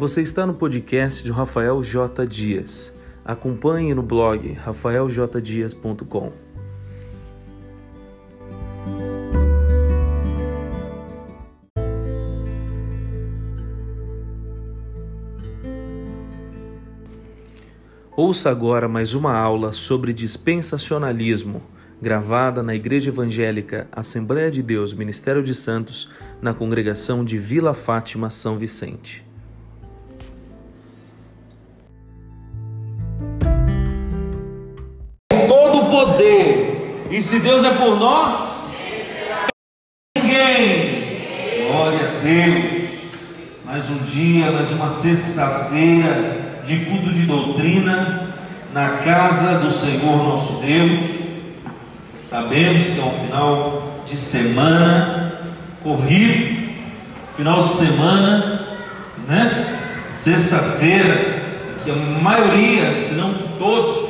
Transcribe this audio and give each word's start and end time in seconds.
Você 0.00 0.22
está 0.22 0.46
no 0.46 0.54
podcast 0.54 1.22
de 1.22 1.30
Rafael 1.30 1.82
J. 1.82 2.26
Dias. 2.26 2.96
Acompanhe 3.22 3.92
no 3.92 4.02
blog 4.02 4.50
rafaeljdias.com. 4.54 6.32
Ouça 18.16 18.48
agora 18.48 18.88
mais 18.88 19.14
uma 19.14 19.36
aula 19.36 19.70
sobre 19.70 20.14
dispensacionalismo, 20.14 21.62
gravada 22.00 22.62
na 22.62 22.74
Igreja 22.74 23.10
Evangélica 23.10 23.86
Assembleia 23.92 24.50
de 24.50 24.62
Deus 24.62 24.94
Ministério 24.94 25.42
de 25.42 25.54
Santos, 25.54 26.08
na 26.40 26.54
congregação 26.54 27.22
de 27.22 27.36
Vila 27.36 27.74
Fátima 27.74 28.30
São 28.30 28.56
Vicente. 28.56 29.28
E 37.20 37.22
se 37.22 37.38
Deus 37.38 37.62
é 37.64 37.70
por 37.72 37.98
nós, 37.98 38.70
ninguém. 40.16 41.66
Glória 41.70 42.08
a 42.08 42.20
Deus. 42.22 42.88
Mais 43.62 43.90
um 43.90 43.98
dia, 44.04 44.50
mais 44.50 44.72
uma 44.72 44.88
sexta-feira 44.88 46.62
de 46.64 46.78
culto 46.86 47.10
de 47.10 47.26
doutrina 47.26 48.34
na 48.72 48.88
casa 49.04 49.58
do 49.58 49.70
Senhor 49.70 50.16
nosso 50.16 50.62
Deus. 50.62 50.98
Sabemos 52.24 52.86
que 52.86 52.98
é 52.98 53.04
um 53.04 53.26
final 53.26 54.00
de 54.06 54.16
semana 54.16 55.34
corrido, 55.82 56.72
final 57.36 57.64
de 57.64 57.74
semana, 57.74 58.66
né? 59.28 59.78
Sexta-feira, 60.16 61.42
que 61.84 61.90
a 61.90 61.96
maioria, 61.96 62.94
se 62.94 63.12
não 63.12 63.34
todos, 63.58 64.08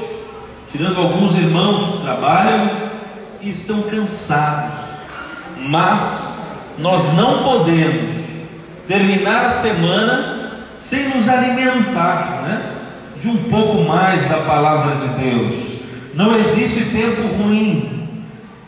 tirando 0.71 1.01
alguns 1.01 1.37
irmãos, 1.37 2.03
trabalham 2.05 2.80
e 3.43 3.49
estão 3.49 3.83
cansados, 3.83 4.79
mas 5.59 6.41
nós 6.79 7.15
não 7.15 7.43
podemos 7.43 8.15
terminar 8.87 9.47
a 9.47 9.51
semana 9.51 10.51
sem 10.79 11.09
nos 11.11 11.29
alimentar 11.29 12.43
né, 12.43 12.77
de 13.23 13.29
um 13.29 13.37
pouco 13.51 13.83
mais 13.83 14.29
da 14.29 14.39
palavra 14.39 14.97
de 14.97 15.09
Deus. 15.23 15.59
Não 16.15 16.37
existe 16.37 16.87
tempo 16.87 17.43
ruim 17.43 18.09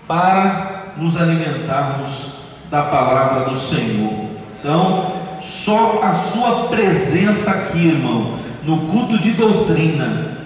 para 0.06 0.92
nos 0.96 1.20
alimentarmos 1.20 2.32
da 2.70 2.82
palavra 2.82 3.50
do 3.50 3.56
Senhor. 3.56 4.30
Então, 4.60 5.12
só 5.40 6.02
a 6.02 6.12
sua 6.12 6.68
presença 6.68 7.50
aqui, 7.50 7.88
irmão, 7.88 8.38
no 8.62 8.86
culto 8.86 9.18
de 9.18 9.32
doutrina, 9.32 10.38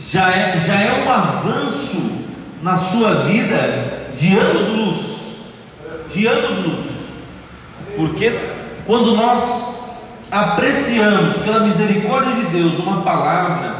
já 0.00 0.30
é, 0.30 0.62
já 0.66 0.74
é 0.74 1.04
um 1.04 1.10
avanço 1.10 2.17
na 2.62 2.76
sua 2.76 3.24
vida 3.24 4.10
de 4.14 4.36
anos-luz. 4.36 4.98
De 6.12 6.26
anos-luz. 6.26 6.86
Porque 7.96 8.32
quando 8.86 9.14
nós 9.14 9.78
apreciamos 10.30 11.36
pela 11.38 11.60
misericórdia 11.60 12.34
de 12.34 12.44
Deus 12.46 12.78
uma 12.78 13.02
palavra, 13.02 13.76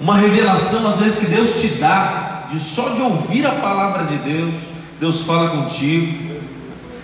uma 0.00 0.16
revelação 0.16 0.88
às 0.88 1.00
vezes 1.00 1.18
que 1.18 1.26
Deus 1.26 1.60
te 1.60 1.68
dá, 1.68 2.46
de 2.50 2.60
só 2.60 2.90
de 2.90 3.02
ouvir 3.02 3.46
a 3.46 3.52
palavra 3.52 4.04
de 4.04 4.16
Deus, 4.18 4.54
Deus 5.00 5.22
fala 5.22 5.50
contigo. 5.50 6.38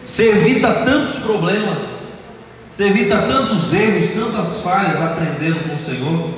Você 0.04 0.30
evita 0.30 0.72
tantos 0.72 1.16
problemas, 1.16 1.78
você 2.68 2.86
evita 2.86 3.22
tantos 3.22 3.72
erros, 3.72 4.10
tantas 4.10 4.60
falhas 4.60 5.00
aprendendo 5.00 5.68
com 5.68 5.74
o 5.74 5.78
Senhor. 5.78 6.30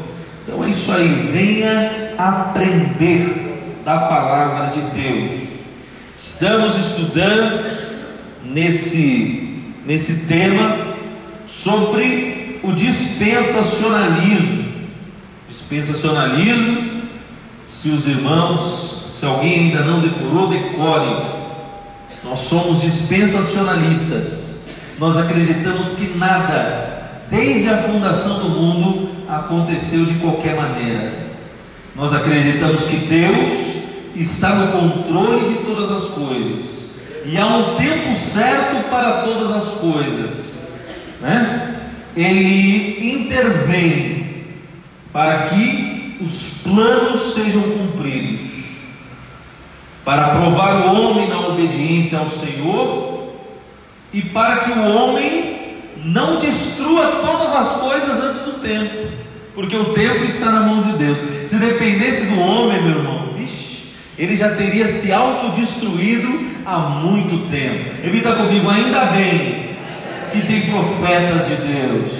Então 0.42 0.64
é 0.64 0.70
isso 0.70 0.92
aí, 0.92 1.30
venha 1.32 2.14
aprender 2.16 3.45
da 3.86 3.98
palavra 3.98 4.66
de 4.72 4.80
Deus. 5.00 5.30
Estamos 6.16 6.76
estudando 6.76 7.64
nesse, 8.42 9.62
nesse 9.86 10.26
tema 10.26 10.76
sobre 11.46 12.58
o 12.64 12.72
dispensacionalismo. 12.72 14.64
Dispensacionalismo, 15.48 17.02
se 17.68 17.90
os 17.90 18.08
irmãos, 18.08 19.12
se 19.20 19.24
alguém 19.24 19.66
ainda 19.66 19.84
não 19.84 20.00
decorou, 20.00 20.48
decore. 20.48 21.24
Nós 22.24 22.40
somos 22.40 22.80
dispensacionalistas. 22.80 24.64
Nós 24.98 25.16
acreditamos 25.16 25.90
que 25.90 26.18
nada, 26.18 27.22
desde 27.30 27.68
a 27.68 27.78
fundação 27.84 28.40
do 28.40 28.48
mundo, 28.48 29.10
aconteceu 29.28 30.04
de 30.04 30.14
qualquer 30.14 30.56
maneira. 30.56 31.24
Nós 31.94 32.12
acreditamos 32.12 32.84
que 32.86 32.96
Deus 32.96 33.75
está 34.22 34.54
no 34.54 34.72
controle 34.72 35.48
de 35.48 35.64
todas 35.64 35.90
as 35.90 36.10
coisas, 36.10 36.90
e 37.24 37.36
há 37.36 37.46
um 37.46 37.76
tempo 37.76 38.16
certo 38.16 38.88
para 38.88 39.22
todas 39.22 39.50
as 39.50 39.64
coisas, 39.80 40.70
né? 41.20 41.74
Ele 42.16 43.12
intervém 43.12 44.44
para 45.12 45.48
que 45.48 46.16
os 46.20 46.62
planos 46.62 47.34
sejam 47.34 47.62
cumpridos, 47.62 48.46
para 50.04 50.36
provar 50.36 50.86
o 50.86 51.00
homem 51.00 51.28
na 51.28 51.48
obediência 51.48 52.18
ao 52.18 52.30
Senhor 52.30 53.34
e 54.12 54.22
para 54.22 54.58
que 54.58 54.70
o 54.70 54.94
homem 54.94 55.56
não 56.04 56.38
destrua 56.38 57.20
todas 57.22 57.54
as 57.54 57.80
coisas 57.80 58.22
antes 58.22 58.42
do 58.42 58.60
tempo, 58.60 59.08
porque 59.54 59.76
o 59.76 59.92
tempo 59.92 60.24
está 60.24 60.50
na 60.52 60.60
mão 60.60 60.82
de 60.82 60.92
Deus. 60.92 61.18
Se 61.46 61.56
dependesse 61.56 62.34
do 62.34 62.40
homem, 62.40 62.82
meu 62.82 62.98
irmão, 62.98 63.25
ele 64.18 64.34
já 64.34 64.54
teria 64.54 64.88
se 64.88 65.12
autodestruído 65.12 66.46
há 66.64 66.78
muito 66.78 67.50
tempo. 67.50 68.02
Repita 68.02 68.32
comigo, 68.32 68.68
ainda 68.68 69.04
bem 69.06 69.76
que 70.32 70.40
tem 70.46 70.70
profetas 70.70 71.48
de 71.48 71.56
Deus, 71.56 72.12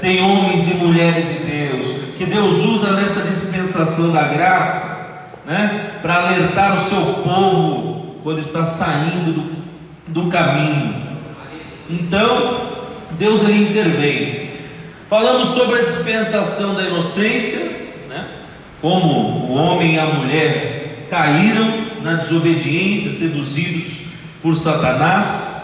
tem 0.00 0.22
homens 0.22 0.68
e 0.70 0.74
mulheres 0.74 1.26
de 1.28 1.38
Deus, 1.44 1.96
que 2.16 2.26
Deus 2.26 2.58
usa 2.58 2.92
nessa 2.92 3.22
dispensação 3.22 4.12
da 4.12 4.22
graça, 4.22 4.96
né, 5.44 5.98
para 6.00 6.26
alertar 6.26 6.74
o 6.74 6.78
seu 6.78 7.00
povo 7.22 8.16
quando 8.22 8.38
está 8.38 8.64
saindo 8.64 9.32
do, 9.32 10.22
do 10.22 10.30
caminho. 10.30 11.06
Então, 11.88 12.72
Deus 13.12 13.42
ele 13.44 13.70
intervém. 13.70 14.50
Falamos 15.08 15.48
sobre 15.48 15.80
a 15.80 15.84
dispensação 15.84 16.74
da 16.74 16.82
inocência, 16.82 17.60
né, 18.08 18.24
como 18.80 19.48
o 19.48 19.54
homem 19.54 19.94
e 19.94 19.98
a 19.98 20.06
mulher 20.06 20.75
caíram 21.10 21.86
na 22.02 22.14
desobediência, 22.14 23.10
seduzidos 23.10 24.06
por 24.42 24.54
Satanás. 24.54 25.56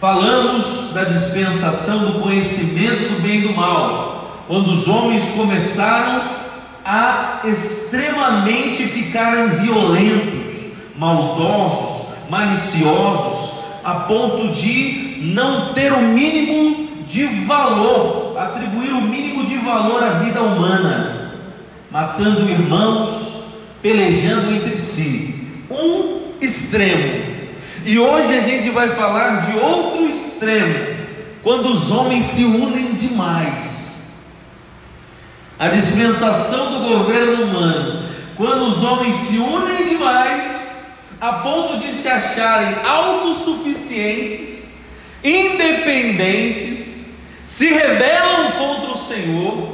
Falamos 0.00 0.92
da 0.92 1.04
dispensação 1.04 1.98
do 2.00 2.20
conhecimento 2.20 3.14
do 3.14 3.22
bem 3.22 3.38
e 3.38 3.48
do 3.48 3.54
mal, 3.54 4.44
quando 4.46 4.70
os 4.70 4.86
homens 4.88 5.24
começaram 5.30 6.22
a 6.84 7.40
extremamente 7.44 8.84
ficarem 8.86 9.48
violentos, 9.48 10.72
maldosos, 10.98 12.08
maliciosos, 12.28 13.64
a 13.82 13.94
ponto 13.94 14.48
de 14.48 15.18
não 15.22 15.72
ter 15.72 15.92
o 15.92 16.02
mínimo 16.02 17.04
de 17.06 17.24
valor, 17.46 18.36
atribuir 18.38 18.92
o 18.92 19.00
mínimo 19.00 19.46
de 19.46 19.56
valor 19.56 20.02
à 20.02 20.10
vida 20.14 20.42
humana, 20.42 21.32
matando 21.90 22.48
irmãos, 22.48 23.33
pelejando 23.84 24.50
entre 24.54 24.78
si, 24.78 25.34
um 25.70 26.32
extremo. 26.40 27.22
E 27.84 27.98
hoje 27.98 28.34
a 28.34 28.40
gente 28.40 28.70
vai 28.70 28.96
falar 28.96 29.44
de 29.44 29.58
outro 29.58 30.08
extremo, 30.08 31.04
quando 31.42 31.68
os 31.68 31.90
homens 31.90 32.22
se 32.22 32.44
unem 32.44 32.94
demais. 32.94 33.96
A 35.58 35.68
dispensação 35.68 36.80
do 36.80 36.88
governo 36.88 37.44
humano, 37.44 38.08
quando 38.38 38.68
os 38.68 38.82
homens 38.82 39.16
se 39.16 39.36
unem 39.36 39.86
demais, 39.86 40.66
a 41.20 41.34
ponto 41.34 41.76
de 41.76 41.92
se 41.92 42.08
acharem 42.08 42.76
autossuficientes, 42.86 44.60
independentes, 45.22 47.04
se 47.44 47.66
rebelam 47.66 48.52
contra 48.52 48.92
o 48.92 48.96
Senhor 48.96 49.73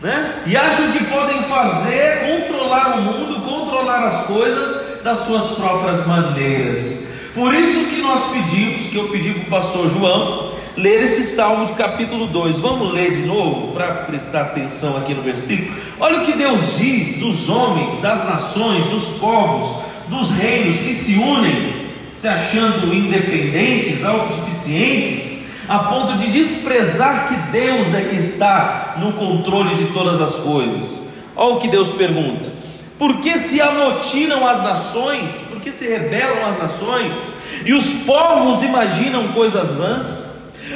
né? 0.00 0.42
E 0.46 0.56
acham 0.56 0.92
que 0.92 1.04
podem 1.04 1.42
fazer, 1.44 2.40
controlar 2.40 2.98
o 2.98 3.02
mundo, 3.02 3.40
controlar 3.40 4.06
as 4.06 4.26
coisas 4.26 5.02
das 5.02 5.18
suas 5.18 5.48
próprias 5.52 6.06
maneiras. 6.06 7.08
Por 7.34 7.54
isso 7.54 7.88
que 7.90 8.00
nós 8.00 8.30
pedimos, 8.32 8.84
que 8.88 8.96
eu 8.96 9.08
pedi 9.08 9.30
para 9.30 9.42
o 9.42 9.46
pastor 9.46 9.88
João, 9.88 10.52
ler 10.76 11.02
esse 11.02 11.24
salmo 11.24 11.66
de 11.66 11.72
capítulo 11.72 12.26
2. 12.28 12.60
Vamos 12.60 12.92
ler 12.92 13.12
de 13.12 13.22
novo 13.22 13.72
para 13.72 13.88
prestar 13.88 14.42
atenção 14.42 14.96
aqui 14.96 15.14
no 15.14 15.22
versículo. 15.22 15.76
Olha 15.98 16.22
o 16.22 16.24
que 16.24 16.32
Deus 16.32 16.78
diz 16.78 17.18
dos 17.18 17.48
homens, 17.48 18.00
das 18.00 18.24
nações, 18.24 18.86
dos 18.86 19.18
povos, 19.18 19.84
dos 20.08 20.30
reinos 20.30 20.76
que 20.76 20.94
se 20.94 21.16
unem, 21.16 21.88
se 22.14 22.28
achando 22.28 22.94
independentes, 22.94 24.04
autossuficientes, 24.04 25.42
a 25.68 25.80
ponto 25.80 26.16
de 26.16 26.28
desprezar 26.28 27.28
que 27.28 27.52
Deus 27.52 27.94
é 27.94 28.00
que 28.02 28.16
está 28.16 28.87
no 29.00 29.12
controle 29.12 29.74
de 29.74 29.86
todas 29.86 30.20
as 30.20 30.36
coisas. 30.36 31.02
Olha 31.36 31.56
o 31.56 31.60
que 31.60 31.68
Deus 31.68 31.90
pergunta: 31.92 32.52
por 32.98 33.20
que 33.20 33.38
se 33.38 33.60
amotinam 33.60 34.46
as 34.46 34.62
nações? 34.62 35.40
Por 35.48 35.60
que 35.60 35.72
se 35.72 35.86
rebelam 35.86 36.46
as 36.46 36.58
nações? 36.58 37.16
E 37.64 37.72
os 37.72 38.04
povos 38.04 38.62
imaginam 38.62 39.28
coisas 39.28 39.72
vãs? 39.72 40.24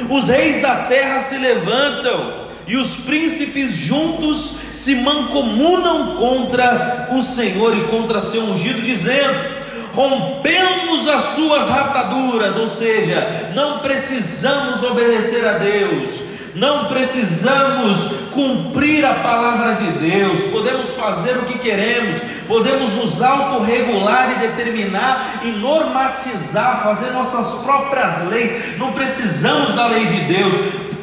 Os 0.08 0.28
reis 0.28 0.60
da 0.60 0.74
terra 0.86 1.19
se 1.20 1.36
levantam 1.36 2.42
e 2.66 2.76
os 2.76 2.96
príncipes 2.96 3.72
juntos 3.72 4.54
se 4.72 4.94
mancomunam 4.94 6.16
contra 6.16 7.08
o 7.12 7.20
Senhor 7.20 7.76
e 7.76 7.84
contra 7.84 8.20
seu 8.20 8.42
ungido, 8.44 8.80
dizendo: 8.82 9.62
rompemos 9.94 11.08
as 11.08 11.34
suas 11.34 11.68
rataduras, 11.68 12.56
ou 12.56 12.66
seja, 12.66 13.50
não 13.54 13.80
precisamos 13.80 14.82
obedecer 14.82 15.46
a 15.46 15.58
Deus, 15.58 16.20
não 16.54 16.87
precisamos 16.87 18.12
cumprir 18.32 19.04
a 19.04 19.14
palavra 19.14 19.75
de 19.75 19.90
Deus, 19.93 20.43
podemos 20.44 20.90
fazer 20.90 21.37
o 21.38 21.46
que 21.46 21.58
queremos, 21.58 22.20
podemos 22.46 22.93
nos 22.93 23.22
autorregular 23.22 24.32
e 24.32 24.46
determinar 24.46 25.40
e 25.44 25.52
normatizar, 25.52 26.82
fazer 26.82 27.10
nossas 27.12 27.62
próprias 27.62 28.28
leis, 28.28 28.78
não 28.78 28.93
precisamos 28.93 29.75
da 29.75 29.87
lei 29.87 30.06
de 30.06 30.20
Deus, 30.20 30.52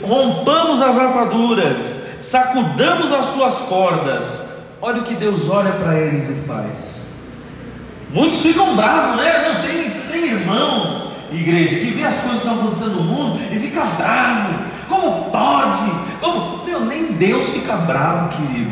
rompamos 0.03 0.81
as 0.81 0.97
ataduras, 0.97 2.01
sacudamos 2.21 3.11
as 3.11 3.25
suas 3.27 3.55
cordas. 3.59 4.49
Olha 4.81 5.01
o 5.01 5.03
que 5.03 5.15
Deus 5.15 5.49
olha 5.49 5.71
para 5.73 5.99
eles 5.99 6.29
e 6.29 6.33
faz. 6.47 7.07
Muitos 8.11 8.41
ficam 8.41 8.75
bravos, 8.75 9.17
né? 9.17 9.49
Não 9.49 9.61
tem, 9.61 10.01
tem 10.09 10.31
irmãos, 10.31 11.11
igreja, 11.31 11.75
que 11.75 11.91
vê 11.91 12.03
as 12.05 12.17
coisas 12.19 12.41
que 12.41 12.47
estão 12.47 12.59
acontecendo 12.59 12.95
no 12.95 13.03
mundo 13.03 13.41
e 13.51 13.59
fica 13.59 13.83
bravo. 13.83 14.68
Como 14.99 15.31
pode? 15.31 15.91
Como? 16.19 16.65
Meu, 16.65 16.81
nem 16.81 17.13
Deus 17.13 17.51
fica 17.51 17.73
bravo, 17.77 18.35
querido. 18.35 18.71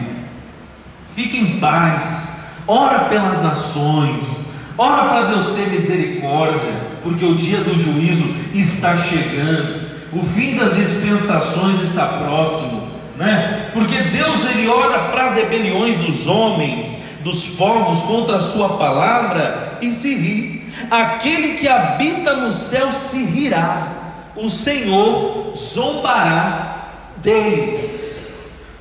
Fique 1.15 1.37
em 1.37 1.59
paz. 1.59 2.41
Ora 2.67 3.05
pelas 3.05 3.41
nações. 3.41 4.25
Ora 4.77 5.09
para 5.09 5.21
Deus 5.27 5.51
ter 5.51 5.69
misericórdia, 5.69 6.73
porque 7.01 7.25
o 7.25 7.35
dia 7.35 7.61
do 7.61 7.75
juízo 7.75 8.27
está 8.53 8.97
chegando. 8.97 9.87
O 10.11 10.21
fim 10.23 10.57
das 10.57 10.75
dispensações 10.75 11.81
está 11.81 12.05
próximo, 12.05 12.87
né? 13.15 13.71
Porque 13.73 13.97
Deus 13.97 14.45
ele 14.49 14.67
ora 14.67 15.09
para 15.09 15.27
as 15.27 15.35
rebeliões 15.35 15.97
dos 15.97 16.27
homens 16.27 16.95
dos 17.23 17.45
povos 17.55 18.01
contra 18.01 18.37
a 18.37 18.41
sua 18.41 18.77
palavra 18.77 19.79
e 19.81 19.89
se 19.91 20.13
ri. 20.13 20.71
Aquele 20.91 21.55
que 21.55 21.67
habita 21.67 22.35
no 22.35 22.51
céu 22.51 22.91
se 22.93 23.23
rirá, 23.23 23.96
o 24.37 24.49
Senhor 24.49 25.51
zombará 25.55 26.89
deles. 27.17 27.97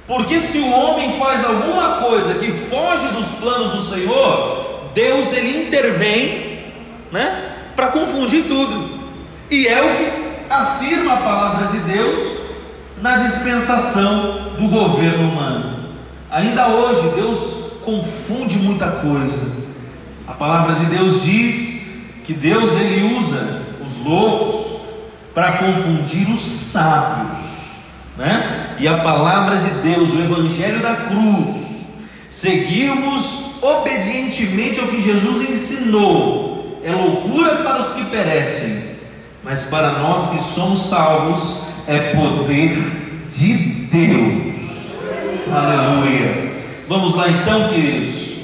Porque 0.07 0.39
se 0.39 0.59
o 0.59 0.71
homem 0.71 1.19
faz 1.19 1.45
alguma 1.45 1.97
coisa 1.97 2.35
que 2.35 2.53
foge 2.53 3.09
dos 3.09 3.27
planos 3.41 3.71
do 3.71 3.81
Senhor, 3.81 4.91
Deus 4.95 5.33
ele 5.33 5.67
intervém, 5.67 6.65
né, 7.11 7.57
para 7.75 7.89
confundir 7.89 8.45
tudo. 8.45 9.01
E 9.51 9.67
é 9.67 9.83
o 9.83 9.97
que 9.97 10.27
afirma 10.49 11.15
a 11.15 11.17
palavra 11.17 11.67
de 11.69 11.79
Deus 11.79 12.39
na 13.03 13.17
dispensação 13.17 14.53
do 14.59 14.69
governo 14.69 15.31
humano. 15.31 15.91
Ainda 16.31 16.69
hoje 16.69 17.09
Deus 17.15 17.81
confunde 17.85 18.57
muita 18.59 18.91
coisa. 18.91 19.57
A 20.27 20.33
palavra 20.33 20.77
de 20.77 20.87
Deus 20.87 21.23
diz 21.23 21.87
que 22.25 22.33
Deus 22.33 22.73
ele 22.73 23.19
usa 23.19 23.63
os 23.87 24.05
loucos 24.05 24.66
para 25.37 25.59
confundir 25.59 26.31
os 26.31 26.41
sábios, 26.41 27.37
né? 28.17 28.75
E 28.79 28.89
a 28.89 29.01
palavra 29.01 29.59
de 29.59 29.69
Deus, 29.83 30.15
o 30.15 30.19
evangelho 30.19 30.81
da 30.81 30.95
cruz, 30.95 31.85
seguirmos 32.31 33.63
obedientemente 33.63 34.81
ao 34.81 34.87
que 34.87 35.03
Jesus 35.03 35.51
ensinou, 35.51 36.81
é 36.83 36.91
loucura 36.91 37.57
para 37.57 37.83
os 37.83 37.91
que 37.91 38.05
perecem, 38.07 38.83
mas 39.45 39.65
para 39.65 39.99
nós 39.99 40.31
que 40.31 40.55
somos 40.55 40.87
salvos 40.87 41.69
é 41.87 42.15
poder 42.15 43.29
de 43.31 43.53
Deus. 43.93 44.57
Aleluia. 45.53 46.63
Vamos 46.89 47.15
lá 47.15 47.29
então, 47.29 47.69
queridos. 47.69 48.37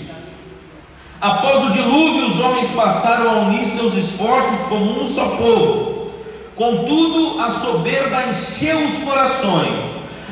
Após 1.18 1.64
o 1.64 1.70
dilúvio, 1.70 2.26
os 2.26 2.38
homens 2.38 2.68
passaram 2.72 3.30
a 3.30 3.38
unir 3.44 3.64
seus 3.64 3.94
esforços 3.94 4.60
como 4.68 5.02
um 5.02 5.06
só 5.06 5.24
povo. 5.36 5.91
Contudo, 6.56 7.40
a 7.40 7.50
soberba 7.50 8.25
encheu 8.25 8.84
os 8.84 8.99
corações, 8.99 9.84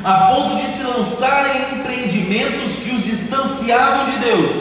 a 0.03 0.13
ponto 0.13 0.55
de 0.57 0.69
se 0.69 0.83
lançarem 0.83 1.51
em 1.53 1.79
empreendimentos 1.79 2.75
que 2.77 2.95
os 2.95 3.03
distanciavam 3.03 4.11
de 4.11 4.19
Deus, 4.19 4.51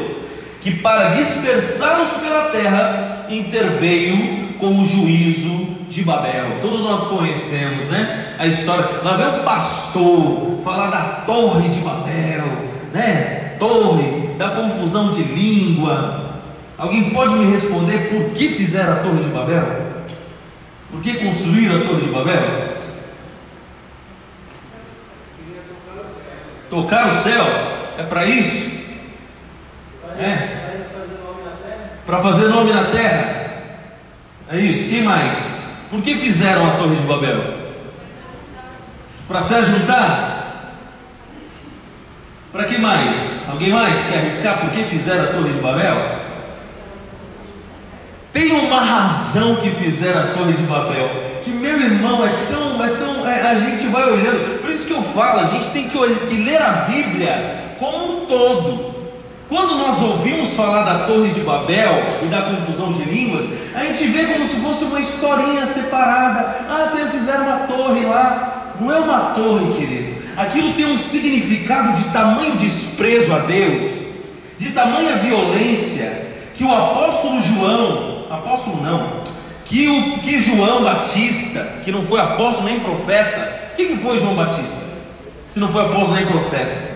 que 0.63 0.73
para 0.77 1.11
dispersá-los 1.11 2.11
pela 2.23 2.51
terra 2.51 3.27
interveio 3.29 4.55
com 4.59 4.81
o 4.81 4.85
juízo 4.85 5.77
de 5.89 6.03
Babel. 6.03 6.59
Todos 6.61 6.81
nós 6.81 7.05
conhecemos, 7.05 7.87
né? 7.87 8.35
A 8.39 8.47
história. 8.47 8.85
Lá 9.03 9.17
vem 9.17 9.41
o 9.41 9.45
pastor 9.45 10.61
falar 10.63 10.91
da 10.91 11.01
Torre 11.27 11.69
de 11.69 11.81
Babel 11.81 12.71
né? 12.93 13.55
Torre, 13.59 14.35
da 14.39 14.51
confusão 14.51 15.13
de 15.13 15.23
língua. 15.23 16.41
Alguém 16.79 17.11
pode 17.11 17.35
me 17.35 17.51
responder 17.51 18.09
por 18.11 18.31
que 18.31 18.49
fizeram 18.49 18.95
a 18.95 18.97
Torre 18.97 19.25
de 19.25 19.31
Babel? 19.31 19.91
Por 20.91 21.03
que 21.03 21.15
construíram 21.25 21.77
a 21.77 21.85
Torre 21.85 22.03
de 22.03 22.11
Babel? 22.11 22.71
Tocar 26.69 27.09
o 27.09 27.15
céu 27.15 27.45
é 27.99 28.03
para 28.03 28.27
isso? 28.27 28.71
É. 30.19 30.61
Para 32.07 32.23
fazer 32.23 32.49
nome 32.49 32.73
na 32.73 32.85
terra? 32.85 33.41
É 34.49 34.59
isso. 34.59 34.91
Quem 34.91 35.03
mais? 35.03 35.61
Por 35.91 36.03
que 36.03 36.15
fizeram 36.17 36.69
a 36.69 36.77
Torre 36.77 36.97
de 36.97 37.03
Babel? 37.03 37.43
Para 39.29 39.41
se 39.43 39.55
ajuntar? 39.55 40.75
Para 42.53 42.65
que 42.65 42.79
mais? 42.79 43.49
Alguém 43.49 43.71
mais 43.71 44.07
quer 44.07 44.19
arriscar 44.19 44.59
por 44.59 44.71
que 44.71 44.83
fizeram 44.85 45.25
a 45.25 45.29
Torre 45.29 45.53
de 45.53 45.61
Babel? 45.61 46.30
Razão 49.01 49.57
que 49.57 49.71
fizeram 49.71 50.21
a 50.21 50.27
Torre 50.35 50.53
de 50.53 50.63
Babel, 50.65 51.09
que 51.45 51.51
meu 51.51 51.81
irmão 51.81 52.25
é 52.25 52.31
tão, 52.51 52.85
é 52.85 52.89
tão, 52.89 53.29
é, 53.29 53.51
a 53.51 53.55
gente 53.61 53.87
vai 53.89 54.05
olhando, 54.11 54.61
por 54.61 54.71
isso 54.71 54.87
que 54.87 54.93
eu 54.93 55.03
falo, 55.03 55.41
a 55.41 55.45
gente 55.45 55.71
tem 55.71 55.89
que, 55.89 55.99
que 55.99 56.37
ler 56.37 56.61
a 56.61 56.87
Bíblia 56.89 57.75
como 57.79 58.23
um 58.23 58.27
todo. 58.27 58.91
Quando 59.49 59.77
nós 59.77 60.01
ouvimos 60.01 60.55
falar 60.55 60.85
da 60.85 61.07
Torre 61.07 61.31
de 61.31 61.41
Babel 61.41 62.21
e 62.23 62.27
da 62.27 62.43
confusão 62.43 62.93
de 62.93 63.03
línguas, 63.05 63.51
a 63.75 63.85
gente 63.85 64.07
vê 64.07 64.27
como 64.27 64.47
se 64.47 64.57
fosse 64.61 64.85
uma 64.85 65.01
historinha 65.01 65.67
separada. 65.67 66.57
Ah, 66.69 66.93
fizeram 67.11 67.47
uma 67.47 67.59
torre 67.67 68.07
lá. 68.07 68.75
Não 68.81 68.93
é 68.93 69.01
uma 69.01 69.19
torre, 69.35 69.75
querido 69.75 70.21
aquilo 70.41 70.73
tem 70.75 70.87
um 70.87 70.99
significado 70.99 71.93
de 71.93 72.05
tamanho 72.11 72.57
desprezo 72.57 73.35
a 73.35 73.41
Deus, 73.41 73.91
de 74.59 74.71
tamanha 74.71 75.17
violência, 75.17 76.29
que 76.55 76.65
o 76.65 76.75
apóstolo 76.75 77.43
João, 77.43 78.10
apóstolo 78.35 78.83
não, 78.83 79.25
que 79.65 79.89
o 79.89 80.19
que 80.19 80.39
João 80.39 80.85
Batista, 80.85 81.81
que 81.85 81.91
não 81.91 82.03
foi 82.03 82.21
apóstolo 82.21 82.69
nem 82.69 82.81
profeta, 82.81 83.71
o 83.73 83.77
que, 83.77 83.87
que 83.87 83.97
foi 83.97 84.19
João 84.19 84.35
Batista? 84.35 84.79
Se 85.49 85.59
não 85.59 85.69
foi 85.69 85.85
apóstolo 85.85 86.15
nem 86.15 86.27
profeta, 86.27 86.91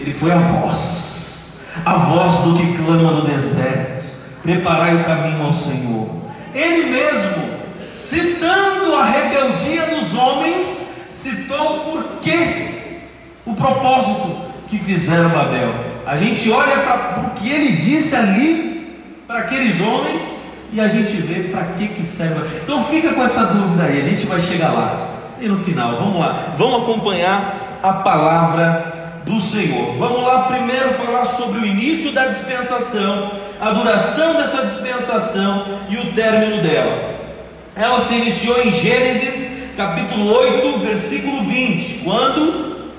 ele 0.00 0.14
foi 0.14 0.30
a 0.32 0.38
voz, 0.38 1.60
a 1.84 1.94
voz 1.94 2.38
do 2.38 2.58
que 2.58 2.78
clama 2.78 3.12
no 3.12 3.26
deserto, 3.26 4.04
preparai 4.42 4.96
o 4.96 5.04
caminho 5.04 5.44
ao 5.44 5.52
Senhor. 5.52 6.08
Ele 6.54 6.90
mesmo, 6.90 7.44
citando 7.92 8.94
a 8.94 9.04
rebeldia 9.04 9.86
dos 9.94 10.14
homens, 10.14 10.88
citou 11.12 11.80
por 11.80 12.20
quê 12.22 13.02
o 13.44 13.54
propósito 13.54 14.38
que 14.70 14.78
fizeram 14.78 15.28
Babel. 15.30 15.74
A 16.06 16.16
gente 16.16 16.50
olha 16.50 16.78
para 16.78 17.26
o 17.26 17.30
que 17.30 17.50
ele 17.50 17.72
disse 17.72 18.16
ali 18.16 18.96
para 19.26 19.40
aqueles 19.40 19.80
homens 19.80 20.37
e 20.72 20.80
a 20.80 20.88
gente 20.88 21.16
vê 21.16 21.48
para 21.48 21.64
que 21.64 21.88
que 21.88 22.04
serve. 22.04 22.40
Então 22.62 22.84
fica 22.84 23.12
com 23.12 23.22
essa 23.22 23.46
dúvida 23.46 23.84
aí, 23.84 23.98
a 24.00 24.04
gente 24.04 24.26
vai 24.26 24.40
chegar 24.40 24.72
lá. 24.72 25.08
E 25.40 25.46
no 25.46 25.56
final, 25.58 25.96
vamos 25.96 26.18
lá, 26.18 26.54
vamos 26.58 26.82
acompanhar 26.82 27.54
a 27.82 27.92
palavra 27.92 29.20
do 29.24 29.40
Senhor. 29.40 29.94
Vamos 29.96 30.22
lá 30.22 30.42
primeiro 30.44 30.92
falar 30.94 31.24
sobre 31.24 31.60
o 31.60 31.66
início 31.66 32.12
da 32.12 32.26
dispensação, 32.26 33.30
a 33.60 33.70
duração 33.70 34.34
dessa 34.34 34.62
dispensação 34.62 35.64
e 35.88 35.96
o 35.96 36.12
término 36.12 36.62
dela. 36.62 37.14
Ela 37.76 37.98
se 38.00 38.14
iniciou 38.14 38.60
em 38.60 38.70
Gênesis 38.70 39.58
capítulo 39.76 40.32
8, 40.32 40.78
versículo 40.78 41.44
20, 41.44 42.00
quando 42.02 42.90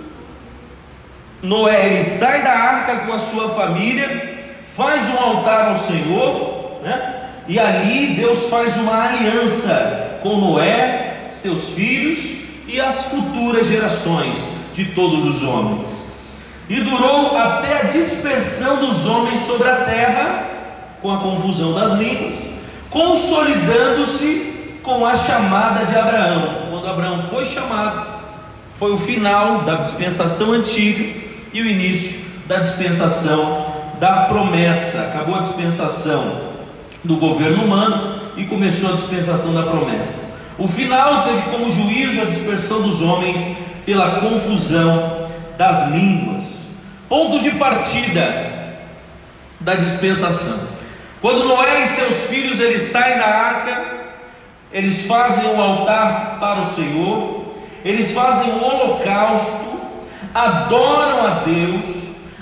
Noé 1.41 2.01
sai 2.01 2.41
da 2.41 2.51
arca 2.51 3.05
com 3.05 3.11
a 3.11 3.19
sua 3.19 3.49
família, 3.49 4.53
faz 4.63 5.09
um 5.09 5.17
altar 5.17 5.67
ao 5.67 5.75
Senhor, 5.75 6.79
né? 6.81 7.28
E 7.49 7.59
ali 7.59 8.13
Deus 8.13 8.47
faz 8.47 8.77
uma 8.77 9.05
aliança 9.05 10.19
com 10.21 10.35
Noé, 10.35 11.29
seus 11.31 11.69
filhos 11.69 12.43
e 12.67 12.79
às 12.79 13.05
futuras 13.05 13.65
gerações 13.65 14.47
de 14.71 14.85
todos 14.85 15.25
os 15.25 15.41
homens. 15.41 16.05
E 16.69 16.79
durou 16.81 17.35
até 17.35 17.81
a 17.81 17.83
dispersão 17.85 18.85
dos 18.85 19.07
homens 19.07 19.39
sobre 19.39 19.67
a 19.67 19.77
terra, 19.77 20.45
com 21.01 21.11
a 21.11 21.17
confusão 21.17 21.73
das 21.73 21.93
línguas, 21.93 22.35
consolidando-se 22.91 24.77
com 24.83 25.03
a 25.03 25.17
chamada 25.17 25.87
de 25.87 25.97
Abraão. 25.97 26.67
Quando 26.69 26.87
Abraão 26.87 27.19
foi 27.23 27.45
chamado, 27.47 28.05
foi 28.73 28.91
o 28.91 28.97
final 28.97 29.63
da 29.63 29.77
dispensação 29.77 30.51
antiga 30.51 31.03
e 31.51 31.63
o 31.63 31.65
início 31.65 32.19
da 32.45 32.57
dispensação 32.57 33.65
da 33.99 34.25
promessa. 34.25 35.01
Acabou 35.01 35.33
a 35.33 35.39
dispensação 35.39 36.48
do 37.03 37.15
governo 37.15 37.63
humano 37.63 38.19
e 38.35 38.45
começou 38.45 38.93
a 38.93 38.95
dispensação 38.95 39.53
da 39.53 39.63
promessa. 39.63 40.39
O 40.57 40.67
final 40.67 41.23
teve 41.23 41.43
como 41.49 41.71
juízo 41.71 42.21
a 42.21 42.25
dispersão 42.25 42.81
dos 42.81 43.01
homens 43.01 43.55
pela 43.85 44.19
confusão 44.19 45.29
das 45.57 45.89
línguas. 45.89 46.69
Ponto 47.07 47.39
de 47.39 47.51
partida 47.51 48.77
da 49.59 49.75
dispensação. 49.75 50.67
Quando 51.21 51.45
Noé 51.45 51.83
e 51.83 51.87
seus 51.87 52.23
filhos 52.27 52.59
eles 52.59 52.81
saem 52.81 53.17
da 53.17 53.25
arca, 53.25 53.85
eles 54.71 55.05
fazem 55.05 55.45
o 55.45 55.61
altar 55.61 56.37
para 56.39 56.59
o 56.59 56.65
Senhor, 56.65 57.45
eles 57.83 58.11
fazem 58.11 58.51
o 58.51 58.63
holocausto, 58.63 59.79
adoram 60.33 61.25
a 61.25 61.29
Deus. 61.39 61.85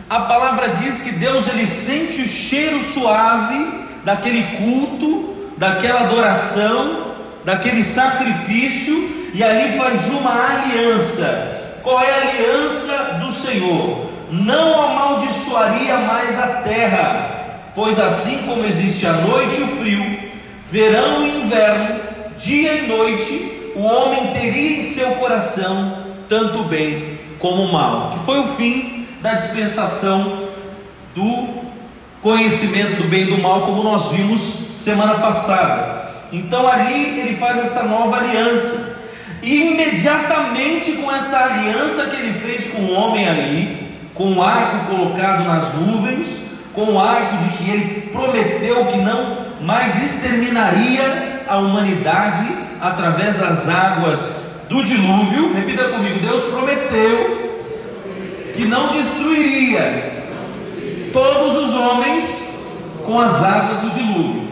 A 0.10 0.22
palavra 0.22 0.70
diz 0.70 1.02
que 1.02 1.12
Deus 1.12 1.48
ele 1.48 1.66
sente 1.66 2.22
o 2.22 2.28
cheiro 2.28 2.80
suave 2.82 3.87
daquele 4.08 4.56
culto, 4.56 5.52
daquela 5.58 6.04
adoração, 6.04 7.08
daquele 7.44 7.84
sacrifício, 7.84 8.96
e 9.34 9.44
ali 9.44 9.78
faz 9.78 10.08
uma 10.08 10.32
aliança. 10.32 11.80
Qual 11.84 12.02
é 12.02 12.10
a 12.10 12.30
aliança 12.30 13.20
do 13.20 13.34
Senhor? 13.34 14.08
Não 14.32 14.82
amaldiçoaria 14.82 15.98
mais 15.98 16.40
a 16.40 16.48
terra, 16.62 17.72
pois 17.76 18.00
assim 18.00 18.44
como 18.46 18.66
existe 18.66 19.06
a 19.06 19.12
noite 19.12 19.60
e 19.60 19.64
o 19.64 19.68
frio, 19.76 20.20
verão 20.72 21.28
e 21.28 21.44
inverno, 21.44 22.00
dia 22.38 22.76
e 22.76 22.88
noite, 22.88 23.74
o 23.76 23.82
homem 23.82 24.32
teria 24.32 24.78
em 24.78 24.82
seu 24.82 25.12
coração 25.16 25.98
tanto 26.30 26.64
bem 26.64 27.20
como 27.40 27.74
mal, 27.74 28.12
que 28.14 28.20
foi 28.20 28.40
o 28.40 28.48
fim 28.56 29.06
da 29.22 29.34
dispensação 29.34 30.48
do 31.14 31.67
conhecimento 32.28 33.02
do 33.02 33.08
bem 33.08 33.22
e 33.22 33.26
do 33.28 33.38
mal, 33.38 33.62
como 33.62 33.82
nós 33.82 34.12
vimos 34.12 34.42
semana 34.42 35.14
passada. 35.14 36.10
Então 36.30 36.68
ali 36.68 37.18
ele 37.18 37.38
faz 37.38 37.58
essa 37.58 37.84
nova 37.84 38.18
aliança. 38.18 38.98
E 39.42 39.72
imediatamente 39.72 40.92
com 40.94 41.10
essa 41.10 41.40
aliança 41.40 42.08
que 42.08 42.18
ele 42.18 42.34
fez 42.34 42.70
com 42.70 42.82
o 42.82 42.94
homem 42.94 43.30
ali, 43.30 43.98
com 44.14 44.34
o 44.34 44.44
arco 44.44 44.94
colocado 44.94 45.46
nas 45.46 45.74
nuvens, 45.74 46.48
com 46.74 46.96
o 46.96 47.00
arco 47.00 47.38
de 47.38 47.50
que 47.52 47.70
ele 47.70 48.10
prometeu 48.12 48.86
que 48.88 48.98
não 48.98 49.38
mais 49.62 49.96
exterminaria 50.04 51.44
a 51.48 51.58
humanidade 51.60 52.46
através 52.82 53.40
das 53.40 53.70
águas 53.70 54.36
do 54.68 54.84
dilúvio. 54.84 55.54
Repita 55.54 55.86
comigo: 55.86 56.20
Deus 56.20 56.44
prometeu 56.44 57.64
que 58.54 58.66
não 58.66 58.92
destruiria 58.92 60.17
todos 61.12 61.58
os 61.58 61.76
homens 61.76 62.50
com 63.06 63.20
as 63.20 63.44
águas 63.44 63.82
do 63.82 63.90
dilúvio. 63.92 64.48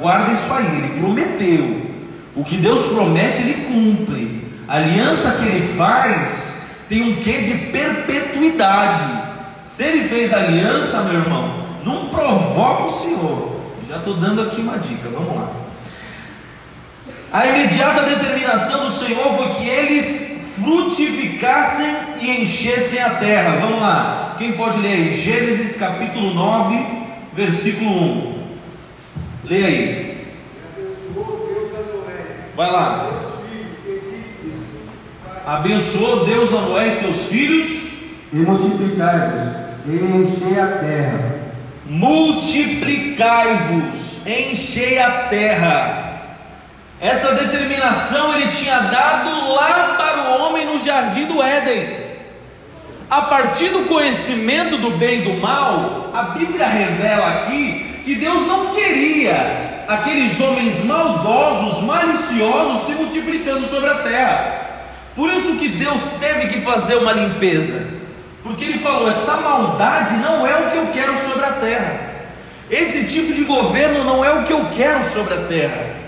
Guarda 0.00 0.32
isso 0.32 0.52
aí, 0.52 0.66
ele 0.66 1.00
prometeu. 1.00 1.90
O 2.34 2.44
que 2.44 2.56
Deus 2.56 2.86
promete, 2.86 3.42
ele 3.42 3.64
cumpre. 3.66 4.48
A 4.68 4.76
aliança 4.76 5.32
que 5.32 5.46
ele 5.46 5.76
faz 5.76 6.70
tem 6.88 7.02
um 7.02 7.16
quê 7.16 7.42
de 7.42 7.54
perpetuidade. 7.68 9.04
Se 9.64 9.84
ele 9.84 10.08
fez 10.08 10.32
aliança, 10.32 11.02
meu 11.02 11.20
irmão, 11.20 11.54
não 11.84 12.06
provoca 12.06 12.84
o 12.84 12.92
Senhor. 12.92 13.60
Já 13.88 13.96
estou 13.96 14.14
dando 14.14 14.42
aqui 14.42 14.60
uma 14.60 14.78
dica, 14.78 15.08
vamos 15.08 15.36
lá. 15.36 15.50
A 17.32 17.46
imediata 17.46 18.02
determinação 18.02 18.86
do 18.86 18.90
Senhor 18.90 19.36
foi 19.36 19.48
que 19.54 19.68
eles 19.68 20.39
frutificassem 20.62 21.90
e 22.20 22.42
enchessem 22.42 23.00
a 23.00 23.10
terra. 23.10 23.58
Vamos 23.60 23.80
lá, 23.80 24.34
quem 24.38 24.52
pode 24.52 24.80
ler 24.80 24.92
aí? 24.92 25.14
Gênesis 25.14 25.76
capítulo 25.76 26.34
9, 26.34 26.84
versículo 27.32 27.90
1. 27.90 28.40
Leia 29.44 29.66
aí. 29.66 30.26
Vai 32.56 32.70
lá. 32.70 33.10
Abençoou 35.46 36.26
Deus 36.26 36.54
a 36.54 36.60
Noé 36.60 36.88
e 36.88 36.92
seus 36.92 37.26
filhos. 37.26 37.80
E 38.32 38.36
multiplicai-vos, 38.36 39.56
e 39.86 39.90
enchei 39.90 40.60
a 40.60 40.66
terra. 40.66 41.40
Multiplicai-vos, 41.86 44.24
enchei 44.24 45.00
a 45.00 45.10
terra. 45.28 46.09
Essa 47.00 47.34
determinação 47.34 48.34
ele 48.34 48.48
tinha 48.48 48.78
dado 48.78 49.54
lá 49.54 49.94
para 49.96 50.30
o 50.30 50.42
homem 50.42 50.66
no 50.66 50.78
jardim 50.78 51.24
do 51.24 51.42
Éden. 51.42 51.98
A 53.08 53.22
partir 53.22 53.70
do 53.70 53.86
conhecimento 53.86 54.76
do 54.76 54.90
bem 54.92 55.20
e 55.20 55.22
do 55.22 55.40
mal, 55.40 56.10
a 56.14 56.22
Bíblia 56.22 56.66
revela 56.66 57.26
aqui 57.28 58.02
que 58.04 58.14
Deus 58.16 58.46
não 58.46 58.74
queria 58.74 59.70
aqueles 59.88 60.38
homens 60.40 60.84
maldosos, 60.84 61.82
maliciosos 61.82 62.86
se 62.86 62.92
multiplicando 62.92 63.66
sobre 63.66 63.90
a 63.90 63.94
terra. 63.94 64.60
Por 65.16 65.30
isso 65.30 65.56
que 65.56 65.68
Deus 65.68 66.10
teve 66.20 66.48
que 66.48 66.60
fazer 66.60 66.96
uma 66.96 67.12
limpeza. 67.12 67.82
Porque 68.42 68.64
ele 68.64 68.78
falou: 68.78 69.08
essa 69.08 69.38
maldade 69.38 70.16
não 70.18 70.46
é 70.46 70.54
o 70.54 70.70
que 70.70 70.76
eu 70.76 70.86
quero 70.92 71.16
sobre 71.16 71.46
a 71.46 71.52
terra. 71.52 72.10
Esse 72.70 73.04
tipo 73.04 73.32
de 73.32 73.44
governo 73.44 74.04
não 74.04 74.24
é 74.24 74.32
o 74.32 74.44
que 74.44 74.52
eu 74.52 74.66
quero 74.76 75.02
sobre 75.02 75.34
a 75.34 75.38
terra. 75.48 75.99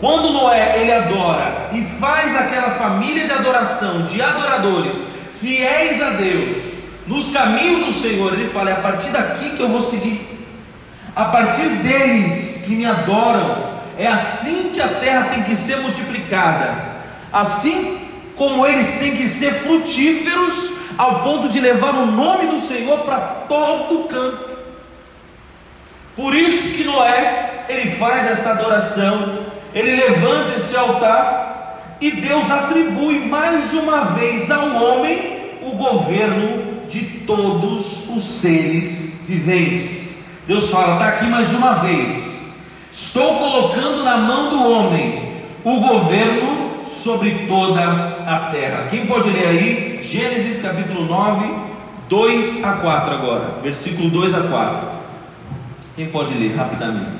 Quando 0.00 0.32
Noé 0.32 0.80
ele 0.80 0.92
adora 0.92 1.68
e 1.72 1.82
faz 2.00 2.34
aquela 2.34 2.70
família 2.70 3.24
de 3.24 3.32
adoração, 3.32 4.02
de 4.02 4.20
adoradores, 4.22 5.04
fiéis 5.38 6.02
a 6.02 6.10
Deus, 6.10 6.56
nos 7.06 7.30
caminhos 7.30 7.84
do 7.84 7.92
Senhor, 7.92 8.32
ele 8.32 8.48
fala: 8.48 8.70
é 8.70 8.72
a 8.72 8.80
partir 8.80 9.10
daqui 9.10 9.50
que 9.50 9.60
eu 9.60 9.68
vou 9.68 9.80
seguir, 9.80 10.18
a 11.14 11.26
partir 11.26 11.68
deles 11.68 12.64
que 12.66 12.74
me 12.74 12.86
adoram, 12.86 13.74
é 13.98 14.06
assim 14.06 14.70
que 14.72 14.80
a 14.80 14.88
terra 14.88 15.28
tem 15.34 15.42
que 15.42 15.54
ser 15.54 15.76
multiplicada, 15.80 16.74
assim 17.30 17.98
como 18.36 18.66
eles 18.66 18.98
têm 18.98 19.14
que 19.16 19.28
ser 19.28 19.52
frutíferos, 19.52 20.72
ao 20.96 21.22
ponto 21.22 21.46
de 21.46 21.60
levar 21.60 21.94
o 21.94 22.06
nome 22.06 22.46
do 22.46 22.66
Senhor 22.66 23.00
para 23.00 23.18
todo 23.46 24.08
canto. 24.08 24.48
Por 26.16 26.34
isso 26.34 26.74
que 26.74 26.84
Noé 26.84 27.66
ele 27.68 27.90
faz 27.96 28.26
essa 28.26 28.52
adoração 28.52 29.59
ele 29.74 29.96
levanta 29.96 30.56
esse 30.56 30.76
altar 30.76 31.96
e 32.00 32.10
Deus 32.10 32.50
atribui 32.50 33.20
mais 33.26 33.72
uma 33.74 34.06
vez 34.06 34.50
ao 34.50 34.82
homem 34.82 35.58
o 35.62 35.70
governo 35.72 36.86
de 36.88 37.02
todos 37.26 38.08
os 38.08 38.24
seres 38.24 39.24
viventes. 39.28 40.16
Deus 40.46 40.70
fala: 40.70 40.94
está 40.94 41.08
aqui 41.08 41.26
mais 41.26 41.54
uma 41.54 41.74
vez, 41.74 42.24
estou 42.92 43.36
colocando 43.36 44.02
na 44.02 44.16
mão 44.16 44.50
do 44.50 44.70
homem 44.70 45.42
o 45.62 45.80
governo 45.80 46.82
sobre 46.82 47.46
toda 47.46 47.82
a 48.26 48.50
terra. 48.50 48.88
Quem 48.90 49.06
pode 49.06 49.30
ler 49.30 49.46
aí? 49.46 50.00
Gênesis 50.02 50.62
capítulo 50.62 51.04
9, 51.04 51.46
2 52.08 52.64
a 52.64 52.72
4 52.72 53.14
agora, 53.14 53.54
versículo 53.62 54.08
2 54.08 54.34
a 54.34 54.42
4. 54.42 54.88
Quem 55.94 56.08
pode 56.08 56.34
ler 56.34 56.56
rapidamente? 56.56 57.19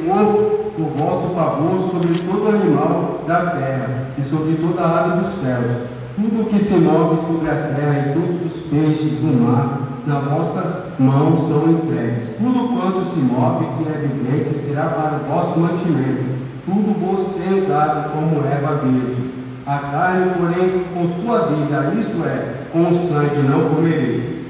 Temor 0.00 0.60
o 0.78 0.84
vosso 0.96 1.34
favor 1.34 1.90
sobre 1.90 2.18
todo 2.20 2.48
animal 2.48 3.22
da 3.26 3.50
terra 3.50 4.06
e 4.18 4.22
sobre 4.22 4.54
toda 4.54 4.82
a 4.82 5.04
ave 5.04 5.20
dos 5.20 5.42
céus. 5.42 5.88
Tudo 6.16 6.50
que 6.50 6.58
se 6.58 6.74
move 6.74 7.26
sobre 7.26 7.50
a 7.50 7.54
terra 7.54 8.08
e 8.08 8.12
todos 8.14 8.52
os 8.52 8.62
peixes 8.70 9.18
do 9.18 9.40
mar, 9.42 9.80
na 10.06 10.20
vossa 10.20 10.94
mão 10.98 11.48
são 11.48 11.70
entregues. 11.70 12.36
Tudo 12.38 12.68
quanto 12.74 13.12
se 13.12 13.20
move 13.20 13.66
que 13.78 13.88
é 13.88 14.08
vivente 14.08 14.66
será 14.66 14.84
para 14.86 15.16
o 15.16 15.34
vosso 15.34 15.60
mantimento. 15.60 16.40
Tudo 16.64 16.98
vos 16.98 17.36
tenho 17.36 17.66
dado 17.66 18.12
como 18.12 18.46
erva 18.46 18.76
verde. 18.76 19.30
A 19.66 19.78
carne, 19.78 20.32
porém, 20.38 20.84
com 20.94 21.22
sua 21.22 21.46
vida, 21.46 21.92
isto 22.00 22.24
é, 22.24 22.66
com 22.72 22.82
o 22.82 23.08
sangue 23.08 23.48
não 23.48 23.74
comereis. 23.74 24.40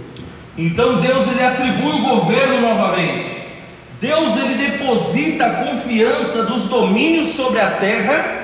Então 0.56 1.00
Deus 1.00 1.28
ele 1.28 1.44
atribui 1.44 2.00
o 2.00 2.16
governo 2.16 2.60
novamente. 2.60 3.40
Deus 4.00 4.34
ele 4.38 4.49
deposita 4.90 5.46
a 5.46 5.50
confiança 5.64 6.44
dos 6.44 6.66
domínios 6.66 7.28
sobre 7.28 7.60
a 7.60 7.70
terra 7.72 8.38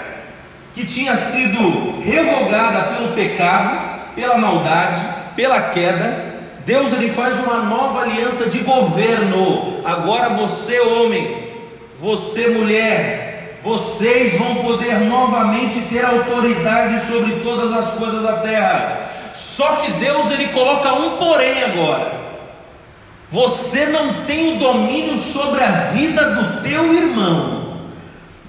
que 0.75 0.87
tinha 0.87 1.17
sido 1.17 2.01
revogada 2.03 2.95
pelo 2.95 3.15
pecado, 3.15 4.15
pela 4.15 4.39
maldade, 4.39 5.01
pela 5.35 5.61
queda. 5.71 6.37
Deus 6.65 6.93
ele 6.93 7.11
faz 7.11 7.39
uma 7.41 7.65
nova 7.65 8.03
aliança 8.03 8.49
de 8.49 8.59
governo. 8.59 9.81
Agora 9.85 10.31
você, 10.31 10.79
homem, 10.81 11.53
você, 11.99 12.49
mulher, 12.49 13.59
vocês 13.65 14.39
vão 14.39 14.57
poder 14.57 15.01
novamente 15.01 15.81
ter 15.89 16.05
autoridade 16.05 17.07
sobre 17.07 17.41
todas 17.43 17.73
as 17.73 17.95
coisas 17.95 18.23
da 18.23 18.35
terra. 18.39 19.11
Só 19.33 19.77
que 19.77 19.93
Deus 19.93 20.31
ele 20.31 20.49
coloca 20.49 20.93
um 20.93 21.17
porém 21.17 21.65
agora. 21.65 22.26
Você 23.31 23.87
não 23.87 24.25
tem 24.25 24.57
o 24.57 24.59
domínio 24.59 25.17
sobre 25.17 25.63
a 25.63 25.91
vida 25.93 26.31
do 26.31 26.63
teu 26.63 26.95
irmão. 26.95 27.57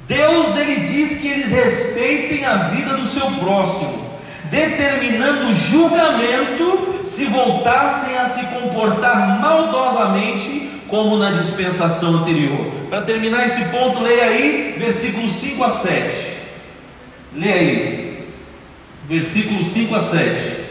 Deus 0.07 0.55
ele 0.57 0.75
diz 0.81 1.17
que 1.17 1.27
eles 1.27 1.51
respeitem 1.51 2.46
a 2.46 2.69
vida 2.69 2.96
do 2.96 3.05
seu 3.05 3.25
próximo, 3.31 4.07
determinando 4.46 5.53
julgamento 5.53 7.01
se 7.03 7.25
voltassem 7.25 8.17
a 8.17 8.25
se 8.27 8.46
comportar 8.48 9.41
maldosamente 9.41 10.69
como 10.88 11.17
na 11.17 11.31
dispensação 11.31 12.17
anterior. 12.17 12.72
Para 12.89 13.01
terminar 13.01 13.46
esse 13.46 13.65
ponto, 13.65 14.01
leia 14.01 14.25
aí 14.25 14.75
versículos 14.77 15.31
5 15.34 15.63
a 15.63 15.69
7. 15.69 16.38
Leia 17.36 17.55
aí. 17.55 18.27
Versículos 19.10 19.67
5 19.67 19.96
a 19.96 20.01
7. 20.01 20.66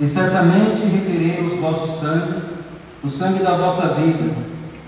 E 0.00 0.08
certamente 0.08 0.86
requerei 0.86 1.44
o 1.44 1.60
vosso 1.60 2.00
sangue, 2.00 2.40
o 3.04 3.10
sangue 3.10 3.42
da 3.42 3.56
vossa 3.56 3.94
vida, 3.94 4.34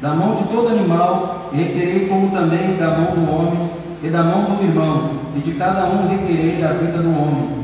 da 0.00 0.14
mão 0.14 0.36
de 0.36 0.44
todo 0.44 0.68
animal, 0.68 1.50
e 1.52 1.56
requerei 1.56 2.06
como 2.08 2.30
também 2.30 2.76
da 2.76 2.88
mão 2.88 3.14
do 3.14 3.30
homem 3.30 3.70
e 4.02 4.08
da 4.08 4.22
mão 4.22 4.56
do 4.56 4.62
irmão, 4.62 5.10
e 5.36 5.40
de 5.40 5.52
cada 5.52 5.84
um 5.84 6.08
requerei 6.08 6.64
a 6.64 6.72
vida 6.72 6.98
do 6.98 7.10
homem. 7.10 7.62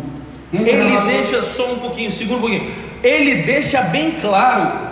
Quem 0.51 0.61
Ele 0.61 1.01
deixa 1.07 1.43
só 1.43 1.73
um 1.73 1.79
pouquinho, 1.79 2.11
segura 2.11 2.39
um 2.39 2.41
pouquinho. 2.41 2.71
Ele 3.03 3.43
deixa 3.43 3.81
bem 3.83 4.13
claro. 4.13 4.89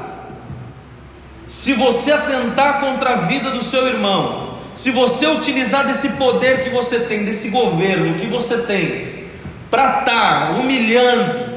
Se 1.46 1.74
você 1.74 2.12
atentar 2.12 2.80
contra 2.80 3.10
a 3.10 3.16
vida 3.16 3.50
do 3.50 3.62
seu 3.62 3.86
irmão, 3.86 4.56
se 4.74 4.90
você 4.90 5.26
utilizar 5.26 5.86
desse 5.86 6.10
poder 6.10 6.60
que 6.60 6.70
você 6.70 7.00
tem, 7.00 7.24
desse 7.24 7.50
governo 7.50 8.14
que 8.14 8.26
você 8.26 8.58
tem, 8.58 9.26
para 9.70 10.00
estar 10.00 10.04
tá 10.04 10.50
humilhando, 10.58 11.55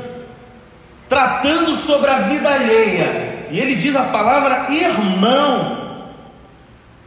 tratando 1.10 1.74
sobre 1.74 2.10
a 2.10 2.20
vida 2.20 2.48
alheia, 2.48 3.48
e 3.50 3.60
ele 3.60 3.76
diz 3.76 3.96
a 3.96 4.04
palavra 4.04 4.68
irmão, 4.72 6.06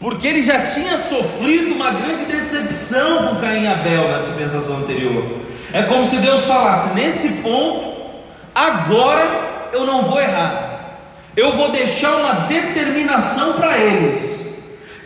porque 0.00 0.26
ele 0.26 0.42
já 0.42 0.66
tinha 0.66 0.98
sofrido 0.98 1.72
uma 1.72 1.92
grande 1.92 2.24
decepção 2.24 3.28
com 3.28 3.36
Caim 3.36 3.62
e 3.62 3.66
Abel 3.68 4.10
na 4.10 4.18
dispensação 4.18 4.78
anterior. 4.78 5.24
É 5.72 5.84
como 5.84 6.04
se 6.04 6.16
Deus 6.16 6.44
falasse: 6.44 6.94
nesse 6.94 7.40
ponto, 7.42 7.94
agora 8.52 9.70
eu 9.72 9.86
não 9.86 10.02
vou 10.02 10.20
errar, 10.20 10.98
eu 11.36 11.52
vou 11.52 11.70
deixar 11.70 12.16
uma 12.16 12.32
determinação 12.46 13.52
para 13.52 13.78
eles, 13.78 14.44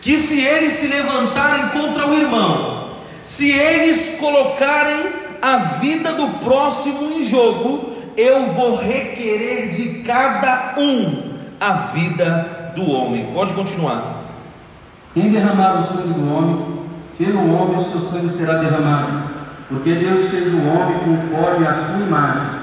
que 0.01 0.17
se 0.17 0.41
eles 0.41 0.73
se 0.73 0.87
levantarem 0.87 1.69
contra 1.69 2.07
o 2.07 2.17
irmão, 2.17 2.93
se 3.21 3.51
eles 3.51 4.15
colocarem 4.19 5.27
a 5.39 5.57
vida 5.57 6.13
do 6.13 6.39
próximo 6.39 7.11
em 7.13 7.21
jogo, 7.21 7.96
eu 8.17 8.47
vou 8.47 8.77
requerer 8.77 9.69
de 9.75 10.01
cada 10.01 10.73
um 10.79 11.37
a 11.59 11.73
vida 11.73 12.71
do 12.75 12.89
homem. 12.89 13.31
Pode 13.31 13.53
continuar. 13.53 14.23
Quem 15.13 15.31
derramar 15.31 15.81
o 15.81 15.87
sangue 15.87 16.13
do 16.13 16.33
homem, 16.33 16.79
pelo 17.17 17.53
homem 17.53 17.77
o 17.77 17.83
seu 17.83 18.01
sangue 18.01 18.29
será 18.31 18.57
derramado, 18.57 19.29
porque 19.69 19.93
Deus 19.93 20.31
fez 20.31 20.51
o 20.51 20.57
homem 20.57 20.99
conforme 20.99 21.67
a 21.67 21.73
sua 21.73 22.05
imagem. 22.05 22.57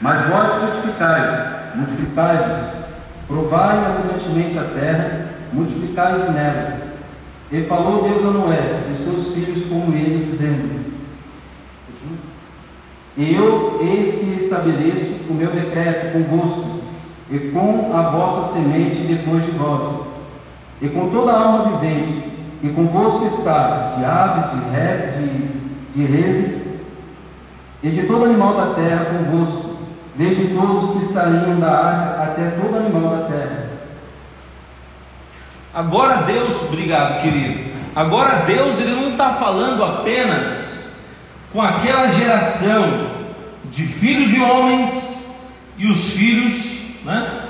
Mas 0.00 0.28
vós 0.28 0.52
frutificai, 0.54 1.72
multiplicai-vos, 1.74 2.82
provai 3.26 3.78
abundantemente 3.78 4.58
a 4.58 4.64
terra, 4.64 5.28
multiplicai-vos 5.52 6.34
nela. 6.34 6.82
E 7.50 7.62
falou 7.62 8.08
Deus 8.08 8.24
a 8.24 8.30
Noé 8.30 8.82
e 8.90 9.04
seus 9.04 9.34
filhos 9.34 9.66
como 9.68 9.94
ele, 9.94 10.24
dizendo: 10.24 10.91
eu, 13.16 13.80
eis 13.82 14.20
que 14.20 14.44
estabeleço 14.44 15.16
o 15.28 15.34
meu 15.34 15.50
decreto 15.50 16.12
convosco, 16.12 16.80
e 17.30 17.38
com 17.50 17.90
a 17.94 18.02
vossa 18.10 18.54
semente 18.54 19.02
depois 19.02 19.44
de 19.44 19.52
vós, 19.52 20.06
e 20.80 20.88
com 20.88 21.10
toda 21.10 21.32
a 21.32 21.40
alma 21.40 21.78
vivente, 21.78 22.32
e 22.62 22.68
convosco 22.68 23.26
está, 23.26 23.94
de 23.96 24.04
aves, 24.04 24.50
de, 24.52 24.70
ré, 24.70 25.14
de, 25.18 26.06
de 26.06 26.62
e 27.82 27.90
de 27.90 28.06
todo 28.06 28.24
animal 28.24 28.54
da 28.54 28.74
terra 28.74 29.06
convosco, 29.06 29.76
desde 30.14 30.54
todos 30.54 30.98
que 30.98 31.12
saíam 31.12 31.58
da 31.58 31.70
arca 31.70 32.22
até 32.22 32.50
todo 32.50 32.76
animal 32.76 33.16
da 33.16 33.24
terra. 33.24 33.72
Agora 35.74 36.22
Deus, 36.22 36.62
obrigado 36.64 37.22
querido. 37.22 37.72
Agora 37.96 38.44
Deus 38.46 38.78
ele 38.78 38.94
não 38.94 39.10
está 39.10 39.30
falando 39.30 39.82
apenas 39.82 40.71
com 41.52 41.60
aquela 41.60 42.10
geração 42.10 43.10
de 43.70 43.86
filhos 43.86 44.32
de 44.32 44.40
homens 44.40 45.18
e 45.76 45.86
os 45.86 46.10
filhos 46.10 46.54
né, 47.04 47.48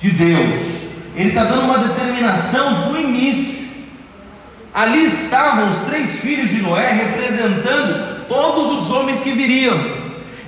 de 0.00 0.10
Deus. 0.10 0.60
Ele 1.14 1.28
está 1.28 1.44
dando 1.44 1.64
uma 1.64 1.78
determinação 1.78 2.82
para 2.82 2.92
o 2.92 3.00
início. 3.00 3.68
Ali 4.72 5.04
estavam 5.04 5.68
os 5.68 5.78
três 5.80 6.20
filhos 6.20 6.50
de 6.50 6.62
Noé 6.62 6.92
representando 6.92 8.26
todos 8.28 8.70
os 8.70 8.90
homens 8.90 9.20
que 9.20 9.32
viriam. 9.32 9.78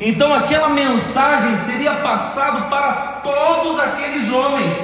Então 0.01 0.33
aquela 0.33 0.69
mensagem 0.69 1.57
seria 1.57 1.95
passada 1.95 2.63
para 2.63 2.93
todos 3.23 3.79
aqueles 3.79 4.33
homens, 4.33 4.79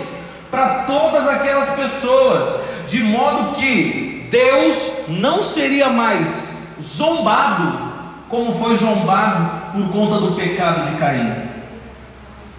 para 0.50 0.84
todas 0.84 1.28
aquelas 1.28 1.70
pessoas, 1.70 2.54
de 2.88 3.02
modo 3.02 3.54
que 3.54 4.26
Deus 4.30 5.04
não 5.08 5.42
seria 5.42 5.88
mais 5.88 6.56
zombado 6.82 7.85
como 8.28 8.54
foi 8.54 8.76
zombado 8.76 9.72
por 9.72 9.88
conta 9.92 10.20
do 10.20 10.32
pecado 10.32 10.90
de 10.90 10.96
Caim. 10.96 11.32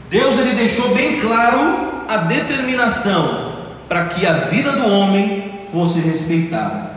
Deus 0.09 0.37
ele 0.39 0.55
deixou 0.55 0.89
bem 0.95 1.19
claro 1.19 2.05
a 2.07 2.17
determinação 2.17 3.47
para 3.89 4.05
que 4.05 4.25
a 4.25 4.33
vida 4.33 4.71
do 4.71 4.87
homem 4.89 5.59
fosse 5.71 5.99
respeitada. 5.99 6.91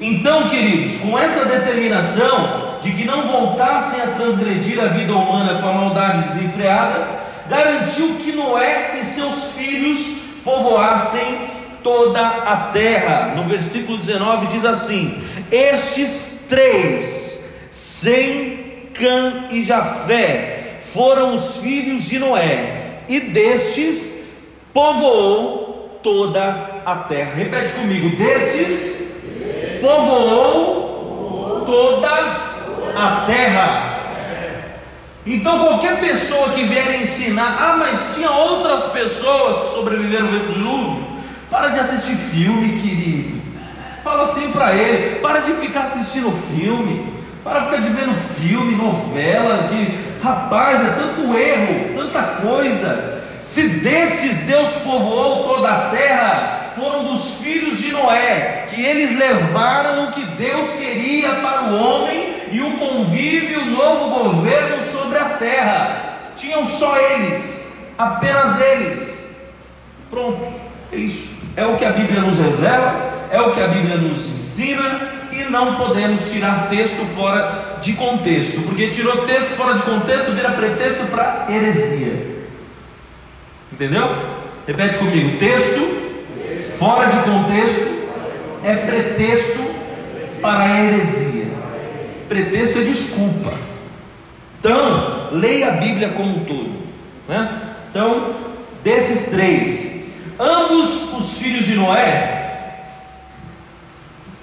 Então, 0.00 0.48
queridos, 0.50 0.98
com 0.98 1.18
essa 1.18 1.44
determinação 1.44 2.78
de 2.82 2.92
que 2.92 3.04
não 3.04 3.28
voltassem 3.28 4.02
a 4.02 4.08
transgredir 4.08 4.82
a 4.82 4.88
vida 4.88 5.14
humana 5.14 5.60
com 5.60 5.68
a 5.68 5.72
maldade 5.72 6.28
desenfreada, 6.28 7.06
garantiu 7.48 8.16
que 8.16 8.32
Noé 8.32 8.98
e 9.00 9.04
seus 9.04 9.52
filhos 9.52 9.98
povoassem 10.44 11.38
toda 11.82 12.20
a 12.20 12.56
terra. 12.72 13.34
No 13.36 13.44
versículo 13.44 13.96
19 13.96 14.46
diz 14.48 14.64
assim: 14.64 15.22
Estes 15.50 16.46
três 16.48 17.45
sem 17.86 18.90
Cã 18.92 19.46
e 19.50 19.62
Jafé 19.62 20.78
foram 20.92 21.34
os 21.34 21.58
filhos 21.58 22.02
de 22.02 22.18
Noé, 22.18 22.98
e 23.08 23.20
destes 23.20 24.24
povoou 24.74 26.00
toda 26.02 26.82
a 26.84 26.96
terra. 26.96 27.34
Repete 27.36 27.74
comigo: 27.74 28.16
destes 28.16 29.80
povoou 29.80 31.64
toda 31.64 32.08
a 32.96 33.24
terra. 33.26 33.92
Então, 35.24 35.66
qualquer 35.66 36.00
pessoa 36.00 36.50
que 36.50 36.64
vier 36.64 37.00
ensinar, 37.00 37.56
ah, 37.58 37.76
mas 37.76 38.14
tinha 38.16 38.30
outras 38.30 38.86
pessoas 38.86 39.60
que 39.60 39.74
sobreviveram 39.74 40.26
ao 40.26 40.38
dilúvio, 40.52 41.06
para 41.48 41.68
de 41.68 41.78
assistir 41.78 42.16
filme, 42.16 42.80
querido. 42.80 43.40
Fala 44.02 44.24
assim 44.24 44.50
para 44.50 44.74
ele: 44.74 45.20
para 45.20 45.38
de 45.40 45.52
ficar 45.54 45.82
assistindo 45.82 46.32
filme. 46.52 47.14
Para 47.46 47.66
ficar 47.66 47.80
de 47.80 47.90
vendo 47.90 48.14
filme, 48.40 48.74
novela, 48.74 49.68
de 49.68 49.96
rapaz, 50.20 50.84
é 50.84 50.90
tanto 50.90 51.38
erro, 51.38 51.96
tanta 51.96 52.22
coisa. 52.40 53.22
Se 53.40 53.68
destes 53.68 54.40
Deus 54.40 54.72
povoou 54.72 55.54
toda 55.54 55.70
a 55.70 55.90
terra, 55.90 56.72
foram 56.74 57.04
dos 57.04 57.36
filhos 57.36 57.78
de 57.78 57.92
Noé, 57.92 58.66
que 58.68 58.84
eles 58.84 59.16
levaram 59.16 60.06
o 60.06 60.10
que 60.10 60.24
Deus 60.24 60.70
queria 60.72 61.36
para 61.36 61.70
o 61.70 61.80
homem 61.80 62.34
e 62.50 62.60
o 62.60 62.78
convívio, 62.78 63.60
o 63.60 63.66
novo 63.66 64.24
governo 64.24 64.82
sobre 64.82 65.16
a 65.16 65.26
terra. 65.38 66.32
Tinham 66.34 66.66
só 66.66 66.98
eles, 66.98 67.64
apenas 67.96 68.60
eles. 68.60 69.36
Pronto, 70.10 70.52
é 70.92 70.96
isso. 70.96 71.32
É 71.56 71.64
o 71.64 71.76
que 71.76 71.84
a 71.84 71.92
Bíblia 71.92 72.22
nos 72.22 72.40
revela, 72.40 73.28
é 73.30 73.40
o 73.40 73.52
que 73.52 73.62
a 73.62 73.68
Bíblia 73.68 73.98
nos 73.98 74.26
ensina, 74.36 75.14
e 75.40 75.50
não 75.50 75.76
podemos 75.76 76.30
tirar 76.30 76.68
texto 76.68 77.04
fora 77.14 77.78
de 77.82 77.92
contexto, 77.92 78.62
porque 78.62 78.88
tirou 78.88 79.26
texto 79.26 79.50
fora 79.56 79.74
de 79.74 79.82
contexto 79.82 80.32
vira 80.32 80.50
pretexto 80.50 81.04
para 81.06 81.46
heresia. 81.50 82.36
Entendeu? 83.72 84.08
Repete 84.66 84.96
comigo: 84.98 85.38
texto 85.38 86.06
fora 86.78 87.10
de 87.10 87.18
contexto 87.20 87.96
é 88.64 88.74
pretexto 88.76 89.62
para 90.40 90.80
heresia. 90.80 91.46
Pretexto 92.28 92.78
é 92.78 92.82
desculpa. 92.82 93.52
Então, 94.58 95.28
leia 95.32 95.68
a 95.68 95.72
Bíblia 95.72 96.08
como 96.10 96.38
um 96.38 96.44
todo. 96.44 96.72
Né? 97.28 97.62
Então, 97.90 98.34
desses 98.82 99.30
três, 99.30 100.02
ambos 100.38 101.12
os 101.14 101.38
filhos 101.38 101.66
de 101.66 101.74
Noé, 101.74 102.45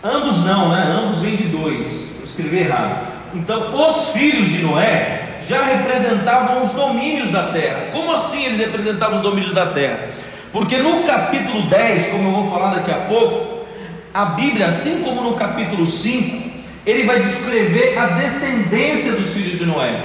ambos 0.03 0.43
não, 0.43 0.69
né? 0.69 0.99
Ambos 0.99 1.19
vêm 1.19 1.35
de 1.35 1.47
dois. 1.47 2.17
Eu 2.19 2.25
escrevi 2.25 2.59
errado. 2.59 3.07
Então, 3.33 3.87
os 3.87 4.09
filhos 4.09 4.49
de 4.49 4.59
Noé 4.59 5.39
já 5.47 5.63
representavam 5.63 6.61
os 6.61 6.71
domínios 6.71 7.31
da 7.31 7.47
terra. 7.47 7.87
Como 7.91 8.11
assim 8.13 8.45
eles 8.45 8.59
representavam 8.59 9.15
os 9.15 9.21
domínios 9.21 9.51
da 9.51 9.67
terra? 9.67 10.07
Porque 10.51 10.77
no 10.77 11.03
capítulo 11.03 11.63
10, 11.63 12.09
como 12.09 12.29
eu 12.29 12.31
vou 12.31 12.51
falar 12.51 12.75
daqui 12.75 12.91
a 12.91 13.05
pouco, 13.07 13.65
a 14.13 14.25
Bíblia, 14.25 14.67
assim 14.67 15.01
como 15.03 15.21
no 15.21 15.33
capítulo 15.33 15.87
5, 15.87 16.51
ele 16.85 17.03
vai 17.03 17.19
descrever 17.19 17.97
a 17.97 18.07
descendência 18.07 19.13
dos 19.13 19.33
filhos 19.33 19.57
de 19.57 19.65
Noé, 19.65 19.95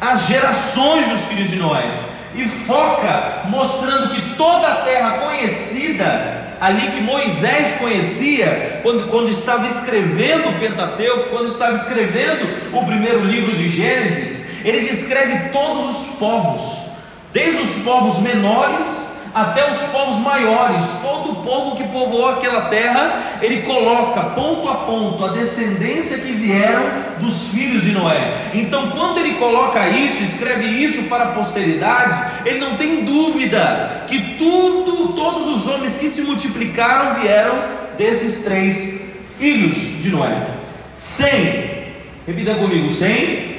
as 0.00 0.26
gerações 0.26 1.08
dos 1.08 1.24
filhos 1.24 1.48
de 1.48 1.56
Noé, 1.56 1.88
e 2.36 2.48
foca 2.48 3.44
mostrando 3.48 4.14
que 4.14 4.36
toda 4.36 4.68
a 4.68 4.76
terra 4.82 5.18
conhecida 5.18 6.46
ali 6.60 6.90
que 6.90 7.00
Moisés 7.00 7.74
conhecia, 7.74 8.80
quando, 8.82 9.08
quando 9.08 9.28
estava 9.28 9.66
escrevendo 9.66 10.48
o 10.48 10.58
Pentateuco, 10.58 11.30
quando 11.30 11.46
estava 11.46 11.74
escrevendo 11.76 12.72
o 12.72 12.84
primeiro 12.84 13.24
livro 13.24 13.56
de 13.56 13.68
Gênesis, 13.68 14.64
ele 14.64 14.80
descreve 14.80 15.50
todos 15.50 15.84
os 15.84 16.06
povos, 16.16 16.86
desde 17.32 17.60
os 17.60 17.74
povos 17.82 18.20
menores 18.20 19.15
até 19.36 19.68
os 19.68 19.76
povos 19.92 20.18
maiores, 20.20 20.96
todo 21.02 21.32
o 21.32 21.36
povo 21.42 21.76
que 21.76 21.84
povoou 21.88 22.30
aquela 22.30 22.62
terra, 22.62 23.38
ele 23.42 23.60
coloca 23.62 24.30
ponto 24.30 24.66
a 24.66 24.76
ponto 24.76 25.22
a 25.26 25.28
descendência 25.28 26.16
que 26.16 26.32
vieram 26.32 26.84
dos 27.20 27.50
filhos 27.50 27.82
de 27.82 27.92
Noé. 27.92 28.50
Então, 28.54 28.88
quando 28.92 29.18
ele 29.18 29.34
coloca 29.34 29.86
isso, 29.88 30.22
escreve 30.22 30.64
isso 30.64 31.02
para 31.02 31.24
a 31.24 31.32
posteridade, 31.32 32.18
ele 32.46 32.58
não 32.60 32.78
tem 32.78 33.04
dúvida 33.04 34.04
que 34.06 34.36
tudo, 34.38 35.08
todos 35.08 35.46
os 35.48 35.66
homens 35.66 35.98
que 35.98 36.08
se 36.08 36.22
multiplicaram 36.22 37.20
vieram 37.20 37.62
desses 37.98 38.42
três 38.42 39.02
filhos 39.38 39.76
de 40.02 40.08
Noé. 40.08 40.46
Sem, 40.94 41.92
repita 42.26 42.54
comigo, 42.54 42.90
sem 42.90 43.54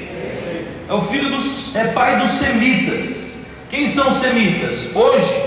é 0.90 0.94
o 0.94 1.02
filho 1.02 1.30
dos, 1.30 1.76
é 1.76 1.90
pai 1.90 2.18
dos 2.18 2.32
semitas. 2.32 3.28
Quem 3.70 3.88
são 3.88 4.10
os 4.10 4.18
semitas? 4.18 4.96
Hoje 4.96 5.47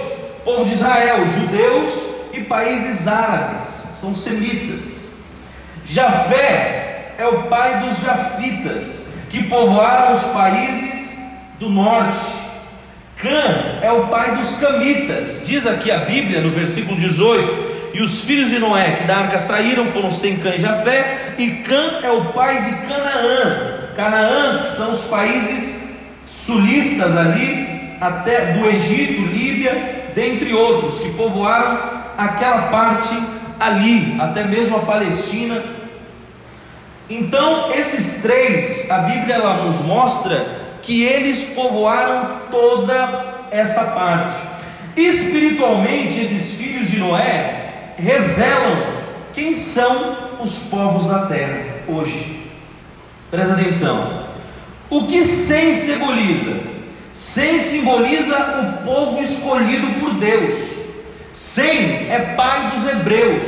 povo 0.51 0.65
de 0.65 0.75
Israel, 0.75 1.27
judeus 1.29 2.11
e 2.33 2.41
países 2.41 3.07
árabes, 3.07 3.67
são 4.01 4.13
semitas. 4.13 5.11
Jafé 5.85 7.15
é 7.19 7.27
o 7.27 7.45
pai 7.45 7.81
dos 7.81 8.01
jafitas, 8.01 9.07
que 9.31 9.45
povoaram 9.45 10.13
os 10.13 10.23
países 10.25 11.21
do 11.61 11.69
norte. 11.69 12.41
Cã 13.17 13.79
é 13.83 13.93
o 13.93 14.09
pai 14.09 14.37
dos 14.37 14.57
camitas, 14.57 15.43
diz 15.47 15.67
aqui 15.67 15.91
a 15.91 15.99
Bíblia 15.99 16.41
no 16.41 16.51
versículo 16.51 16.97
18. 16.97 17.71
E 17.93 18.03
os 18.03 18.25
filhos 18.25 18.49
de 18.49 18.59
Noé 18.59 18.93
que 18.93 19.05
da 19.05 19.19
arca 19.19 19.39
saíram 19.39 19.87
foram 19.87 20.11
sem 20.11 20.37
Cã 20.39 20.55
e 20.55 20.59
Jafé, 20.59 21.35
e 21.39 21.51
Cã 21.63 22.01
é 22.03 22.11
o 22.11 22.25
pai 22.27 22.63
de 22.63 22.89
Canaã. 22.89 23.91
Canaã 23.95 24.67
são 24.67 24.93
os 24.93 25.05
países 25.05 25.91
sulistas 26.45 27.17
ali, 27.17 27.95
até 28.01 28.53
do 28.53 28.67
Egito, 28.67 29.23
Líbia 29.23 30.00
dentre 30.21 30.53
outros 30.53 30.99
que 30.99 31.15
povoaram 31.15 31.79
aquela 32.19 32.69
parte 32.69 33.19
ali, 33.59 34.17
até 34.21 34.45
mesmo 34.45 34.77
a 34.77 34.81
Palestina. 34.81 35.63
Então, 37.09 37.73
esses 37.73 38.21
três, 38.21 38.91
a 38.91 38.99
Bíblia 38.99 39.37
ela 39.37 39.65
nos 39.65 39.81
mostra 39.81 40.47
que 40.83 41.03
eles 41.05 41.45
povoaram 41.55 42.41
toda 42.51 43.25
essa 43.51 43.93
parte. 43.93 44.37
Espiritualmente, 44.95 46.21
esses 46.21 46.53
filhos 46.55 46.91
de 46.91 46.99
Noé 46.99 47.95
revelam 47.97 49.01
quem 49.33 49.55
são 49.55 50.17
os 50.39 50.65
povos 50.65 51.07
da 51.07 51.27
terra 51.27 51.65
hoje. 51.89 52.47
Presta 53.31 53.55
atenção. 53.55 54.21
O 54.91 55.07
que 55.07 55.25
Sem 55.25 55.73
simboliza? 55.73 56.70
Sem 57.13 57.59
simboliza 57.59 58.37
o 58.37 58.85
povo 58.85 59.23
escolhido 59.23 60.01
por 60.01 60.15
Deus. 60.15 60.55
Sem 61.33 62.09
é 62.11 62.35
pai 62.37 62.71
dos 62.71 62.87
hebreus, 62.87 63.47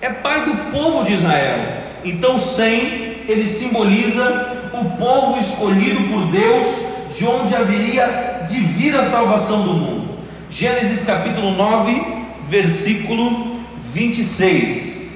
é 0.00 0.10
pai 0.10 0.44
do 0.44 0.72
povo 0.72 1.04
de 1.04 1.14
Israel. 1.14 1.58
Então, 2.04 2.38
sem 2.38 3.18
ele 3.28 3.44
simboliza 3.44 4.70
o 4.72 4.96
povo 4.96 5.38
escolhido 5.38 6.08
por 6.08 6.26
Deus, 6.26 6.66
de 7.16 7.26
onde 7.26 7.54
haveria 7.54 8.46
de 8.48 8.60
vir 8.60 8.94
a 8.94 9.02
salvação 9.02 9.62
do 9.62 9.74
mundo. 9.74 10.18
Gênesis 10.50 11.04
capítulo 11.04 11.50
9, 11.52 12.02
versículo 12.42 13.60
26. 13.76 15.08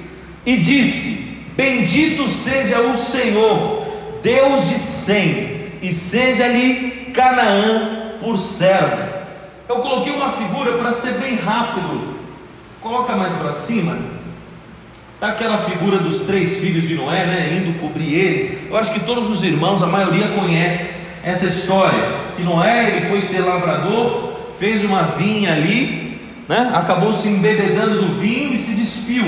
E 0.45 0.57
disse: 0.57 1.37
Bendito 1.55 2.27
seja 2.27 2.81
o 2.81 2.93
Senhor, 2.93 3.87
Deus 4.21 4.69
de 4.69 4.77
Sem, 4.77 5.63
e 5.81 5.91
seja-lhe 5.91 7.02
Canaã 7.13 8.13
por 8.19 8.37
servo. 8.37 9.13
Eu 9.69 9.77
coloquei 9.77 10.13
uma 10.13 10.29
figura 10.29 10.73
para 10.73 10.91
ser 10.91 11.13
bem 11.13 11.35
rápido. 11.35 12.15
Coloca 12.81 13.15
mais 13.15 13.33
para 13.33 13.53
cima. 13.53 13.97
Está 15.15 15.29
aquela 15.29 15.57
figura 15.59 15.99
dos 15.99 16.21
três 16.21 16.57
filhos 16.57 16.87
de 16.87 16.95
Noé, 16.95 17.25
né, 17.25 17.57
indo 17.57 17.79
cobrir 17.79 18.13
ele. 18.13 18.67
Eu 18.69 18.75
acho 18.75 18.91
que 18.91 18.99
todos 18.99 19.29
os 19.29 19.41
irmãos, 19.41 19.81
a 19.81 19.87
maioria 19.87 20.29
conhece 20.29 21.07
essa 21.23 21.45
história. 21.45 22.23
Que 22.35 22.43
Noé 22.43 22.89
ele 22.89 23.09
foi 23.09 23.21
ser 23.21 23.39
lavrador, 23.39 24.33
fez 24.59 24.83
uma 24.83 25.03
vinha 25.03 25.53
ali, 25.53 26.19
né, 26.47 26.71
acabou 26.73 27.13
se 27.13 27.29
embebedando 27.29 28.01
do 28.01 28.19
vinho 28.19 28.53
e 28.53 28.59
se 28.59 28.73
despiu 28.73 29.23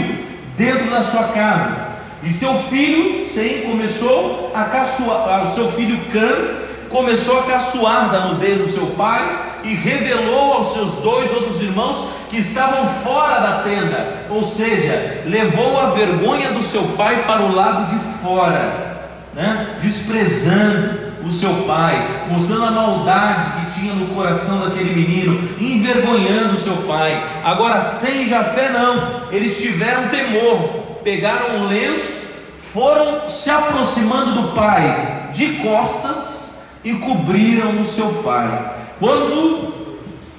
dentro 0.57 0.89
da 0.89 1.03
sua 1.03 1.23
casa. 1.29 1.95
E 2.23 2.31
seu 2.31 2.53
filho, 2.63 3.25
Sem, 3.27 3.61
começou 3.61 4.51
a 4.53 4.65
caçoar, 4.65 5.43
o 5.43 5.53
seu 5.53 5.71
filho 5.71 5.97
Cã 6.11 6.64
começou 6.95 7.41
a 7.41 7.43
caçoar 7.43 8.09
da 8.09 8.27
nudez 8.27 8.61
do 8.61 8.69
seu 8.69 8.85
pai 8.95 9.59
e 9.65 9.73
revelou 9.73 10.53
aos 10.53 10.67
seus 10.67 10.93
dois 10.93 11.29
outros 11.33 11.61
irmãos 11.61 12.07
que 12.29 12.37
estavam 12.37 12.87
fora 13.03 13.41
da 13.41 13.63
tenda, 13.63 14.25
ou 14.29 14.45
seja, 14.45 15.23
levou 15.25 15.77
a 15.77 15.87
vergonha 15.87 16.53
do 16.53 16.61
seu 16.61 16.83
pai 16.95 17.25
para 17.27 17.41
o 17.41 17.53
lado 17.53 17.93
de 17.93 17.99
fora, 18.21 18.95
né? 19.33 19.75
desprezando 19.81 21.15
o 21.25 21.31
seu 21.31 21.53
pai, 21.67 22.27
mostrando 22.29 22.63
a 22.63 22.71
maldade 22.71 23.51
que 23.51 23.81
tinha 23.81 23.93
no 23.93 24.15
coração 24.15 24.59
daquele 24.59 24.95
menino, 24.95 25.49
envergonhando 25.59 26.53
o 26.53 26.57
seu 26.57 26.77
pai. 26.87 27.21
Agora, 27.43 27.81
sem 27.81 28.25
Jafé, 28.29 28.69
não, 28.69 29.33
eles 29.33 29.57
tiveram 29.57 30.07
temor, 30.07 30.99
pegaram 31.03 31.57
um 31.57 31.67
lenço, 31.67 32.21
foram 32.73 33.27
se 33.27 33.49
aproximando 33.49 34.41
do 34.41 34.55
pai 34.55 35.31
de 35.33 35.55
costas 35.55 36.44
e 36.85 36.93
cobriram 36.93 37.81
o 37.81 37.83
seu 37.83 38.07
pai. 38.23 38.73
Quando 38.99 39.73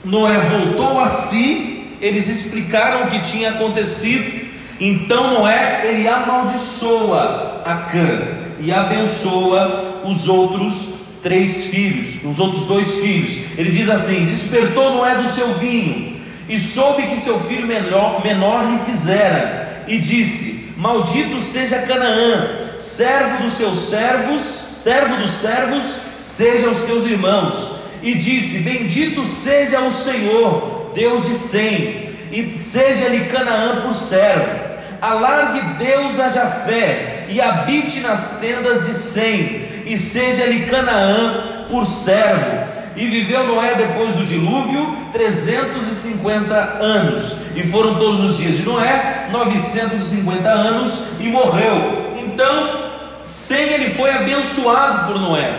Noé 0.05 0.39
voltou 0.39 1.01
a 1.01 1.11
si, 1.11 1.97
eles 2.01 2.29
explicaram 2.29 3.05
o 3.05 3.07
que 3.09 3.19
tinha 3.19 3.51
acontecido. 3.51 4.47
Então 4.81 5.35
Noé 5.35 5.83
ele 5.85 6.09
amaldiçoa 6.09 7.63
a 7.67 7.75
Cã 7.91 8.29
e 8.61 8.73
abençoa 8.73 10.03
os 10.05 10.29
outros 10.29 10.95
três 11.23 11.65
filhos, 11.65 12.25
os 12.25 12.39
outros 12.39 12.67
dois 12.67 12.99
filhos. 12.99 13.41
Ele 13.59 13.71
diz 13.71 13.91
assim: 13.91 14.25
Despertou 14.25 14.95
Noé 14.95 15.17
do 15.17 15.29
seu 15.29 15.55
vinho 15.55 16.17
e 16.49 16.61
soube 16.61 17.03
que 17.03 17.17
seu 17.17 17.41
filho 17.41 17.67
menor, 17.67 18.25
menor 18.25 18.71
lhe 18.71 18.79
fizera, 18.79 19.85
e 19.89 19.99
disse: 19.99 20.73
Maldito 20.77 21.41
seja 21.41 21.79
Canaã, 21.81 22.66
servo 22.79 23.43
dos 23.43 23.53
seus 23.53 23.79
servos 23.79 24.67
servo 24.77 25.17
dos 25.17 25.31
servos, 25.31 25.97
sejam 26.17 26.71
os 26.71 26.83
teus 26.83 27.05
irmãos. 27.05 27.73
E 28.03 28.15
disse: 28.15 28.61
Bendito 28.61 29.25
seja 29.25 29.81
o 29.81 29.91
Senhor, 29.91 30.93
Deus 30.95 31.27
de 31.27 31.35
Sem, 31.35 32.11
e 32.31 32.57
seja-lhe 32.59 33.25
Canaã 33.25 33.83
por 33.83 33.95
servo. 33.95 34.67
Alargue 35.01 35.85
Deus 35.85 36.21
a 36.21 36.31
Jafé, 36.31 37.27
e 37.29 37.41
habite 37.41 38.01
nas 38.01 38.39
tendas 38.39 38.87
de 38.87 38.95
Sem, 38.95 39.83
e 39.87 39.97
seja-lhe 39.97 40.67
Canaã 40.67 41.67
por 41.69 41.85
servo. 41.85 42.77
E 42.97 43.07
viveu 43.09 43.47
Noé 43.47 43.75
depois 43.75 44.15
do 44.15 44.25
dilúvio 44.25 44.97
350 45.13 46.55
anos, 46.81 47.37
e 47.55 47.63
foram 47.65 47.97
todos 47.97 48.21
os 48.21 48.39
dias 48.39 48.57
de 48.57 48.65
Noé 48.65 49.29
950 49.31 50.49
anos, 50.49 51.03
e 51.19 51.25
morreu. 51.25 52.06
Então 52.37 52.91
sem 53.25 53.73
ele 53.73 53.89
foi 53.89 54.11
abençoado 54.11 55.07
por 55.07 55.19
Noé. 55.19 55.55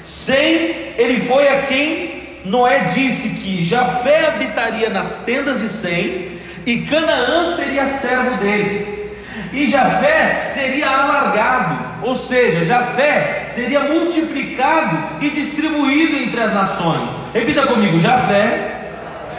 Sem 0.00 0.92
ele 0.96 1.18
foi 1.18 1.48
a 1.48 1.62
quem 1.62 2.22
Noé 2.44 2.84
disse 2.84 3.30
que 3.30 3.64
Jafé 3.64 4.28
habitaria 4.28 4.88
nas 4.88 5.18
tendas 5.24 5.60
de 5.60 5.68
Sem 5.68 6.38
e 6.64 6.82
Canaã 6.82 7.56
seria 7.56 7.84
servo 7.86 8.36
dele. 8.36 9.10
E 9.52 9.68
Jafé 9.68 10.36
seria 10.36 10.88
alargado, 10.88 12.06
ou 12.06 12.14
seja, 12.14 12.64
Jafé 12.64 13.46
seria 13.52 13.80
multiplicado 13.80 15.24
e 15.24 15.30
distribuído 15.30 16.16
entre 16.16 16.40
as 16.40 16.54
nações. 16.54 17.10
Repita 17.34 17.66
comigo: 17.66 17.98
Jafé 17.98 18.86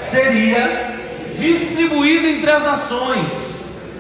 seria 0.02 0.98
distribuído 1.40 2.28
entre 2.28 2.52
as 2.52 2.64
nações, 2.64 3.51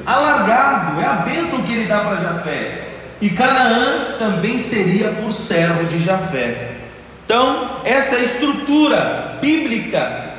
alargado, 0.05 0.99
é 0.99 1.05
a 1.05 1.13
bênção 1.13 1.61
que 1.63 1.73
ele 1.73 1.85
dá 1.85 1.99
para 1.99 2.21
Jafé. 2.21 2.87
E 3.21 3.29
Canaã 3.29 4.17
também 4.17 4.57
seria 4.57 5.09
por 5.09 5.31
servo 5.31 5.85
de 5.85 5.99
Jafé. 5.99 6.71
Então, 7.25 7.81
essa 7.85 8.15
é 8.15 8.19
a 8.19 8.23
estrutura 8.23 9.37
bíblica 9.39 10.31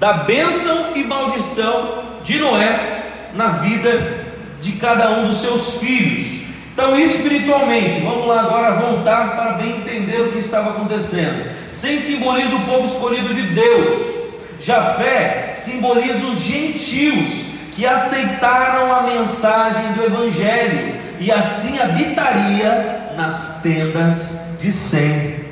da 0.00 0.14
bênção 0.14 0.96
e 0.96 1.04
maldição 1.04 2.02
de 2.24 2.38
Noé 2.38 3.30
na 3.34 3.48
vida 3.48 4.24
de 4.60 4.72
cada 4.72 5.10
um 5.10 5.28
dos 5.28 5.40
seus 5.40 5.76
filhos. 5.78 6.42
Então, 6.72 6.98
espiritualmente, 6.98 8.00
vamos 8.00 8.26
lá 8.26 8.40
agora 8.40 8.74
voltar 8.76 9.36
para 9.36 9.52
bem 9.52 9.76
entender 9.76 10.22
o 10.22 10.32
que 10.32 10.38
estava 10.38 10.70
acontecendo. 10.70 11.50
Sem 11.70 11.98
simboliza 11.98 12.56
o 12.56 12.60
povo 12.62 12.86
escolhido 12.86 13.34
de 13.34 13.42
Deus. 13.42 14.12
Jafé 14.58 15.50
simboliza 15.52 16.24
os 16.26 16.38
gentios 16.38 17.51
que 17.74 17.86
aceitaram 17.86 18.94
a 18.94 19.02
mensagem 19.02 19.92
do 19.92 20.04
Evangelho 20.04 20.94
e 21.18 21.32
assim 21.32 21.78
habitaria 21.78 23.12
nas 23.16 23.60
tendas 23.62 24.56
de 24.60 24.70
Sem. 24.70 25.42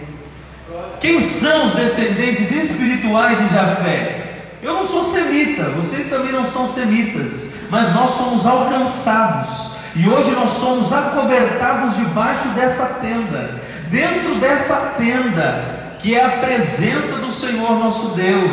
Quem 1.00 1.18
são 1.18 1.64
os 1.64 1.74
descendentes 1.74 2.52
espirituais 2.52 3.38
de 3.38 3.54
Jafé? 3.54 4.44
Eu 4.62 4.74
não 4.74 4.84
sou 4.84 5.02
semita, 5.02 5.70
vocês 5.70 6.10
também 6.10 6.32
não 6.32 6.46
são 6.46 6.70
semitas, 6.72 7.52
mas 7.70 7.94
nós 7.94 8.10
somos 8.10 8.46
alcançados 8.46 9.70
e 9.96 10.06
hoje 10.06 10.30
nós 10.32 10.52
somos 10.52 10.92
acobertados 10.92 11.96
debaixo 11.96 12.48
dessa 12.48 12.86
tenda, 13.00 13.62
dentro 13.88 14.34
dessa 14.34 14.94
tenda, 14.98 15.96
que 15.98 16.14
é 16.14 16.22
a 16.22 16.38
presença 16.38 17.16
do 17.16 17.30
Senhor 17.30 17.78
nosso 17.78 18.08
Deus, 18.08 18.52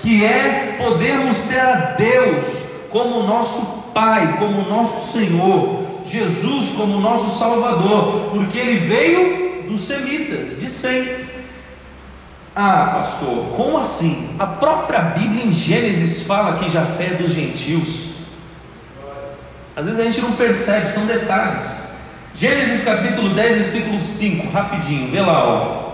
que 0.00 0.24
é 0.24 0.76
podermos 0.78 1.36
ter 1.42 1.60
a 1.60 1.94
Deus 1.98 2.67
como 2.98 3.22
nosso 3.22 3.78
Pai, 3.94 4.36
como 4.38 4.68
nosso 4.68 5.12
Senhor, 5.12 5.84
Jesus 6.06 6.70
como 6.76 7.00
nosso 7.00 7.38
Salvador, 7.38 8.30
porque 8.32 8.58
Ele 8.58 8.78
veio 8.80 9.62
dos 9.68 9.82
semitas, 9.82 10.58
de 10.58 10.68
Sem. 10.68 11.08
Ah, 12.56 12.98
pastor, 13.00 13.54
como 13.56 13.78
assim? 13.78 14.30
A 14.38 14.46
própria 14.46 15.00
Bíblia 15.00 15.44
em 15.44 15.52
Gênesis 15.52 16.22
fala 16.22 16.58
que 16.58 16.68
Jafé 16.68 17.06
é 17.06 17.14
dos 17.14 17.32
gentios. 17.32 18.08
Às 19.76 19.86
vezes 19.86 20.00
a 20.00 20.04
gente 20.04 20.20
não 20.20 20.32
percebe, 20.32 20.90
são 20.90 21.06
detalhes. 21.06 21.64
Gênesis 22.34 22.84
capítulo 22.84 23.30
10, 23.30 23.54
versículo 23.54 24.02
5, 24.02 24.50
rapidinho, 24.50 25.08
vê 25.10 25.20
lá, 25.20 25.44
ó. 25.44 25.88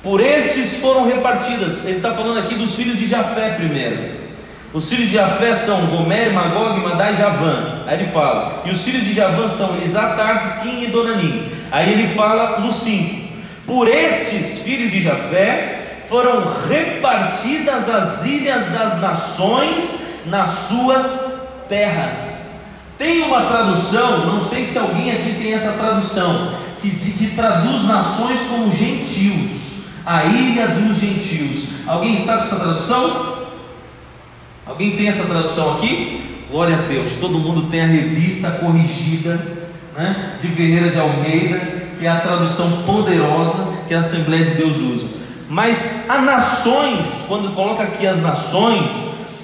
Por 0.00 0.20
estes 0.20 0.76
foram 0.76 1.06
repartidas, 1.06 1.84
ele 1.84 1.96
está 1.96 2.12
falando 2.12 2.38
aqui 2.38 2.54
dos 2.54 2.74
filhos 2.74 2.98
de 2.98 3.06
Jafé 3.06 3.50
primeiro. 3.50 4.21
Os 4.72 4.88
filhos 4.88 5.08
de 5.08 5.14
Jafé 5.14 5.54
são 5.54 5.84
Gomer, 5.86 6.32
Magog, 6.32 6.80
Madai 6.80 7.12
e 7.12 7.16
Javã. 7.18 7.82
Aí 7.86 8.00
ele 8.00 8.10
fala, 8.10 8.62
e 8.64 8.70
os 8.70 8.80
filhos 8.82 9.04
de 9.04 9.12
Javã 9.12 9.46
são 9.46 9.76
Elisá, 9.76 10.14
Tarsis, 10.14 10.64
e 10.64 10.86
Donanim. 10.86 11.46
Aí 11.70 11.92
ele 11.92 12.14
fala 12.14 12.58
no 12.58 12.72
5: 12.72 13.28
Por 13.66 13.86
estes 13.86 14.62
filhos 14.62 14.90
de 14.90 15.02
Jafé 15.02 16.04
foram 16.08 16.50
repartidas 16.68 17.88
as 17.90 18.24
ilhas 18.24 18.66
das 18.66 18.98
nações 18.98 20.22
nas 20.26 20.48
suas 20.68 21.32
terras. 21.68 22.40
Tem 22.96 23.22
uma 23.24 23.42
tradução, 23.42 24.26
não 24.26 24.42
sei 24.42 24.64
se 24.64 24.78
alguém 24.78 25.10
aqui 25.10 25.34
tem 25.34 25.52
essa 25.52 25.72
tradução, 25.72 26.54
que, 26.80 26.90
que 26.90 27.32
traduz 27.34 27.84
nações 27.84 28.40
como 28.48 28.74
gentios, 28.74 29.86
a 30.06 30.24
ilha 30.24 30.68
dos 30.68 30.96
gentios. 30.96 31.86
Alguém 31.86 32.14
está 32.14 32.38
com 32.38 32.44
essa 32.44 32.56
tradução? 32.56 33.41
Alguém 34.64 34.96
tem 34.96 35.08
essa 35.08 35.24
tradução 35.24 35.74
aqui? 35.74 36.44
Glória 36.48 36.76
a 36.76 36.82
Deus, 36.82 37.12
todo 37.20 37.38
mundo 37.38 37.68
tem 37.68 37.80
a 37.80 37.86
revista 37.86 38.50
corrigida 38.50 39.40
né, 39.96 40.36
de 40.40 40.48
Ferreira 40.48 40.90
de 40.90 41.00
Almeida, 41.00 41.58
que 41.98 42.06
é 42.06 42.08
a 42.08 42.20
tradução 42.20 42.82
poderosa 42.82 43.72
que 43.88 43.94
a 43.94 43.98
Assembleia 43.98 44.44
de 44.44 44.54
Deus 44.54 44.76
usa. 44.76 45.06
Mas 45.48 46.08
a 46.08 46.18
nações, 46.18 47.24
quando 47.26 47.54
coloca 47.54 47.82
aqui 47.82 48.06
as 48.06 48.22
nações, 48.22 48.90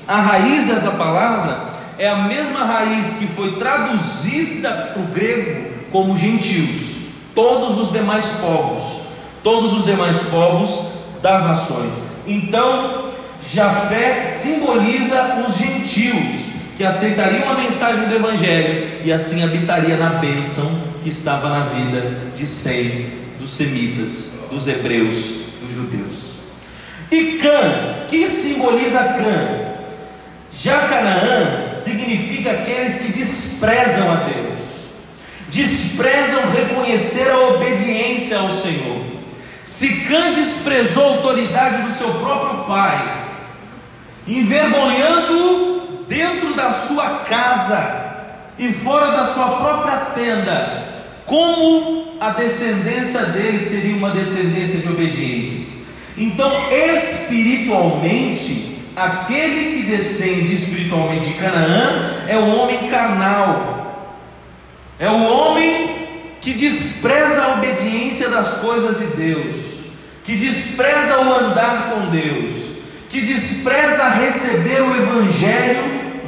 a 0.07 0.21
raiz 0.21 0.67
dessa 0.67 0.93
palavra 0.93 1.69
é 1.99 2.09
a 2.09 2.23
mesma 2.23 2.65
raiz 2.65 3.15
que 3.15 3.27
foi 3.27 3.57
traduzida 3.57 4.93
para 4.95 5.03
o 5.03 5.07
grego 5.07 5.69
como 5.91 6.17
gentios, 6.17 6.97
todos 7.35 7.77
os 7.77 7.91
demais 7.91 8.27
povos, 8.41 9.03
todos 9.43 9.73
os 9.73 9.85
demais 9.85 10.17
povos 10.31 10.93
das 11.21 11.45
nações. 11.45 11.93
Então, 12.27 12.98
Jafé 13.53 14.27
simboliza 14.27 15.45
os 15.47 15.57
gentios 15.57 16.49
que 16.77 16.85
aceitariam 16.85 17.51
a 17.51 17.55
mensagem 17.55 18.07
do 18.07 18.15
Evangelho 18.15 19.01
e 19.03 19.13
assim 19.13 19.43
habitaria 19.43 19.97
na 19.97 20.11
bênção 20.11 20.71
que 21.03 21.09
estava 21.09 21.49
na 21.49 21.61
vida 21.61 22.31
de 22.35 22.47
Sem, 22.47 23.07
dos 23.39 23.51
semitas, 23.51 24.35
dos 24.51 24.69
hebreus, 24.69 25.17
dos 25.63 25.75
judeus. 25.75 26.29
E 27.11 27.39
Cã, 27.39 28.07
que 28.09 28.29
simboliza 28.29 28.99
Cã? 28.99 29.69
Já 30.53 30.89
Canaã 30.89 31.71
significa 31.71 32.51
aqueles 32.51 32.97
que 33.01 33.13
desprezam 33.13 34.11
a 34.11 34.17
Deus, 34.17 34.61
desprezam 35.49 36.51
reconhecer 36.51 37.31
a 37.31 37.39
obediência 37.49 38.39
ao 38.39 38.51
Senhor. 38.51 39.05
Sicã 39.65 40.33
desprezou 40.33 41.05
a 41.05 41.17
autoridade 41.17 41.83
do 41.83 41.95
seu 41.95 42.09
próprio 42.15 42.65
pai, 42.65 43.28
envergonhando 44.29 46.05
dentro 46.07 46.55
da 46.55 46.71
sua 46.71 47.25
casa 47.29 48.07
e 48.59 48.73
fora 48.73 49.11
da 49.13 49.27
sua 49.27 49.49
própria 49.49 49.97
tenda, 50.15 50.87
como 51.25 52.19
a 52.21 52.31
descendência 52.31 53.23
dele 53.27 53.59
seria 53.59 53.97
uma 53.97 54.11
descendência 54.11 54.79
de 54.81 54.89
obedientes. 54.89 55.87
Então, 56.17 56.71
espiritualmente, 56.71 58.79
aquele 58.97 59.77
que 59.77 59.83
descende 59.85 60.57
espiritualmente 60.57 61.27
de 61.27 61.35
Canaã 61.35 62.25
é 62.27 62.37
o 62.37 62.57
homem 62.57 62.89
carnal, 62.89 64.17
é 64.99 65.09
o 65.09 65.23
homem 65.23 66.09
que 66.41 66.55
despreza 66.55 67.45
a 67.45 67.55
obediência 67.55 68.29
das 68.29 68.55
coisas 68.55 68.99
de 68.99 69.07
Deus, 69.17 69.55
que 70.25 70.35
despreza 70.35 71.21
o 71.21 71.39
andar 71.39 71.91
com 71.91 72.11
Deus, 72.11 72.68
que 73.09 73.21
despreza 73.23 74.09
receber 74.11 74.83
o 74.83 74.95
Evangelho 74.95 75.83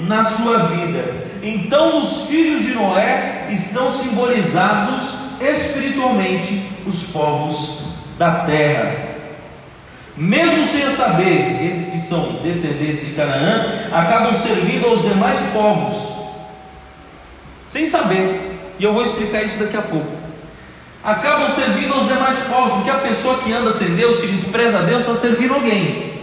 na 0.06 0.24
sua 0.24 0.58
vida. 0.68 1.04
Então, 1.42 1.98
os 1.98 2.26
filhos 2.26 2.62
de 2.62 2.74
Noé 2.74 3.48
estão 3.50 3.92
simbolizados 3.92 5.14
espiritualmente 5.40 6.62
os 6.86 7.04
povos 7.04 7.84
da 8.18 8.44
terra. 8.44 9.10
Mesmo 10.16 10.66
sem 10.66 10.90
saber, 10.90 11.66
esses 11.66 11.92
que 11.92 11.98
são 11.98 12.40
descendentes 12.42 13.06
de 13.06 13.12
Canaã 13.12 13.88
acabam 13.92 14.34
servindo 14.34 14.86
aos 14.86 15.02
demais 15.02 15.40
povos, 15.52 15.96
sem 17.66 17.86
saber, 17.86 18.58
e 18.78 18.84
eu 18.84 18.92
vou 18.92 19.02
explicar 19.02 19.42
isso 19.42 19.58
daqui 19.58 19.76
a 19.76 19.82
pouco. 19.82 20.20
Acabam 21.02 21.48
servindo 21.50 21.94
aos 21.94 22.06
demais 22.06 22.38
povos, 22.40 22.74
porque 22.74 22.90
a 22.90 22.98
pessoa 22.98 23.38
que 23.38 23.50
anda 23.52 23.70
sem 23.70 23.94
Deus, 23.94 24.18
que 24.18 24.26
despreza 24.26 24.82
Deus, 24.82 25.00
está 25.00 25.14
servindo 25.14 25.54
alguém, 25.54 26.19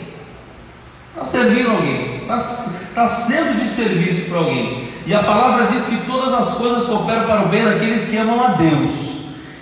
está 1.17 1.25
servindo 1.25 1.71
alguém, 1.71 2.17
está, 2.21 2.37
está 2.37 3.07
sendo 3.07 3.59
de 3.59 3.67
serviço 3.67 4.29
para 4.29 4.37
alguém, 4.37 4.89
e 5.05 5.13
a 5.13 5.23
palavra 5.23 5.67
diz 5.67 5.85
que 5.85 5.97
todas 6.05 6.33
as 6.33 6.55
coisas 6.55 6.85
cooperam 6.85 7.25
para 7.25 7.43
o 7.43 7.47
bem 7.47 7.63
daqueles 7.63 8.07
que 8.07 8.17
amam 8.17 8.43
a 8.43 8.49
Deus. 8.49 8.91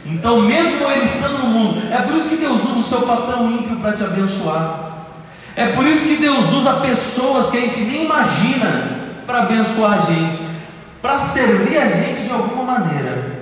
Então, 0.05 0.41
mesmo 0.41 0.89
ele 0.91 1.05
estando 1.05 1.39
no 1.39 1.47
mundo, 1.47 1.81
é 1.91 2.01
por 2.01 2.15
isso 2.15 2.29
que 2.29 2.37
Deus 2.37 2.63
usa 2.63 2.79
o 2.79 2.83
seu 2.83 3.01
patrão 3.03 3.49
ímpio 3.49 3.77
para 3.77 3.93
te 3.93 4.03
abençoar. 4.03 4.91
É 5.55 5.67
por 5.67 5.85
isso 5.85 6.05
que 6.07 6.17
Deus 6.17 6.51
usa 6.51 6.73
pessoas 6.73 7.49
que 7.49 7.57
a 7.57 7.61
gente 7.61 7.79
nem 7.81 8.05
imagina 8.05 8.89
para 9.25 9.43
abençoar 9.43 9.93
a 9.93 10.11
gente, 10.11 10.39
para 11.01 11.17
servir 11.17 11.77
a 11.77 11.87
gente 11.87 12.23
de 12.23 12.31
alguma 12.31 12.63
maneira. 12.63 13.35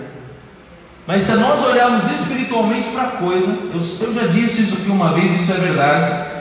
Mas 1.06 1.23
se 1.23 1.34
nós 1.34 1.62
olharmos 1.65 2.10
espiritualmente 2.12 2.88
para 2.89 3.04
a 3.04 3.12
coisa, 3.12 3.52
eu, 3.73 4.08
eu 4.08 4.13
já 4.13 4.28
disse 4.28 4.62
isso 4.62 4.76
aqui 4.76 4.89
uma 4.89 5.13
vez, 5.13 5.41
isso 5.41 5.52
é 5.52 5.56
verdade. 5.56 6.33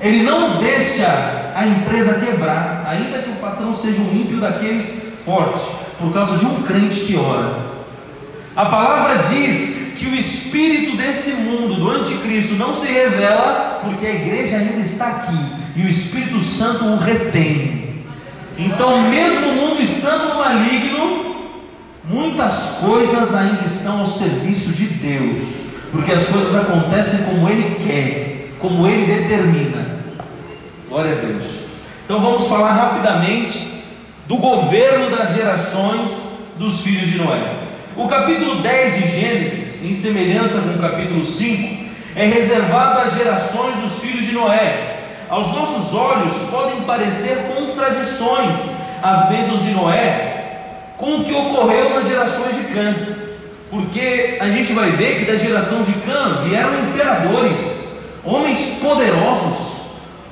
Ele 0.00 0.22
não 0.22 0.58
deixa 0.58 1.52
a 1.54 1.66
empresa 1.66 2.14
quebrar, 2.14 2.86
ainda 2.88 3.18
que 3.18 3.30
o 3.30 3.36
patrão 3.36 3.74
seja 3.74 4.00
um 4.00 4.14
ímpio 4.14 4.38
daqueles 4.38 5.18
fortes, 5.24 5.62
por 5.98 6.12
causa 6.12 6.38
de 6.38 6.46
um 6.46 6.62
crente 6.62 7.00
que 7.00 7.16
ora. 7.16 7.70
A 8.56 8.66
palavra 8.66 9.24
diz 9.28 9.94
que 9.98 10.06
o 10.06 10.14
espírito 10.14 10.96
desse 10.96 11.42
mundo, 11.42 11.74
do 11.74 11.90
anticristo, 11.90 12.54
não 12.54 12.74
se 12.74 12.86
revela 12.86 13.80
porque 13.84 14.06
a 14.06 14.14
igreja 14.14 14.56
ainda 14.56 14.80
está 14.80 15.06
aqui 15.06 15.60
e 15.76 15.82
o 15.82 15.88
Espírito 15.88 16.42
Santo 16.42 16.84
o 16.84 16.96
retém. 16.98 18.04
Então, 18.58 19.08
mesmo 19.08 19.48
o 19.48 19.54
mundo 19.54 19.82
estando 19.82 20.30
no 20.30 20.38
maligno, 20.40 21.36
muitas 22.04 22.78
coisas 22.80 23.34
ainda 23.34 23.64
estão 23.66 24.00
ao 24.00 24.08
serviço 24.08 24.72
de 24.72 24.86
Deus, 24.86 25.42
porque 25.92 26.12
as 26.12 26.26
coisas 26.26 26.54
acontecem 26.56 27.22
como 27.24 27.48
Ele 27.48 27.82
quer, 27.86 28.56
como 28.58 28.86
Ele 28.86 29.06
determina. 29.06 29.89
Glória 30.90 31.12
a 31.12 31.14
Deus. 31.14 31.44
Então 32.04 32.20
vamos 32.20 32.48
falar 32.48 32.72
rapidamente 32.72 33.84
do 34.26 34.38
governo 34.38 35.08
das 35.08 35.34
gerações 35.34 36.40
dos 36.56 36.80
filhos 36.80 37.08
de 37.08 37.18
Noé. 37.18 37.52
O 37.96 38.08
capítulo 38.08 38.60
10 38.60 38.94
de 38.96 39.08
Gênesis, 39.08 39.84
em 39.84 39.94
semelhança 39.94 40.58
com 40.62 40.70
o 40.70 40.78
capítulo 40.80 41.24
5, 41.24 41.84
é 42.16 42.26
reservado 42.26 43.02
às 43.02 43.14
gerações 43.14 43.76
dos 43.76 44.00
filhos 44.00 44.26
de 44.26 44.32
Noé. 44.32 44.96
Aos 45.28 45.54
nossos 45.54 45.94
olhos 45.94 46.34
podem 46.50 46.80
parecer 46.80 47.36
contradições 47.54 48.74
as 49.00 49.28
bênçãos 49.28 49.62
de 49.62 49.70
Noé 49.70 50.94
com 50.98 51.18
o 51.18 51.24
que 51.24 51.32
ocorreu 51.32 51.90
nas 51.90 52.08
gerações 52.08 52.56
de 52.56 52.64
Cã, 52.74 52.96
porque 53.70 54.38
a 54.40 54.50
gente 54.50 54.72
vai 54.72 54.90
ver 54.90 55.20
que 55.20 55.30
da 55.30 55.38
geração 55.38 55.84
de 55.84 55.92
Cã 55.92 56.42
vieram 56.42 56.88
imperadores, 56.88 57.86
homens 58.24 58.80
poderosos, 58.82 59.69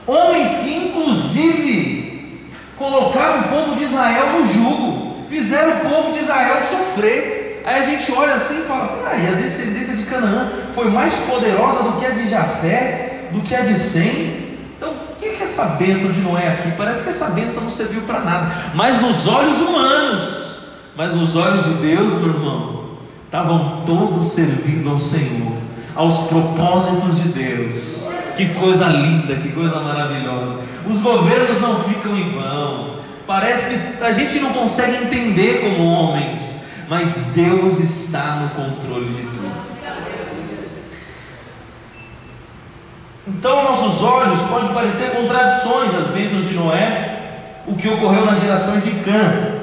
homens 0.09 0.61
que 0.61 0.75
inclusive 0.75 2.41
colocaram 2.79 3.41
o 3.41 3.49
povo 3.49 3.77
de 3.77 3.85
Israel 3.85 4.41
no 4.41 4.47
jugo, 4.47 5.27
fizeram 5.29 5.79
o 5.79 5.91
povo 5.91 6.13
de 6.13 6.21
Israel 6.21 6.59
sofrer. 6.61 7.63
Aí 7.67 7.81
a 7.81 7.85
gente 7.85 8.11
olha 8.13 8.35
assim 8.35 8.61
e 8.61 8.63
fala: 8.63 8.87
peraí, 8.89 9.29
a 9.29 9.33
descendência 9.33 9.95
de 9.95 10.05
Canaã 10.05 10.51
foi 10.75 10.91
mais 10.91 11.15
poderosa 11.19 11.83
do 11.83 12.01
que 12.01 12.07
a 12.07 12.11
de 12.11 12.29
Jafé, 12.29 13.29
do 13.31 13.43
que 13.43 13.55
a 13.55 13.61
de 13.61 13.79
Sem. 13.79 14.49
Então, 14.77 14.91
o 14.91 15.17
que 15.21 15.27
é 15.27 15.43
essa 15.43 15.77
bênção 15.77 16.11
de 16.11 16.21
Noé 16.21 16.49
aqui? 16.55 16.73
Parece 16.79 17.03
que 17.03 17.11
essa 17.11 17.31
bênção 17.31 17.63
não 17.63 17.71
serviu 17.71 18.03
para 18.03 18.21
nada, 18.21 18.51
mas 18.75 19.01
nos 19.03 19.27
olhos 19.27 19.61
humanos, 19.61 20.61
mas 20.97 21.13
nos 21.13 21.37
olhos 21.37 21.65
de 21.65 21.75
Deus, 21.75 22.15
meu 22.15 22.29
irmão, 22.29 22.91
estavam 23.27 23.83
todos 23.85 24.27
servindo 24.29 24.89
ao 24.89 24.99
Senhor, 24.99 25.59
aos 25.95 26.29
propósitos 26.29 27.23
de 27.23 27.29
Deus. 27.29 28.08
Que 28.39 28.55
coisa 28.55 28.87
linda, 28.87 29.35
que 29.35 29.49
coisa 29.49 29.81
maravilhosa. 29.81 30.61
Os 30.89 31.03
governos 31.03 31.61
não 31.61 31.83
ficam 31.83 32.17
em 32.17 32.31
vão. 32.31 32.99
Parece 33.27 33.77
que 33.77 34.05
a 34.05 34.13
gente 34.13 34.39
não 34.39 34.53
consegue 34.53 35.07
entender 35.07 35.61
como 35.61 35.85
homens, 35.85 36.61
mas 36.89 37.33
Deus 37.35 37.81
está 37.81 38.37
no 38.37 38.51
controle 38.51 39.09
de 39.13 39.23
tudo. 39.23 39.51
Então, 43.27 43.65
nossos 43.65 44.05
olhos 44.05 44.41
pode 44.43 44.73
parecer 44.73 45.11
contradições 45.11 45.93
as 45.97 46.07
bênçãos 46.07 46.49
de 46.49 46.55
Noé, 46.55 47.63
o 47.67 47.75
que 47.75 47.89
ocorreu 47.89 48.25
nas 48.25 48.41
gerações 48.41 48.85
de 48.85 48.93
Cã. 49.03 49.59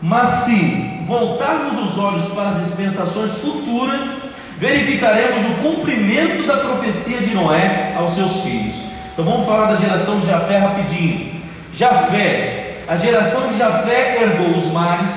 Mas 0.00 0.30
se 0.30 1.02
voltarmos 1.06 1.90
os 1.90 1.98
olhos 1.98 2.32
para 2.32 2.48
as 2.48 2.64
dispensações 2.64 3.32
futuras, 3.38 4.25
verificaremos 4.58 5.44
o 5.44 5.54
cumprimento 5.62 6.46
da 6.46 6.58
profecia 6.58 7.18
de 7.18 7.34
Noé 7.34 7.94
aos 7.96 8.14
seus 8.14 8.42
filhos. 8.42 8.76
Então 9.12 9.24
vamos 9.24 9.46
falar 9.46 9.72
da 9.72 9.76
geração 9.76 10.20
de 10.20 10.26
Jafé 10.26 10.58
rapidinho. 10.58 11.40
Jafé, 11.72 12.82
a 12.88 12.96
geração 12.96 13.48
de 13.48 13.58
Jafé 13.58 14.22
herdou 14.22 14.56
os 14.56 14.72
mares, 14.72 15.12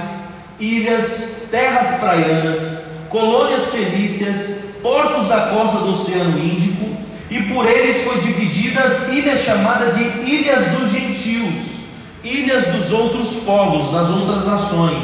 ilhas, 0.59 1.47
terras 1.49 1.99
praianas, 1.99 2.83
colônias 3.09 3.71
fenícias, 3.71 4.75
portos 4.81 5.27
da 5.27 5.47
costa 5.47 5.79
do 5.79 5.91
Oceano 5.91 6.37
Índico, 6.39 6.89
e 7.29 7.41
por 7.43 7.65
eles 7.65 8.03
foi 8.03 8.19
divididas 8.21 9.09
ilhas 9.09 9.41
chamadas 9.41 9.95
de 9.95 10.03
Ilhas 10.03 10.65
dos 10.65 10.91
Gentios 10.91 11.79
ilhas 12.23 12.65
dos 12.65 12.91
outros 12.91 13.33
povos, 13.45 13.91
das 13.91 14.09
outras 14.09 14.45
nações, 14.45 15.03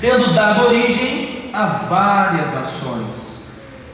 tendo 0.00 0.34
dado 0.34 0.66
origem 0.66 1.50
a 1.52 1.66
várias 1.66 2.52
nações. 2.52 3.29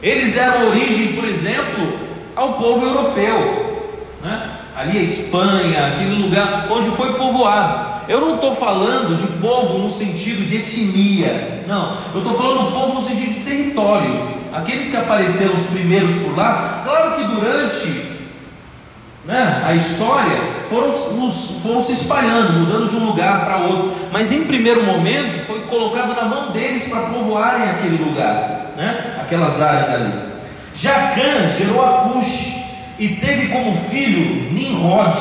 Eles 0.03 0.35
deram 0.35 0.69
origem, 0.69 1.15
por 1.15 1.25
exemplo, 1.25 1.99
ao 2.35 2.55
povo 2.55 2.87
europeu, 2.87 3.95
né? 4.23 4.51
ali 4.77 4.99
a 4.99 5.03
Espanha, 5.03 5.87
aquele 5.87 6.23
lugar 6.23 6.69
onde 6.71 6.91
foi 6.91 7.15
povoado. 7.15 7.97
Eu 8.09 8.21
não 8.21 8.35
estou 8.37 8.55
falando 8.55 9.17
de 9.17 9.27
povo 9.41 9.79
no 9.79 9.89
sentido 9.89 10.47
de 10.47 10.59
etnia, 10.59 11.65
não, 11.67 11.97
eu 12.15 12.21
estou 12.21 12.37
falando 12.37 12.67
do 12.67 12.73
povo 12.73 12.95
no 12.95 13.03
sentido 13.03 13.35
de 13.35 13.41
território. 13.41 14.37
Aqueles 14.53 14.89
que 14.89 14.97
apareceram 14.97 15.55
os 15.55 15.65
primeiros 15.65 16.15
por 16.17 16.37
lá, 16.37 16.83
claro 16.85 17.17
que 17.17 17.25
durante 17.25 18.17
né, 19.27 19.63
a 19.67 19.75
história, 19.75 20.39
foram, 20.71 20.93
foram 20.93 21.81
se 21.81 21.93
espalhando, 21.93 22.61
mudando 22.61 22.89
de 22.89 22.97
um 22.97 23.07
lugar 23.07 23.45
para 23.45 23.59
outro, 23.59 23.93
mas 24.13 24.31
em 24.31 24.45
primeiro 24.45 24.85
momento 24.85 25.45
foi 25.45 25.61
colocado 25.63 26.15
na 26.15 26.25
mão 26.25 26.53
deles 26.53 26.87
para 26.89 27.03
povoarem 27.03 27.69
aquele 27.69 28.03
lugar, 28.03 28.66
né, 28.77 29.17
aquelas 29.21 29.61
áreas 29.61 29.91
ali. 29.91 30.13
Jacã 30.75 31.51
gerou 31.57 31.83
Acush 31.83 32.55
e 32.99 33.09
teve 33.09 33.49
como 33.49 33.75
filho 33.75 34.53
Nimrod, 34.53 35.19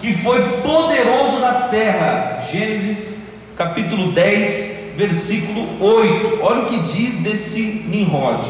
que 0.00 0.14
foi 0.14 0.60
poderoso 0.60 1.38
na 1.40 1.52
terra. 1.68 2.40
Gênesis 2.50 3.34
capítulo 3.56 4.12
10, 4.12 4.94
versículo 4.96 5.66
8. 5.80 6.38
Olha 6.42 6.62
o 6.62 6.66
que 6.66 6.78
diz 6.78 7.18
desse 7.18 7.84
Nimrod. 7.88 8.46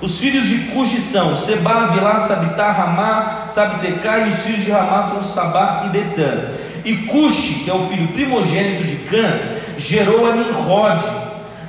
Os 0.00 0.20
filhos 0.20 0.46
de 0.46 0.58
Cuxi 0.70 1.00
são 1.00 1.36
Seba, 1.36 1.88
Vilá, 1.88 2.20
Sabitá, 2.20 2.70
Ramá, 2.70 3.44
Sabitecá, 3.48 4.18
e 4.20 4.30
os 4.30 4.38
filhos 4.40 4.64
de 4.64 4.70
Ramá 4.70 5.02
são 5.02 5.24
Sabá 5.24 5.84
e 5.86 5.88
Detã. 5.88 6.50
E 6.84 6.96
Cuxi, 6.98 7.64
que 7.64 7.70
é 7.70 7.74
o 7.74 7.86
filho 7.88 8.06
primogênito 8.08 8.84
de 8.84 8.96
Cã, 9.08 9.38
gerou 9.76 10.30
a 10.30 10.36
Nimrod. 10.36 11.27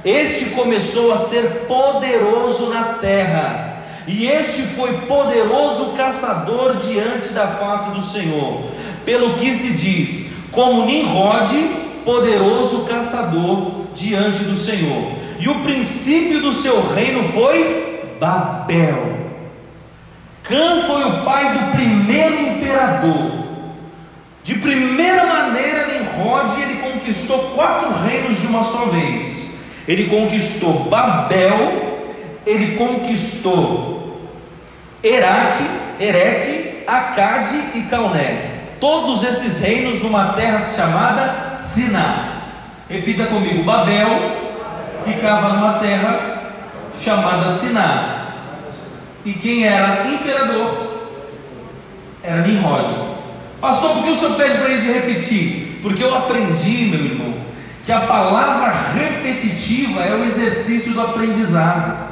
Este 0.09 0.45
começou 0.55 1.13
a 1.13 1.19
ser 1.19 1.67
poderoso 1.67 2.71
na 2.71 2.93
terra, 2.93 3.83
e 4.07 4.25
este 4.25 4.63
foi 4.63 4.91
poderoso 5.01 5.93
caçador 5.95 6.77
diante 6.77 7.29
da 7.29 7.45
face 7.45 7.91
do 7.91 8.01
Senhor. 8.01 8.63
Pelo 9.05 9.35
que 9.35 9.53
se 9.53 9.73
diz, 9.73 10.31
como 10.51 10.87
Nimrod, 10.87 11.53
poderoso 12.03 12.85
caçador 12.85 13.85
diante 13.93 14.45
do 14.45 14.55
Senhor. 14.55 15.11
E 15.39 15.47
o 15.47 15.59
princípio 15.59 16.41
do 16.41 16.51
seu 16.51 16.91
reino 16.91 17.23
foi 17.29 18.15
Babel. 18.19 19.15
Cã 20.41 20.85
foi 20.87 21.03
o 21.03 21.23
pai 21.23 21.53
do 21.53 21.71
primeiro 21.71 22.47
imperador. 22.47 23.45
De 24.43 24.55
primeira 24.55 25.27
maneira, 25.27 25.85
Nimrod 25.85 26.59
ele 26.59 26.79
conquistou 26.79 27.51
quatro 27.53 27.91
reinos 28.03 28.41
de 28.41 28.47
uma 28.47 28.63
só 28.63 28.85
vez. 28.85 29.48
Ele 29.89 30.05
conquistou 30.05 30.83
Babel, 30.83 31.99
ele 32.45 32.77
conquistou 32.77 34.29
Eraque, 35.03 35.63
Ereque, 35.99 36.83
Acade 36.85 37.55
e 37.73 37.81
Calné. 37.89 38.51
Todos 38.79 39.23
esses 39.23 39.59
reinos 39.59 39.99
numa 40.03 40.33
terra 40.33 40.61
chamada 40.61 41.57
Siná. 41.57 42.33
Repita 42.87 43.25
comigo: 43.25 43.63
Babel 43.63 44.09
ficava 45.05 45.53
numa 45.53 45.79
terra 45.79 46.53
chamada 47.03 47.49
Siná. 47.49 48.27
E 49.25 49.33
quem 49.33 49.65
era 49.65 50.07
imperador 50.07 50.99
era 52.21 52.43
Nimrod. 52.43 52.93
Pastor, 53.59 53.93
por 53.93 54.03
que 54.03 54.11
o 54.11 54.15
senhor 54.15 54.35
pede 54.35 54.59
para 54.59 54.67
a 54.67 54.69
gente 54.69 54.91
repetir? 54.91 55.79
Porque 55.81 56.03
eu 56.03 56.15
aprendi, 56.15 56.85
meu 56.85 57.03
irmão, 57.03 57.38
que 57.89 57.93
a 57.93 58.01
palavra 58.01 58.71
repetitiva 58.93 60.03
é 60.03 60.13
o 60.13 60.23
exercício 60.23 60.93
do 60.93 61.01
aprendizado. 61.01 62.07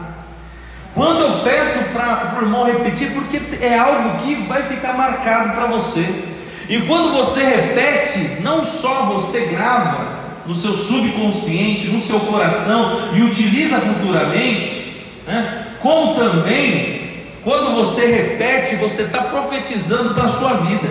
Quando 0.95 1.19
eu 1.19 1.43
peço 1.43 1.93
para 1.93 2.35
o 2.35 2.41
irmão 2.41 2.65
repetir, 2.65 3.11
porque 3.13 3.39
é 3.63 3.77
algo 3.77 4.23
que 4.23 4.33
vai 4.47 4.63
ficar 4.63 4.93
marcado 4.93 5.53
para 5.53 5.67
você. 5.67 6.03
E 6.67 6.81
quando 6.81 7.13
você 7.13 7.43
repete, 7.43 8.41
não 8.41 8.63
só 8.63 9.03
você 9.03 9.41
grava, 9.51 10.17
no 10.47 10.55
seu 10.55 10.73
subconsciente, 10.73 11.89
no 11.89 12.01
seu 12.01 12.21
coração 12.21 13.11
e 13.13 13.21
utiliza 13.21 13.79
futuramente, 13.79 15.05
né? 15.27 15.67
como 15.79 16.15
também, 16.15 17.27
quando 17.43 17.75
você 17.75 18.03
repete, 18.07 18.77
você 18.77 19.03
está 19.03 19.21
profetizando 19.25 20.15
para 20.15 20.23
a 20.23 20.27
sua 20.29 20.53
vida. 20.53 20.89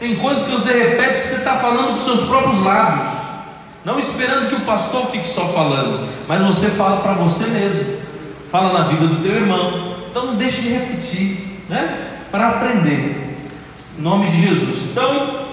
Tem 0.00 0.16
coisas 0.16 0.44
que 0.44 0.52
você 0.52 0.72
repete 0.72 1.20
que 1.20 1.26
você 1.26 1.34
está 1.34 1.56
falando 1.56 1.88
com 1.88 1.98
seus 1.98 2.22
próprios 2.22 2.62
lábios, 2.62 3.23
não 3.84 3.98
esperando 3.98 4.48
que 4.48 4.54
o 4.54 4.60
pastor 4.60 5.06
fique 5.10 5.28
só 5.28 5.46
falando, 5.48 6.08
mas 6.26 6.40
você 6.40 6.70
fala 6.70 7.02
para 7.02 7.12
você 7.12 7.46
mesmo, 7.48 7.98
fala 8.50 8.72
na 8.72 8.86
vida 8.86 9.06
do 9.06 9.22
teu 9.22 9.34
irmão. 9.34 9.94
Então 10.10 10.26
não 10.26 10.36
deixe 10.36 10.62
de 10.62 10.70
repetir, 10.70 11.60
né? 11.68 12.08
Para 12.30 12.48
aprender. 12.48 13.36
Em 13.98 14.02
nome 14.02 14.30
de 14.30 14.40
Jesus. 14.40 14.90
Então, 14.90 15.44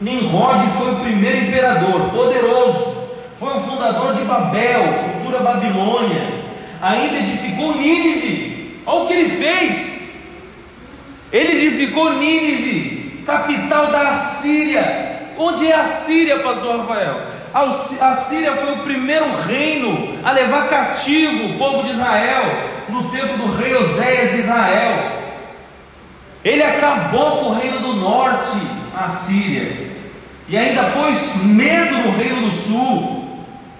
Nimrod 0.00 0.62
foi 0.78 0.92
o 0.92 0.96
primeiro 0.96 1.48
imperador, 1.48 2.10
poderoso, 2.10 2.96
foi 3.38 3.56
o 3.56 3.60
fundador 3.60 4.14
de 4.14 4.24
Babel, 4.24 4.94
futura 4.94 5.40
Babilônia, 5.40 6.44
ainda 6.80 7.18
edificou 7.18 7.76
Nínive. 7.76 8.80
Olha 8.86 9.04
o 9.04 9.06
que 9.06 9.12
ele 9.12 9.28
fez. 9.28 10.02
Ele 11.32 11.52
edificou 11.52 12.14
Nínive, 12.14 13.22
capital 13.26 13.88
da 13.88 14.10
Assíria. 14.10 15.32
Onde 15.36 15.66
é 15.66 15.74
a 15.74 15.84
Síria, 15.84 16.38
pastor 16.40 16.78
Rafael? 16.78 17.33
A 17.54 18.14
Síria 18.16 18.52
foi 18.56 18.72
o 18.72 18.78
primeiro 18.78 19.36
reino 19.42 20.18
a 20.24 20.32
levar 20.32 20.68
cativo 20.68 21.46
o 21.46 21.56
povo 21.56 21.84
de 21.84 21.90
Israel 21.90 22.70
no 22.88 23.10
tempo 23.10 23.36
do 23.36 23.54
rei 23.54 23.76
Oséias 23.76 24.32
de 24.32 24.40
Israel. 24.40 25.22
Ele 26.44 26.62
acabou 26.64 27.38
com 27.38 27.44
o 27.50 27.54
reino 27.54 27.78
do 27.78 27.94
norte, 27.94 28.58
a 28.92 29.08
Síria, 29.08 29.70
e 30.48 30.56
ainda 30.56 30.82
pôs 30.90 31.44
medo 31.44 31.96
no 31.98 32.16
reino 32.16 32.40
do 32.42 32.50
sul. 32.50 33.38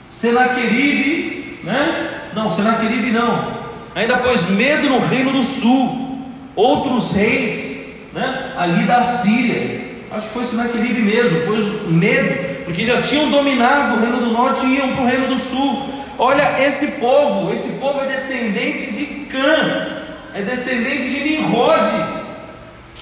Senaqueribe, 0.09 1.59
né? 1.65 2.21
Não, 2.33 2.49
Senaqueribe 2.49 3.11
não. 3.11 3.55
Ainda 3.95 4.19
pôs 4.19 4.49
medo 4.51 4.89
no 4.89 5.01
reino 5.01 5.33
do 5.33 5.43
sul. 5.43 6.23
Outros 6.55 7.13
reis, 7.13 8.09
né? 8.13 8.53
Ali 8.57 8.85
da 8.85 9.03
Síria. 9.03 9.83
Acho 10.13 10.29
que 10.29 10.35
foi 10.35 10.47
Senaqueribe 10.47 11.03
mesmo, 11.03 11.41
pôs 11.41 11.89
medo, 11.89 12.54
porque 12.65 12.85
já 12.85 13.01
tinham 13.03 13.31
dominado 13.31 13.97
o 13.97 14.01
reino 14.01 14.19
do 14.21 14.33
norte 14.33 14.65
e 14.65 14.77
iam 14.77 14.95
para 14.95 15.03
o 15.03 15.07
reino 15.07 15.29
do 15.29 15.37
sul. 15.37 15.83
Olha 16.19 16.63
esse 16.63 16.93
povo, 16.93 17.53
esse 17.53 17.73
povo 17.73 18.01
é 18.01 18.07
descendente 18.07 18.91
de 18.93 19.05
Cã, 19.27 19.87
é 20.33 20.43
descendente 20.43 21.11
de 21.11 21.21
Nimrod, 21.21 21.91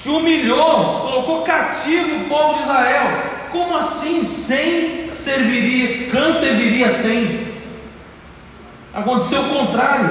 que 0.03 0.09
humilhou, 0.09 1.01
colocou 1.03 1.43
cativo 1.43 2.17
o 2.17 2.29
povo 2.29 2.55
de 2.55 2.63
Israel. 2.63 3.33
Como 3.53 3.77
assim 3.77 4.23
sem 4.23 5.13
serviria? 5.13 6.11
Cã 6.11 6.33
serviria 6.33 6.89
sem? 6.89 7.53
Aconteceu 8.95 9.43
o 9.43 9.49
contrário. 9.51 10.09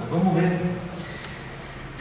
Mas 0.00 0.10
vamos 0.10 0.34
ver. 0.34 0.58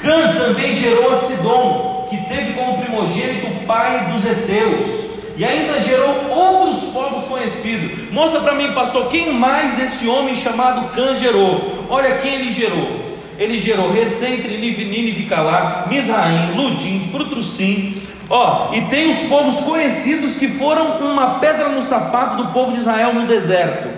Cã 0.01 0.33
também 0.37 0.73
gerou 0.73 1.13
a 1.13 1.17
Sidom, 1.17 2.07
que 2.09 2.17
teve 2.29 2.53
como 2.53 2.81
primogênito 2.81 3.47
o 3.47 3.65
pai 3.65 4.11
dos 4.11 4.25
heteus 4.25 5.04
e 5.37 5.43
ainda 5.43 5.81
gerou 5.81 6.29
outros 6.29 6.91
povos 6.91 7.25
conhecidos. 7.25 8.09
Mostra 8.11 8.39
para 8.39 8.55
mim, 8.55 8.71
pastor, 8.73 9.07
quem 9.07 9.33
mais 9.33 9.79
esse 9.79 10.07
homem 10.07 10.35
chamado 10.35 10.93
Cã 10.93 11.13
gerou? 11.13 11.85
Olha 11.89 12.17
quem 12.17 12.35
ele 12.35 12.51
gerou. 12.51 13.03
Ele 13.37 13.57
gerou 13.57 13.91
Recentre, 13.91 14.57
Nínive, 14.57 15.25
Calá, 15.25 15.85
Misraim, 15.89 16.53
Ludim, 16.55 17.09
Prutrusim. 17.11 17.93
Ó, 18.29 18.73
e 18.73 18.81
tem 18.85 19.09
os 19.09 19.19
povos 19.23 19.59
conhecidos 19.59 20.37
que 20.37 20.47
foram 20.47 20.97
uma 20.99 21.39
pedra 21.39 21.69
no 21.69 21.81
sapato 21.81 22.37
do 22.37 22.51
povo 22.51 22.71
de 22.71 22.79
Israel 22.79 23.13
no 23.13 23.27
deserto. 23.27 23.89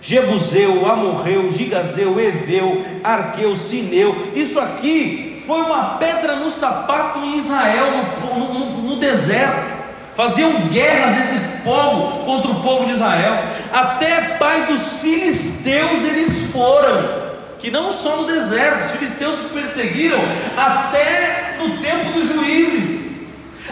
Jebuseu, 0.00 0.90
Amorreu, 0.90 1.52
Gigazeu, 1.52 2.18
Eveu, 2.18 2.82
Arqueu, 3.04 3.54
Sineu. 3.54 4.32
Isso 4.34 4.58
aqui 4.58 5.42
foi 5.46 5.60
uma 5.60 5.96
pedra 5.98 6.36
no 6.36 6.48
sapato 6.48 7.18
em 7.18 7.36
Israel, 7.36 7.86
no, 8.22 8.54
no, 8.54 8.82
no 8.82 8.96
deserto. 8.96 9.79
Faziam 10.14 10.52
guerras 10.68 11.18
esse 11.18 11.62
povo 11.62 12.24
contra 12.24 12.50
o 12.50 12.62
povo 12.62 12.84
de 12.84 12.92
Israel. 12.92 13.44
Até 13.72 14.36
pai 14.38 14.66
dos 14.66 14.94
filisteus 14.94 16.04
eles 16.04 16.50
foram. 16.52 17.30
Que 17.58 17.70
não 17.70 17.90
só 17.90 18.16
no 18.16 18.26
deserto, 18.26 18.84
os 18.84 18.90
filisteus 18.92 19.36
perseguiram 19.52 20.18
até 20.56 21.56
no 21.58 21.78
tempo 21.78 22.12
dos 22.12 22.28
juízes. 22.28 23.10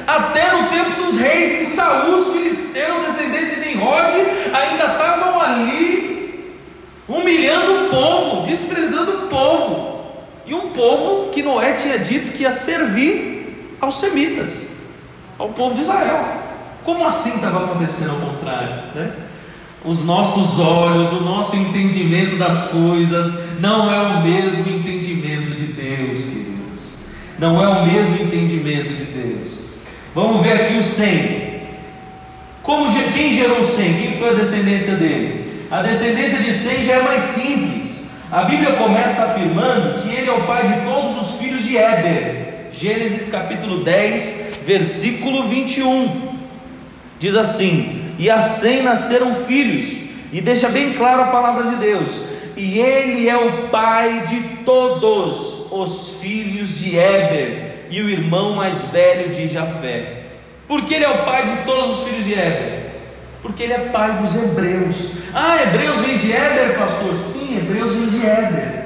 Até 0.07 0.53
no 0.53 0.69
tempo 0.69 1.03
dos 1.03 1.17
reis 1.17 1.53
em 1.53 1.65
Saul, 1.65 2.15
os 2.15 2.33
filisteus, 2.33 3.07
descendentes 3.07 3.57
de 3.57 3.69
Nimrod, 3.69 4.13
ainda 4.53 4.93
estavam 4.93 5.41
ali, 5.41 6.55
humilhando 7.09 7.87
o 7.87 7.89
povo, 7.89 8.47
desprezando 8.47 9.13
o 9.13 9.27
povo. 9.29 10.01
E 10.47 10.55
um 10.55 10.71
povo 10.71 11.31
que 11.31 11.43
Noé 11.43 11.73
tinha 11.73 11.99
dito 11.99 12.31
que 12.31 12.43
ia 12.43 12.53
servir 12.53 13.77
aos 13.81 13.99
semitas 13.99 14.68
ao 15.39 15.51
povo 15.51 15.75
de 15.75 15.83
Israel. 15.83 16.25
Como 16.85 17.07
assim 17.07 17.37
estava 17.37 17.65
acontecendo 17.65 18.11
ao 18.11 18.17
contrário? 18.17 18.75
Né? 18.95 19.13
Os 19.85 20.05
nossos 20.05 20.59
olhos, 20.59 21.13
o 21.13 21.21
nosso 21.21 21.57
entendimento 21.57 22.37
das 22.37 22.65
coisas 22.69 23.61
não 23.61 23.93
é 23.93 24.01
o 24.01 24.23
mesmo 24.23 24.69
entendimento 24.69 25.53
de 25.53 25.67
Deus, 25.67 26.25
queridos. 26.25 26.99
Não 27.39 27.63
é 27.63 27.69
o 27.69 27.87
mesmo 27.87 28.17
entendimento 28.23 28.89
de 28.89 29.05
Deus. 29.05 29.61
Vamos 30.15 30.43
ver 30.43 30.55
aqui 30.55 30.79
o 30.79 30.83
Sem. 30.83 31.49
Como, 32.63 32.91
quem 33.15 33.35
gerou 33.35 33.63
Sem? 33.63 33.95
Quem 33.95 34.19
foi 34.19 34.31
a 34.31 34.35
descendência 34.35 34.97
dele? 34.97 35.67
A 35.71 35.83
descendência 35.83 36.39
de 36.39 36.53
Sem 36.53 36.85
já 36.85 36.95
é 36.95 37.03
mais 37.03 37.23
simples. 37.23 38.09
A 38.31 38.45
Bíblia 38.45 38.73
começa 38.73 39.23
afirmando 39.23 40.03
que 40.03 40.09
ele 40.09 40.29
é 40.29 40.33
o 40.33 40.47
pai 40.47 40.67
de 40.67 40.85
todos 40.85 41.21
os 41.21 41.37
filhos 41.39 41.63
de 41.63 41.79
Éber. 41.79 42.48
Gênesis 42.73 43.27
capítulo 43.29 43.83
10, 43.83 44.59
versículo 44.65 45.49
21. 45.49 46.37
Diz 47.19 47.35
assim: 47.37 48.15
E 48.19 48.31
assim 48.31 48.83
nasceram 48.83 49.35
filhos, 49.35 49.85
e 50.33 50.41
deixa 50.41 50.69
bem 50.69 50.93
claro 50.93 51.23
a 51.23 51.27
palavra 51.29 51.71
de 51.71 51.77
Deus, 51.77 52.11
e 52.57 52.79
ele 52.79 53.29
é 53.29 53.37
o 53.37 53.69
pai 53.69 54.25
de 54.27 54.41
todos 54.65 55.71
os 55.73 56.21
filhos 56.21 56.79
de 56.79 56.99
Éber, 56.99 57.87
e 57.91 58.01
o 58.01 58.11
irmão 58.11 58.55
mais 58.55 58.87
velho 58.93 59.31
de 59.31 59.49
Jafé. 59.49 60.25
Por 60.67 60.85
que 60.85 60.95
ele 60.95 61.05
é 61.05 61.11
o 61.11 61.25
pai 61.25 61.47
de 61.47 61.65
todos 61.65 61.99
os 61.99 62.09
filhos 62.09 62.25
de 62.25 62.35
Éber? 62.35 62.89
Porque 63.41 63.63
ele 63.63 63.73
é 63.73 63.79
pai 63.79 64.19
dos 64.21 64.37
hebreus. 64.37 65.11
Ah, 65.33 65.63
hebreus 65.63 65.99
vem 66.01 66.19
de 66.19 66.33
Éber, 66.33 66.79
pastor? 66.79 67.15
Sim, 67.15 67.57
hebreus 67.57 67.95
vem 67.95 68.09
de 68.09 68.27
Éber. 68.27 68.78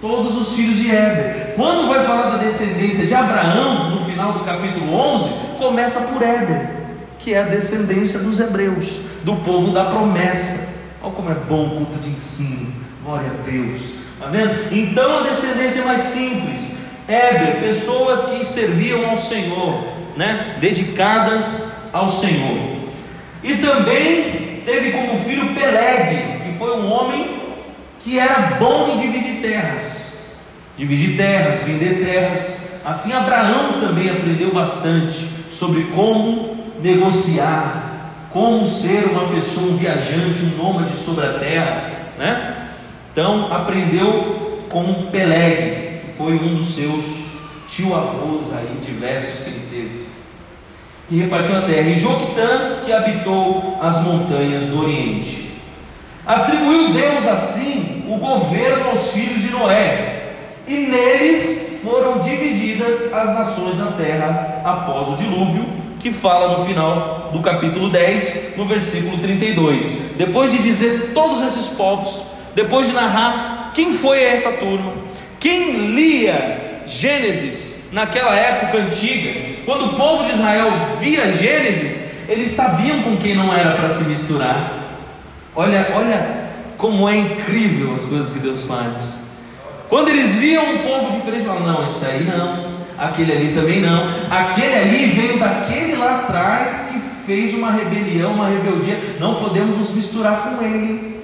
Todos 0.00 0.38
os 0.38 0.56
filhos 0.56 0.78
de 0.78 0.90
Éber. 0.90 1.52
Quando 1.56 1.88
vai 1.88 2.02
falar 2.06 2.30
da 2.30 2.38
descendência 2.38 3.06
de 3.06 3.14
Abraão, 3.14 3.90
no 3.90 4.04
final 4.06 4.32
do 4.32 4.40
capítulo 4.40 4.94
11, 4.94 5.28
começa 5.58 6.00
por 6.12 6.22
Éber, 6.22 6.70
que 7.18 7.34
é 7.34 7.40
a 7.40 7.42
descendência 7.42 8.18
dos 8.18 8.40
hebreus, 8.40 9.00
do 9.22 9.36
povo 9.36 9.72
da 9.72 9.84
promessa. 9.84 10.80
Olha 11.02 11.12
como 11.12 11.30
é 11.30 11.34
bom 11.34 11.66
o 11.66 11.70
culto 11.70 11.98
de 11.98 12.10
ensino. 12.10 12.72
Glória 13.04 13.28
a 13.28 13.50
Deus. 13.50 13.82
Está 14.14 14.26
vendo? 14.30 14.74
Então 14.74 15.18
a 15.18 15.22
descendência 15.22 15.82
é 15.82 15.84
mais 15.84 16.00
simples. 16.00 16.78
Éber, 17.06 17.60
pessoas 17.60 18.24
que 18.24 18.42
serviam 18.42 19.10
ao 19.10 19.18
Senhor, 19.18 19.82
né? 20.16 20.56
dedicadas 20.60 21.90
ao 21.92 22.08
Senhor. 22.08 22.58
E 23.42 23.56
também 23.56 24.62
teve 24.64 24.92
como 24.92 25.18
filho 25.18 25.54
Peleg, 25.54 26.42
que 26.44 26.58
foi 26.58 26.78
um 26.78 26.90
homem 26.90 27.40
que 28.02 28.18
era 28.18 28.56
bom 28.58 28.92
em 28.94 28.98
dividir 29.40 29.42
terras, 29.42 30.18
dividir 30.76 31.16
terras, 31.16 31.62
vender 31.62 32.04
terras. 32.04 32.60
Assim 32.84 33.12
Abraão 33.12 33.80
também 33.80 34.10
aprendeu 34.10 34.52
bastante 34.52 35.26
sobre 35.52 35.84
como 35.94 36.56
negociar, 36.82 38.28
como 38.32 38.66
ser 38.66 39.04
uma 39.10 39.28
pessoa, 39.28 39.72
um 39.72 39.76
viajante, 39.76 40.44
um 40.44 40.62
nômade 40.62 40.94
sobre 40.96 41.26
a 41.26 41.32
terra, 41.34 41.90
né? 42.18 42.56
Então 43.12 43.52
aprendeu 43.52 44.64
com 44.70 45.08
Peleg, 45.10 46.00
que 46.04 46.12
foi 46.16 46.34
um 46.34 46.56
dos 46.56 46.74
seus 46.74 47.04
tio-avós 47.68 48.52
aí, 48.52 48.78
diversos 48.84 49.44
que 49.44 49.50
ele 49.50 49.66
teve, 49.70 50.06
que 51.08 51.16
repartiu 51.16 51.58
a 51.58 51.62
terra, 51.62 51.88
e 51.88 51.98
Joctã, 51.98 52.80
que 52.84 52.92
habitou 52.92 53.78
as 53.82 54.02
montanhas 54.02 54.66
do 54.66 54.82
Oriente. 54.82 55.50
Atribuiu 56.24 56.92
Deus 56.92 57.26
assim 57.26 57.99
o 58.10 58.16
governo 58.16 58.90
aos 58.90 59.12
filhos 59.12 59.40
de 59.40 59.50
Noé, 59.50 60.32
e 60.66 60.74
neles 60.74 61.80
foram 61.82 62.18
divididas 62.18 63.12
as 63.14 63.34
nações 63.34 63.76
da 63.76 63.92
terra 63.92 64.62
após 64.64 65.08
o 65.08 65.16
dilúvio, 65.16 65.64
que 66.00 66.10
fala 66.10 66.58
no 66.58 66.64
final 66.64 67.30
do 67.32 67.40
capítulo 67.40 67.88
10, 67.88 68.56
no 68.56 68.64
versículo 68.64 69.16
32. 69.18 70.16
Depois 70.16 70.50
de 70.50 70.58
dizer 70.58 71.12
todos 71.14 71.40
esses 71.42 71.68
povos, 71.68 72.22
depois 72.54 72.88
de 72.88 72.94
narrar 72.94 73.70
quem 73.74 73.92
foi 73.92 74.22
essa 74.24 74.52
turma, 74.52 74.92
quem 75.38 75.94
lia 75.94 76.82
Gênesis 76.86 77.90
naquela 77.92 78.34
época 78.34 78.78
antiga, 78.78 79.62
quando 79.64 79.86
o 79.86 79.94
povo 79.94 80.24
de 80.24 80.32
Israel 80.32 80.68
via 80.98 81.30
Gênesis, 81.32 82.10
eles 82.28 82.48
sabiam 82.48 83.02
com 83.02 83.16
quem 83.16 83.36
não 83.36 83.54
era 83.54 83.76
para 83.76 83.88
se 83.88 84.04
misturar. 84.04 84.72
Olha, 85.54 85.92
olha 85.94 86.49
como 86.80 87.08
é 87.08 87.16
incrível 87.18 87.94
as 87.94 88.04
coisas 88.04 88.30
que 88.30 88.38
Deus 88.38 88.64
faz. 88.64 89.18
Quando 89.88 90.08
eles 90.08 90.34
viam 90.34 90.74
um 90.74 90.78
povo 90.78 91.10
diferente, 91.12 91.44
falavam: 91.44 91.66
não, 91.66 91.84
esse 91.84 92.04
aí 92.06 92.24
não, 92.24 92.80
aquele 92.98 93.32
ali 93.32 93.54
também 93.54 93.80
não, 93.80 94.08
aquele 94.30 94.74
ali 94.74 95.06
veio 95.06 95.38
daquele 95.38 95.96
lá 95.96 96.20
atrás 96.20 96.88
que 96.90 96.98
fez 97.26 97.54
uma 97.54 97.70
rebelião, 97.70 98.32
uma 98.32 98.48
rebeldia, 98.48 98.98
não 99.20 99.36
podemos 99.36 99.76
nos 99.76 99.92
misturar 99.92 100.42
com 100.42 100.64
ele. 100.64 101.20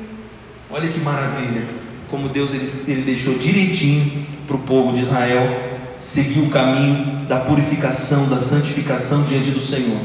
Olha 0.70 0.88
que 0.88 1.00
maravilha, 1.00 1.64
como 2.10 2.28
Deus 2.28 2.52
ele, 2.52 2.68
ele 2.88 3.02
deixou 3.02 3.34
direitinho 3.34 4.26
para 4.46 4.56
o 4.56 4.60
povo 4.60 4.92
de 4.92 5.00
Israel 5.00 5.74
seguir 6.00 6.40
o 6.40 6.50
caminho 6.50 7.24
da 7.26 7.36
purificação, 7.40 8.28
da 8.28 8.38
santificação 8.38 9.22
diante 9.24 9.50
do 9.50 9.60
Senhor. 9.60 9.98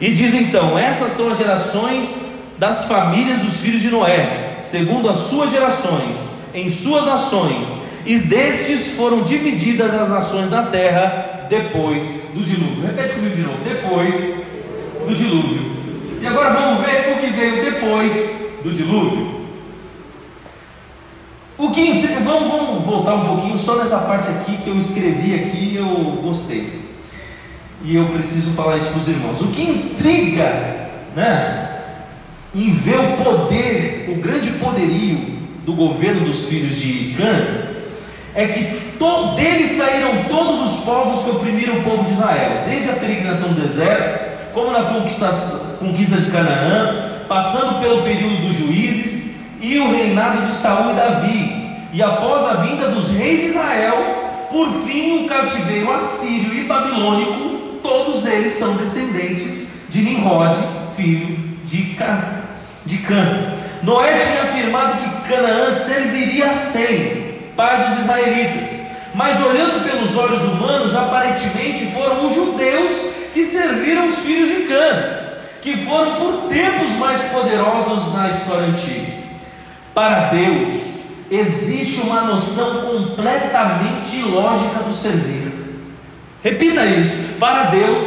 E 0.00 0.10
diz 0.12 0.34
então: 0.34 0.78
essas 0.78 1.12
são 1.12 1.30
as 1.30 1.38
gerações 1.38 2.31
das 2.58 2.86
famílias 2.86 3.40
dos 3.40 3.54
filhos 3.54 3.80
de 3.80 3.90
Noé, 3.90 4.58
segundo 4.60 5.08
as 5.08 5.16
suas 5.16 5.50
gerações, 5.50 6.32
em 6.54 6.70
suas 6.70 7.06
nações, 7.06 7.74
e 8.04 8.18
destes 8.18 8.92
foram 8.92 9.22
divididas 9.22 9.94
as 9.94 10.08
nações 10.08 10.50
da 10.50 10.62
terra 10.62 11.46
depois 11.48 12.28
do 12.34 12.42
dilúvio. 12.42 12.86
Repete 12.86 13.14
comigo 13.14 13.36
de 13.36 13.42
novo: 13.42 13.58
depois 13.64 14.16
do 15.06 15.14
dilúvio. 15.14 15.72
E 16.20 16.26
agora 16.26 16.54
vamos 16.54 16.84
ver 16.84 17.12
o 17.12 17.20
que 17.20 17.26
veio 17.28 17.64
depois 17.64 18.60
do 18.62 18.70
dilúvio. 18.70 19.42
O 21.58 21.70
que 21.70 21.92
vamos, 22.24 22.50
vamos 22.50 22.84
voltar 22.84 23.14
um 23.14 23.26
pouquinho 23.26 23.58
só 23.58 23.76
nessa 23.76 23.98
parte 23.98 24.30
aqui 24.30 24.56
que 24.58 24.68
eu 24.68 24.78
escrevi 24.78 25.34
aqui 25.34 25.72
e 25.72 25.76
eu 25.76 26.20
gostei. 26.22 26.80
E 27.84 27.96
eu 27.96 28.06
preciso 28.06 28.52
falar 28.52 28.76
isso 28.76 28.90
para 28.90 29.00
os 29.00 29.08
irmãos. 29.08 29.40
O 29.40 29.48
que 29.48 29.62
intriga, 29.62 30.90
né, 31.14 31.71
em 32.54 32.70
ver 32.70 32.98
o 32.98 33.24
poder, 33.24 34.10
o 34.10 34.20
grande 34.20 34.50
poderio 34.52 35.18
do 35.64 35.72
governo 35.74 36.26
dos 36.26 36.46
filhos 36.46 36.76
de 36.76 37.14
Cã, 37.14 37.72
é 38.34 38.46
que 38.46 38.76
to, 38.98 39.34
deles 39.34 39.70
saíram 39.70 40.24
todos 40.28 40.60
os 40.62 40.84
povos 40.84 41.22
que 41.24 41.30
oprimiram 41.30 41.78
o 41.78 41.82
povo 41.82 42.04
de 42.04 42.12
Israel, 42.12 42.64
desde 42.66 42.90
a 42.90 42.94
peregrinação 42.94 43.48
do 43.50 43.60
deserto, 43.60 44.52
como 44.54 44.70
na 44.70 44.84
conquista, 44.84 45.30
conquista 45.78 46.16
de 46.16 46.30
Canaã, 46.30 47.24
passando 47.28 47.80
pelo 47.80 48.02
período 48.02 48.48
dos 48.48 48.56
juízes 48.56 49.36
e 49.60 49.78
o 49.78 49.90
reinado 49.90 50.46
de 50.46 50.52
Saul 50.52 50.92
e 50.92 50.94
Davi, 50.94 51.62
e 51.92 52.02
após 52.02 52.44
a 52.44 52.54
vinda 52.62 52.88
dos 52.88 53.10
reis 53.10 53.42
de 53.42 53.48
Israel, 53.48 54.48
por 54.50 54.70
fim 54.84 55.24
o 55.24 55.28
cativeiro 55.28 55.92
assírio 55.92 56.54
e 56.54 56.64
babilônico, 56.64 57.78
todos 57.82 58.26
eles 58.26 58.52
são 58.52 58.76
descendentes 58.76 59.88
de 59.90 60.00
Nimrod, 60.00 60.56
filho 60.96 61.38
de 61.64 61.94
Cã. 61.94 62.41
De 62.92 62.98
Cã. 62.98 63.54
Noé 63.82 64.18
tinha 64.18 64.42
afirmado 64.42 64.98
que 64.98 65.28
Canaã 65.32 65.72
serviria 65.72 66.50
a 66.50 66.54
Sem, 66.54 67.38
pai 67.56 67.88
dos 67.88 68.00
israelitas. 68.00 68.82
Mas 69.14 69.42
olhando 69.42 69.82
pelos 69.82 70.14
olhos 70.14 70.42
humanos, 70.42 70.94
aparentemente 70.94 71.86
foram 71.86 72.26
os 72.26 72.34
judeus 72.34 73.12
que 73.32 73.42
serviram 73.42 74.06
os 74.06 74.18
filhos 74.18 74.48
de 74.50 74.68
Cã, 74.68 75.20
que 75.62 75.74
foram 75.78 76.16
por 76.16 76.48
tempos 76.50 76.92
mais 76.98 77.22
poderosos 77.22 78.12
na 78.12 78.28
história 78.28 78.66
antiga. 78.66 79.22
Para 79.94 80.28
Deus, 80.28 80.68
existe 81.30 82.02
uma 82.02 82.24
noção 82.24 82.82
completamente 82.82 84.16
ilógica 84.18 84.80
do 84.80 84.92
servir. 84.92 85.50
Repita 86.42 86.84
isso. 86.84 87.38
Para 87.38 87.64
Deus, 87.64 88.02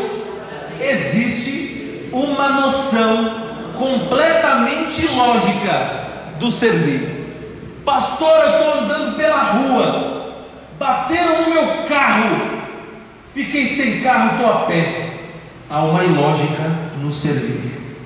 existe 0.79 2.09
uma 2.11 2.49
noção 2.49 3.44
completamente 3.77 5.05
ilógica 5.05 6.05
do 6.39 6.49
servir. 6.49 7.81
Pastor, 7.85 8.43
eu 8.43 8.49
estou 8.49 8.81
andando 8.81 9.15
pela 9.15 9.43
rua, 9.43 10.33
bateram 10.79 11.43
no 11.43 11.53
meu 11.53 11.83
carro, 11.87 12.35
fiquei 13.33 13.67
sem 13.67 14.01
carro, 14.01 14.35
estou 14.35 14.51
a 14.51 14.65
pé. 14.65 15.11
Há 15.69 15.83
uma 15.83 16.03
ilógica 16.03 16.63
no 17.01 17.11
servir. 17.11 17.97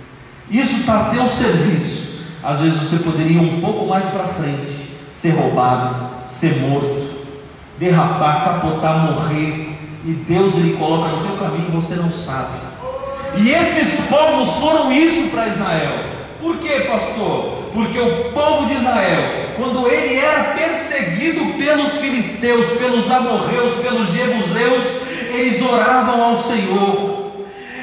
Isso 0.50 0.82
está 0.82 1.08
até 1.08 1.22
o 1.22 1.30
serviço. 1.30 2.26
Às 2.44 2.62
vezes 2.62 2.80
você 2.80 3.04
poderia 3.04 3.42
ir 3.42 3.56
um 3.56 3.62
pouco 3.62 3.86
mais 3.86 4.10
para 4.10 4.24
frente, 4.24 4.98
ser 5.12 5.32
roubado, 5.32 6.10
ser 6.26 6.60
morto, 6.62 7.26
derrapar, 7.78 8.46
capotar, 8.46 9.12
morrer. 9.12 9.78
E 10.06 10.14
Deus 10.28 10.56
ele 10.56 10.78
coloca 10.78 11.10
no 11.10 11.28
teu 11.28 11.38
caminho 11.38 11.72
você 11.72 11.96
não 11.96 12.10
sabe. 12.12 12.69
E 13.38 13.52
esses 13.52 14.08
povos 14.08 14.56
foram 14.56 14.92
isso 14.92 15.30
para 15.30 15.48
Israel. 15.48 16.06
Por 16.42 16.58
quê, 16.58 16.88
pastor? 16.90 17.60
Porque 17.74 18.00
o 18.00 18.32
povo 18.32 18.66
de 18.68 18.76
Israel, 18.76 19.52
quando 19.58 19.88
ele 19.88 20.18
era 20.18 20.56
perseguido 20.56 21.58
pelos 21.58 21.98
filisteus, 21.98 22.72
pelos 22.78 23.12
amorreus, 23.12 23.76
pelos 23.76 24.12
jebuseus, 24.12 24.86
eles 25.32 25.62
oravam 25.62 26.24
ao 26.24 26.38
Senhor. 26.38 27.20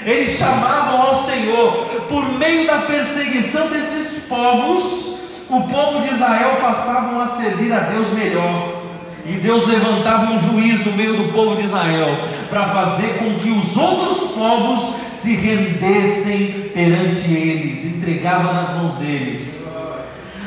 Eles 0.05 0.39
chamavam 0.39 1.03
ao 1.03 1.15
Senhor. 1.15 1.87
Por 2.09 2.29
meio 2.33 2.67
da 2.67 2.79
perseguição 2.83 3.69
desses 3.69 4.25
povos, 4.25 5.17
o 5.49 5.63
povo 5.63 6.01
de 6.03 6.15
Israel 6.15 6.59
passavam 6.61 7.21
a 7.21 7.29
servir 7.29 7.73
a 7.73 7.81
Deus 7.81 8.13
melhor. 8.13 8.83
E 9.25 9.33
Deus 9.33 9.67
levantava 9.67 10.33
um 10.33 10.41
juiz 10.41 10.85
no 10.87 10.93
meio 10.93 11.17
do 11.17 11.33
povo 11.33 11.57
de 11.57 11.65
Israel 11.65 12.17
para 12.49 12.69
fazer 12.69 13.19
com 13.19 13.35
que 13.35 13.51
os 13.51 13.77
outros 13.77 14.31
povos 14.33 15.06
se 15.27 15.35
rendessem 15.35 16.71
perante 16.73 17.33
eles, 17.33 17.85
entregava 17.85 18.53
nas 18.53 18.71
mãos 18.77 18.95
deles. 18.95 19.61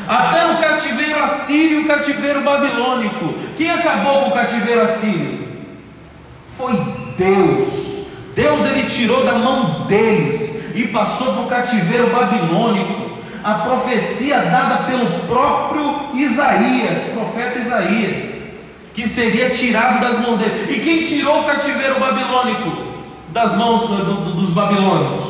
Até 0.07 0.47
no 0.47 0.57
cativeiro 0.57 1.19
assírio 1.21 1.81
e 1.81 1.83
o 1.83 1.87
cativeiro 1.87 2.41
babilônico. 2.41 3.33
Quem 3.57 3.69
acabou 3.69 4.21
com 4.21 4.29
o 4.29 4.33
cativeiro 4.33 4.81
assírio? 4.83 5.37
Foi 6.57 6.73
Deus. 7.17 7.67
Deus 8.33 8.65
ele 8.65 8.83
tirou 8.89 9.25
da 9.25 9.33
mão 9.33 9.85
deles 9.85 10.73
e 10.73 10.87
passou 10.87 11.33
para 11.33 11.41
o 11.41 11.47
cativeiro 11.47 12.07
babilônico. 12.11 13.19
A 13.43 13.55
profecia 13.55 14.37
dada 14.39 14.85
pelo 14.85 15.27
próprio 15.27 16.11
Isaías, 16.13 17.03
profeta 17.13 17.59
Isaías, 17.59 18.23
que 18.93 19.05
seria 19.05 19.49
tirado 19.49 19.99
das 19.99 20.19
mãos 20.19 20.39
dele. 20.39 20.73
E 20.73 20.79
quem 20.79 21.05
tirou 21.05 21.41
o 21.41 21.43
cativeiro 21.43 21.99
babilônico? 21.99 22.88
Das 23.31 23.55
mãos 23.55 23.81
do, 23.81 23.97
do, 23.97 24.33
dos 24.33 24.49
babilônios, 24.51 25.25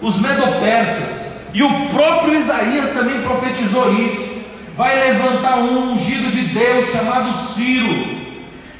os 0.00 0.20
medopersas, 0.20 1.28
e 1.52 1.62
o 1.62 1.88
próprio 1.88 2.36
Isaías 2.36 2.90
também 2.90 3.22
profetizou 3.22 3.92
isso. 3.94 4.38
Vai 4.76 4.96
levantar 5.08 5.58
um 5.58 5.92
ungido 5.92 6.30
de 6.30 6.42
Deus 6.42 6.90
chamado 6.92 7.36
Ciro, 7.36 8.18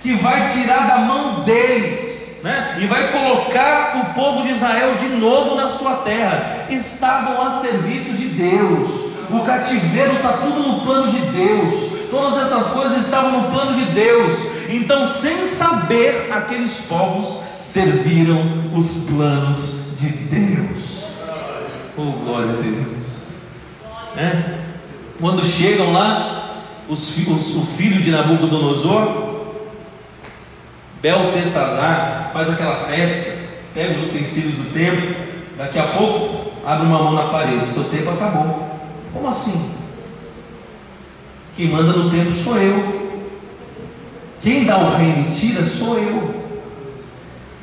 que 0.03 0.13
vai 0.13 0.49
tirar 0.53 0.87
da 0.87 0.99
mão 0.99 1.41
deles, 1.41 2.41
né? 2.45 2.77
e 2.79 2.87
vai 2.87 3.11
colocar 3.11 3.97
o 3.97 4.15
povo 4.15 4.43
de 4.43 4.53
Israel 4.53 4.95
de 4.95 5.09
novo 5.09 5.57
na 5.57 5.67
sua 5.67 5.97
terra. 5.97 6.67
Estavam 6.71 7.43
a 7.43 7.51
serviço 7.51 8.13
de 8.13 8.27
Deus. 8.27 9.09
O 9.31 9.41
cativeiro 9.41 10.17
está 10.17 10.35
tudo 10.35 10.61
no 10.61 10.81
plano 10.83 11.11
de 11.11 11.21
Deus. 11.21 11.99
Todas 12.11 12.39
essas 12.39 12.69
coisas 12.69 13.05
estavam 13.05 13.33
no 13.33 13.51
plano 13.51 13.75
de 13.75 13.87
Deus. 13.87 14.39
Então, 14.69 15.05
sem 15.05 15.47
saber, 15.47 16.31
aqueles 16.33 16.79
povos 16.83 17.48
serviram 17.59 18.71
os 18.75 19.09
planos 19.09 19.97
de 19.99 20.09
Deus. 20.09 20.99
Oh, 21.97 22.13
glória 22.25 22.53
a 22.53 22.63
Deus! 22.63 23.09
É? 24.17 24.59
Quando 25.21 25.45
chegam 25.45 25.93
lá, 25.93 26.65
os, 26.89 27.27
os, 27.27 27.57
o 27.57 27.67
filho 27.67 28.01
de 28.01 28.11
Nabucodonosor, 28.11 29.55
Beltesazar, 31.03 32.31
faz 32.33 32.51
aquela 32.51 32.87
festa, 32.87 33.37
pega 33.75 33.99
os 33.99 34.05
utensílios 34.05 34.55
do 34.55 34.73
templo, 34.73 35.15
daqui 35.57 35.79
a 35.79 35.89
pouco 35.89 36.53
abre 36.65 36.87
uma 36.87 37.03
mão 37.03 37.13
na 37.15 37.25
parede, 37.25 37.69
seu 37.69 37.85
tempo 37.85 38.11
acabou. 38.11 38.69
Como 39.13 39.29
assim? 39.29 39.75
Quem 41.57 41.69
manda 41.69 41.93
no 41.93 42.11
templo 42.11 42.37
sou 42.37 42.57
eu. 42.57 43.09
Quem 44.41 44.65
dá 44.65 44.79
o 44.79 44.97
reino 44.97 45.29
e 45.29 45.35
tira 45.35 45.67
sou 45.67 45.99
eu. 45.99 46.38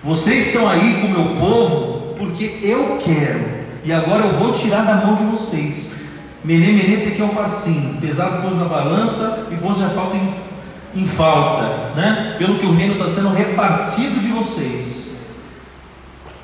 Vocês 0.05 0.47
estão 0.47 0.69
aí 0.69 1.01
com 1.01 1.07
o 1.07 1.09
meu 1.09 1.35
povo 1.39 2.13
porque 2.15 2.59
eu 2.61 2.99
quero. 3.03 3.43
E 3.83 3.91
agora 3.91 4.25
eu 4.25 4.33
vou 4.33 4.53
tirar 4.53 4.85
da 4.85 5.03
mão 5.03 5.15
de 5.15 5.23
vocês. 5.23 5.95
Menê, 6.43 6.73
menê, 6.73 6.97
tem 6.97 7.15
que 7.15 7.21
é 7.23 7.25
um 7.25 7.29
parcinho. 7.29 7.99
Pesado 7.99 8.43
pôs 8.43 8.55
na 8.55 8.65
balança 8.65 9.47
e 9.49 9.55
pôs 9.55 9.79
já 9.79 9.89
falta 9.89 10.15
em, 10.15 11.01
em 11.01 11.07
falta. 11.07 11.95
Né? 11.95 12.35
Pelo 12.37 12.59
que 12.59 12.67
o 12.67 12.71
reino 12.71 12.93
está 12.93 13.09
sendo 13.09 13.29
repartido 13.29 14.19
de 14.19 14.27
vocês. 14.27 15.25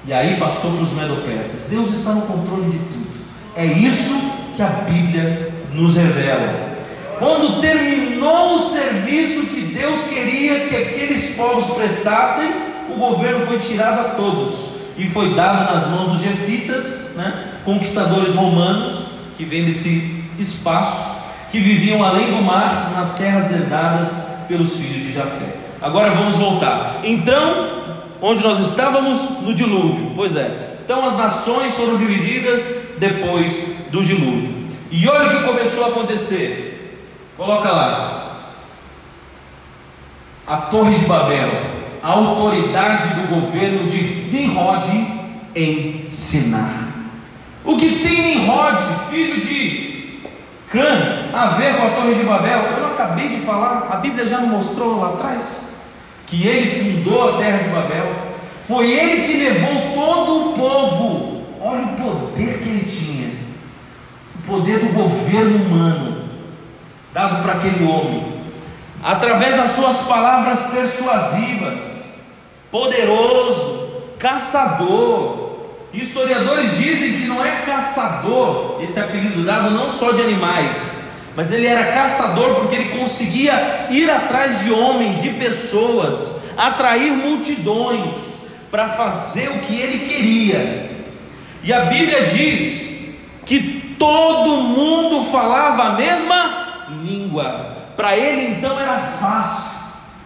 E 0.07 0.11
aí 0.11 0.37
passou 0.37 0.71
para 0.71 0.83
os 0.83 0.93
medopersas. 0.93 1.69
Deus 1.69 1.93
está 1.93 2.13
no 2.13 2.23
controle 2.23 2.71
de 2.71 2.79
tudo. 2.79 3.11
É 3.55 3.65
isso 3.65 4.31
que 4.55 4.63
a 4.63 4.69
Bíblia 4.89 5.53
nos 5.71 5.95
revela. 5.97 6.71
Quando 7.19 7.61
terminou 7.61 8.55
o 8.55 8.63
serviço 8.63 9.45
que 9.53 9.61
Deus 9.61 10.01
queria 10.05 10.61
que 10.61 10.75
aqueles 10.75 11.35
povos 11.35 11.69
prestassem, 11.75 12.70
governo 13.01 13.45
foi 13.45 13.59
tirado 13.59 13.99
a 13.99 14.09
todos 14.11 14.71
e 14.97 15.09
foi 15.09 15.33
dado 15.33 15.73
nas 15.73 15.87
mãos 15.87 16.11
dos 16.13 16.21
jefitas, 16.21 17.15
né, 17.15 17.45
conquistadores 17.65 18.35
romanos 18.35 19.05
que 19.37 19.43
vêm 19.43 19.65
desse 19.65 20.23
espaço, 20.37 21.21
que 21.51 21.59
viviam 21.59 22.03
além 22.03 22.27
do 22.27 22.41
mar 22.43 22.91
nas 22.95 23.15
terras 23.15 23.51
herdadas 23.51 24.45
pelos 24.47 24.75
filhos 24.77 25.07
de 25.07 25.13
Jafé. 25.13 25.55
Agora 25.81 26.11
vamos 26.11 26.35
voltar. 26.35 27.01
Então, 27.03 27.97
onde 28.21 28.43
nós 28.43 28.59
estávamos 28.59 29.41
no 29.41 29.53
dilúvio, 29.53 30.11
pois 30.15 30.35
é. 30.35 30.69
Então 30.85 31.03
as 31.03 31.17
nações 31.17 31.73
foram 31.75 31.97
divididas 31.97 32.95
depois 32.97 33.87
do 33.91 34.03
dilúvio. 34.03 34.53
E 34.91 35.07
olha 35.07 35.27
o 35.27 35.37
que 35.37 35.47
começou 35.47 35.85
a 35.85 35.87
acontecer. 35.87 36.99
Coloca 37.37 37.71
lá. 37.71 38.17
A 40.45 40.57
Torre 40.57 40.95
de 40.95 41.05
Babel 41.05 41.80
a 42.03 42.09
autoridade 42.09 43.09
do 43.15 43.35
governo 43.35 43.87
de 43.87 44.01
Nimrod 44.31 44.87
em 45.55 46.07
Sinar. 46.11 46.87
O 47.63 47.77
que 47.77 47.99
tem 47.99 48.37
Nimrod, 48.37 48.81
filho 49.09 49.45
de 49.45 50.19
Cã, 50.69 51.29
a 51.33 51.47
ver 51.57 51.75
com 51.75 51.87
a 51.87 51.89
Torre 51.91 52.15
de 52.15 52.23
Babel? 52.23 52.59
Eu 52.59 52.81
não 52.81 52.93
acabei 52.93 53.27
de 53.27 53.41
falar, 53.41 53.89
a 53.91 53.97
Bíblia 53.97 54.25
já 54.25 54.39
não 54.39 54.47
mostrou 54.47 54.99
lá 54.99 55.09
atrás 55.09 55.81
que 56.27 56.47
ele 56.47 56.95
fundou 56.95 57.29
a 57.29 57.37
terra 57.37 57.57
de 57.57 57.69
Babel. 57.69 58.15
Foi 58.67 58.89
ele 58.89 59.27
que 59.27 59.37
levou 59.37 59.93
todo 59.93 60.49
o 60.49 60.53
povo. 60.53 61.41
Olha 61.61 61.83
o 61.83 61.95
poder 61.97 62.57
que 62.59 62.69
ele 62.69 62.85
tinha 62.89 63.11
poder 64.51 64.79
do 64.79 64.93
governo 64.93 65.65
humano 65.65 66.21
dado 67.13 67.43
para 67.43 67.53
aquele 67.53 67.85
homem, 67.85 68.25
através 69.03 69.55
das 69.55 69.71
suas 69.71 69.99
palavras 69.99 70.59
persuasivas, 70.71 71.79
poderoso, 72.71 73.91
caçador. 74.17 75.51
Historiadores 75.93 76.77
dizem 76.77 77.13
que 77.13 77.27
não 77.27 77.43
é 77.45 77.63
caçador, 77.65 78.81
esse 78.81 78.97
apelido 78.97 79.43
dado 79.43 79.71
não 79.71 79.89
só 79.89 80.13
de 80.13 80.21
animais, 80.21 80.95
mas 81.35 81.51
ele 81.51 81.67
era 81.67 81.91
caçador 81.91 82.55
porque 82.55 82.75
ele 82.75 82.97
conseguia 82.97 83.87
ir 83.89 84.09
atrás 84.09 84.61
de 84.63 84.71
homens, 84.71 85.21
de 85.21 85.29
pessoas, 85.31 86.37
atrair 86.57 87.11
multidões 87.11 88.15
para 88.71 88.87
fazer 88.87 89.49
o 89.49 89.59
que 89.59 89.75
ele 89.75 90.05
queria. 90.07 90.89
E 91.63 91.73
a 91.73 91.85
Bíblia 91.85 92.23
diz 92.23 93.17
que 93.45 93.95
todo 93.99 94.61
mundo 94.61 95.29
falava 95.29 95.83
a 95.83 95.91
mesma 95.93 96.87
língua. 97.03 97.77
Para 97.95 98.17
ele 98.17 98.55
então 98.57 98.79
era 98.79 98.97
fácil. 98.97 99.71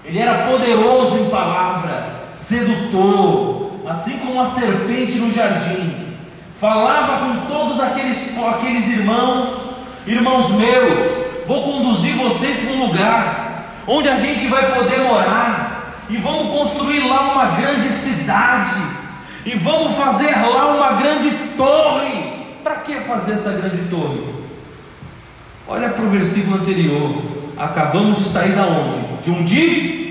Ele 0.05 0.19
era 0.19 0.47
poderoso 0.49 1.17
em 1.17 1.29
palavra, 1.29 2.14
sedutor, 2.47 3.71
assim 3.87 4.19
como 4.19 4.39
a 4.39 4.45
serpente 4.45 5.13
no 5.13 5.33
jardim. 5.33 6.05
Falava 6.61 7.25
com 7.25 7.47
todos 7.47 7.81
aqueles, 7.81 8.37
aqueles 8.37 8.87
irmãos, 8.87 9.49
irmãos 10.05 10.51
meus, 10.51 11.45
vou 11.47 11.63
conduzir 11.63 12.15
vocês 12.15 12.59
para 12.59 12.73
um 12.73 12.85
lugar 12.85 13.65
onde 13.87 14.09
a 14.09 14.17
gente 14.17 14.47
vai 14.47 14.73
poder 14.73 14.99
morar 14.99 16.05
e 16.09 16.17
vamos 16.17 16.55
construir 16.57 16.99
lá 16.99 17.33
uma 17.33 17.45
grande 17.57 17.91
cidade 17.91 18.79
e 19.43 19.55
vamos 19.55 19.95
fazer 19.95 20.31
lá 20.35 20.67
uma 20.75 20.93
grande 20.93 21.31
torre. 21.57 22.35
Para 22.63 22.77
que 22.77 22.95
fazer 22.95 23.33
essa 23.33 23.51
grande 23.51 23.89
torre? 23.89 24.23
Olha 25.67 25.89
para 25.89 26.03
o 26.03 26.09
versículo 26.09 26.57
anterior. 26.57 27.21
Acabamos 27.57 28.17
de 28.17 28.23
sair 28.23 28.53
da 28.53 28.65
onde? 28.65 29.23
De 29.23 29.31
um 29.31 29.43
dia. 29.43 30.04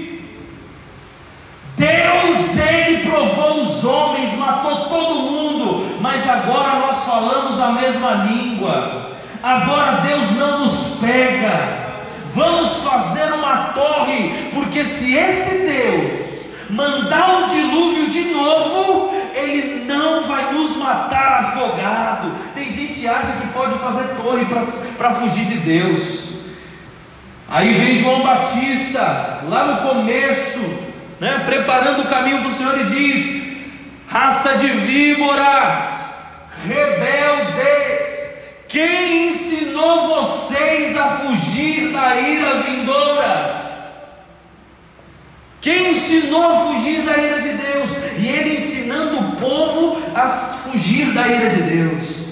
Deus, 1.77 2.59
Ele 2.59 3.11
provou 3.11 3.63
os 3.63 3.85
homens, 3.85 4.37
matou 4.39 4.89
todo 4.89 5.31
mundo, 5.31 5.99
mas 6.01 6.29
agora 6.29 6.79
nós 6.81 7.05
falamos 7.05 7.61
a 7.61 7.73
mesma 7.73 8.11
língua. 8.31 9.13
Agora 9.43 10.03
Deus 10.03 10.31
não 10.39 10.65
nos 10.65 10.99
pega. 11.01 11.85
Vamos 12.35 12.79
fazer 12.79 13.33
uma 13.33 13.69
torre, 13.75 14.51
porque 14.53 14.85
se 14.85 15.15
esse 15.15 15.67
Deus 15.67 16.25
mandar 16.71 17.43
um 17.43 17.49
dilúvio 17.49 18.09
de 18.09 18.33
novo, 18.33 19.15
ele 19.35 19.85
não 19.85 20.23
vai 20.25 20.53
nos 20.53 20.77
matar 20.77 21.41
afogado. 21.41 22.33
Tem 22.55 22.73
gente 22.73 22.95
que 22.95 23.09
acha 23.09 23.33
que 23.33 23.49
pode 23.49 23.79
fazer 23.79 24.15
torre 24.17 24.47
para 24.47 25.11
fugir 25.11 25.45
de 25.45 25.59
Deus. 25.59 26.35
Aí 27.49 27.75
vem 27.75 27.99
João 27.99 28.23
Batista, 28.23 29.43
lá 29.49 29.67
no 29.67 29.89
começo, 29.89 30.61
né, 31.21 31.43
preparando 31.45 32.03
o 32.03 32.09
caminho 32.09 32.39
para 32.39 32.49
o 32.49 32.51
Senhor 32.51 32.81
e 32.81 32.85
diz: 32.85 33.43
raça 34.09 34.57
de 34.59 34.67
víboras, 34.69 35.85
rebeldes, 36.67 38.15
quem 38.69 39.29
ensinou 39.29 40.23
vocês 40.23 40.97
a 40.97 41.19
fugir 41.19 41.93
da 41.93 42.17
ira 42.17 42.63
vindoura? 42.63 43.65
Quem 45.61 45.93
ensinou 45.93 46.51
a 46.51 46.61
fugir 46.67 47.03
da 47.03 47.17
ira 47.17 47.41
de 47.41 47.49
Deus? 47.55 47.91
E 48.19 48.27
ele 48.27 48.55
ensinando 48.55 49.19
o 49.19 49.37
povo 49.37 50.03
a 50.15 50.27
fugir 50.27 51.13
da 51.13 51.27
ira 51.27 51.49
de 51.49 51.63
Deus, 51.63 52.25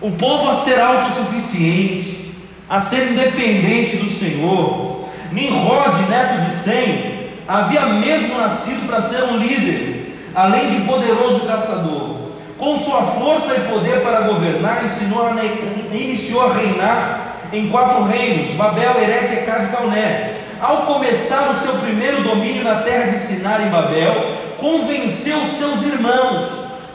o 0.00 0.12
povo 0.12 0.48
a 0.48 0.54
ser 0.54 0.80
autossuficiente, 0.80 2.34
a 2.68 2.80
ser 2.80 3.12
independente 3.12 3.96
do 3.96 4.08
Senhor. 4.08 5.08
Nimrod, 5.32 6.08
neto 6.08 6.48
de 6.48 6.54
Sem, 6.54 7.17
havia 7.48 7.86
mesmo 7.86 8.38
nascido 8.38 8.86
para 8.86 9.00
ser 9.00 9.24
um 9.24 9.38
líder, 9.38 10.20
além 10.34 10.68
de 10.68 10.80
poderoso 10.82 11.46
caçador. 11.46 12.18
Com 12.58 12.76
sua 12.76 13.02
força 13.02 13.54
e 13.54 13.72
poder 13.72 14.02
para 14.02 14.22
governar, 14.22 14.84
ensinou 14.84 15.26
a, 15.26 15.94
iniciou 15.94 16.50
a 16.50 16.54
reinar 16.54 17.36
em 17.52 17.68
quatro 17.68 18.04
reinos: 18.04 18.50
Babel, 18.50 19.00
Ereque, 19.00 19.34
Ecad 19.34 19.64
e 19.64 19.76
Calné 19.76 20.34
ao 20.60 20.86
começar 20.86 21.50
o 21.50 21.54
seu 21.54 21.74
primeiro 21.74 22.22
domínio 22.22 22.64
na 22.64 22.82
terra 22.82 23.10
de 23.10 23.18
Sinar 23.18 23.62
em 23.62 23.70
Babel, 23.70 24.36
convenceu 24.58 25.38
seus 25.46 25.82
irmãos, 25.82 26.48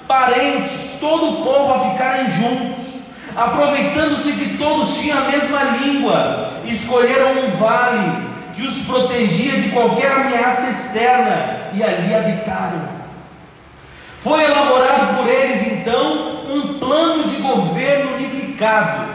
parentes, 0.05 0.97
todo 0.99 1.29
o 1.29 1.43
povo 1.45 1.73
a 1.73 1.91
ficarem 1.91 2.29
juntos, 2.31 2.95
aproveitando-se 3.35 4.33
que 4.33 4.57
todos 4.57 4.97
tinham 4.97 5.17
a 5.17 5.29
mesma 5.29 5.63
língua, 5.81 6.49
escolheram 6.65 7.45
um 7.45 7.49
vale 7.51 8.32
que 8.55 8.61
os 8.61 8.79
protegia 8.79 9.59
de 9.61 9.69
qualquer 9.69 10.11
ameaça 10.11 10.69
externa 10.69 11.71
e 11.73 11.83
ali 11.83 12.13
habitaram. 12.13 12.87
Foi 14.19 14.43
elaborado 14.43 15.17
por 15.17 15.27
eles 15.27 15.65
então 15.67 16.45
um 16.53 16.79
plano 16.79 17.23
de 17.25 17.37
governo 17.37 18.15
unificado, 18.15 19.07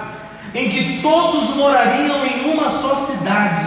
em 0.54 0.68
que 0.68 1.00
todos 1.00 1.54
morariam 1.56 2.26
em 2.26 2.52
uma 2.52 2.68
só 2.68 2.94
cidade 2.96 3.66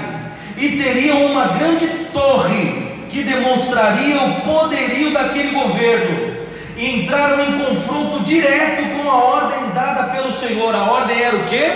e 0.57 0.77
teriam 0.77 1.25
uma 1.25 1.47
grande 1.47 1.87
torre 2.13 2.91
que 3.09 3.23
demonstraria 3.23 4.21
o 4.21 4.41
poderio 4.41 5.11
daquele 5.11 5.51
governo. 5.51 6.41
E 6.77 7.01
entraram 7.01 7.43
em 7.43 7.59
confronto 7.59 8.21
direto 8.21 8.97
com 8.97 9.09
a 9.09 9.15
ordem 9.15 9.69
dada 9.73 10.13
pelo 10.13 10.31
Senhor. 10.31 10.73
A 10.73 10.83
ordem 10.91 11.21
era 11.21 11.35
o 11.35 11.43
que? 11.43 11.69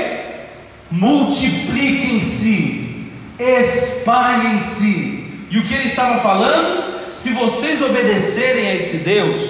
Multipliquem-se, 0.90 2.85
espalhem-se. 3.40 5.26
E 5.50 5.60
o 5.60 5.64
que 5.64 5.74
ele 5.74 5.86
estava 5.86 6.20
falando? 6.20 7.12
Se 7.12 7.32
vocês 7.32 7.82
obedecerem 7.82 8.68
a 8.68 8.76
esse 8.76 8.98
Deus 8.98 9.42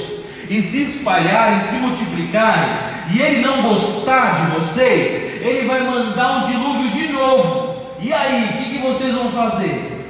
e 0.49 0.61
se 0.61 0.83
espalharem, 0.83 1.59
se 1.59 1.75
multiplicarem, 1.75 2.95
e 3.13 3.21
ele 3.21 3.41
não 3.41 3.61
gostar 3.63 4.45
de 4.45 4.59
vocês, 4.59 5.41
ele 5.41 5.67
vai 5.67 5.83
mandar 5.83 6.37
um 6.37 6.47
dilúvio 6.47 6.91
de 6.91 7.13
novo. 7.13 7.75
E 8.01 8.11
aí, 8.11 8.43
o 8.43 8.47
que, 8.57 8.69
que, 8.71 8.77
vocês 8.79 9.13
vão 9.13 9.31
fazer? 9.31 10.07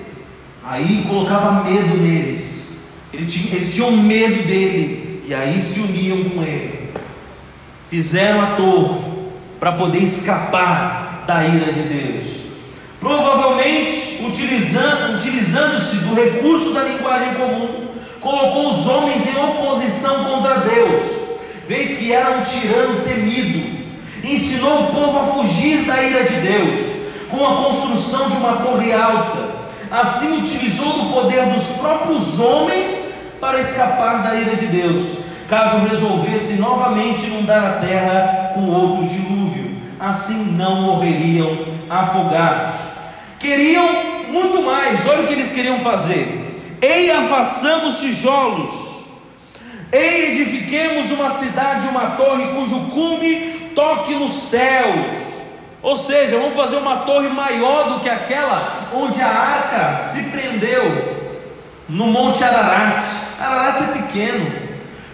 Aí 0.63 1.05
colocava 1.07 1.63
medo 1.63 1.97
neles. 1.97 2.65
Eles 3.13 3.32
tinham, 3.32 3.55
eles 3.55 3.73
tinham 3.73 3.91
medo 3.91 4.43
dele. 4.43 5.23
E 5.26 5.34
aí 5.34 5.59
se 5.61 5.80
uniam 5.80 6.23
com 6.30 6.43
ele. 6.43 6.89
Fizeram 7.89 8.41
a 8.41 8.47
torre 8.57 8.99
para 9.59 9.71
poder 9.73 9.99
escapar 9.99 11.23
da 11.28 11.45
ira 11.45 11.71
de 11.71 11.82
Deus. 11.82 12.34
Provavelmente, 13.06 14.20
utilizando, 14.26 15.18
utilizando-se 15.18 15.97
do 15.97 16.16
recurso 16.16 16.74
da 16.74 16.82
linguagem 16.82 17.36
comum, 17.36 17.86
colocou 18.20 18.72
os 18.72 18.88
homens 18.88 19.28
em 19.28 19.39
oposição 19.39 20.24
contra 20.24 20.62
Deus, 20.62 21.03
vez 21.68 21.99
que 21.99 22.12
era 22.12 22.32
um 22.32 22.43
tirano 22.43 23.01
temido. 23.01 23.86
Ensinou 24.24 24.86
o 24.86 24.88
povo 24.88 25.20
a 25.20 25.24
fugir 25.28 25.86
da 25.86 26.01
ira 26.01 26.24
de 26.24 26.36
Deus 26.38 26.80
com 27.30 27.45
a 27.45 27.66
construção 27.66 28.28
de 28.28 28.38
uma 28.38 28.53
torre 28.53 28.91
alta. 28.91 29.49
Assim 29.91 30.39
utilizou 30.39 30.93
do 30.93 31.14
poder 31.14 31.45
dos 31.53 31.78
próprios 31.78 32.39
homens 32.39 33.14
para 33.39 33.60
escapar 33.60 34.24
da 34.24 34.34
ira 34.34 34.56
de 34.56 34.66
Deus, 34.66 35.20
caso 35.47 35.86
resolvesse 35.86 36.56
novamente 36.56 37.28
inundar 37.28 37.66
a 37.66 37.86
terra 37.86 38.53
com 38.56 38.68
outro 38.68 39.08
dilúvio. 39.08 39.76
Assim 39.99 40.53
não 40.53 40.82
morreriam 40.82 41.56
afogados. 41.88 42.94
Queriam 43.45 43.87
muito 44.29 44.61
mais, 44.63 45.07
olha 45.07 45.23
o 45.23 45.27
que 45.27 45.33
eles 45.33 45.51
queriam 45.51 45.79
fazer. 45.79 46.25
Eia, 46.81 47.23
façamos 47.23 47.99
tijolos, 47.99 48.71
ei, 49.91 50.31
edifiquemos 50.31 51.11
uma 51.11 51.29
cidade, 51.29 51.87
uma 51.87 52.11
torre 52.11 52.47
cujo 52.53 52.79
cume 52.91 53.71
toque 53.75 54.13
nos 54.15 54.31
céus 54.31 55.35
ou 55.85 55.95
seja, 55.95 56.39
vamos 56.39 56.55
fazer 56.55 56.77
uma 56.77 56.97
torre 57.01 57.27
maior 57.27 57.89
do 57.89 57.99
que 57.99 58.09
aquela 58.09 58.89
onde 58.91 59.21
a 59.21 59.27
arca 59.27 60.03
se 60.05 60.23
prendeu 60.31 60.83
no 61.87 62.07
Monte 62.07 62.43
Ararat. 62.43 63.03
Ararat 63.39 63.83
é 63.83 64.01
pequeno. 64.01 64.51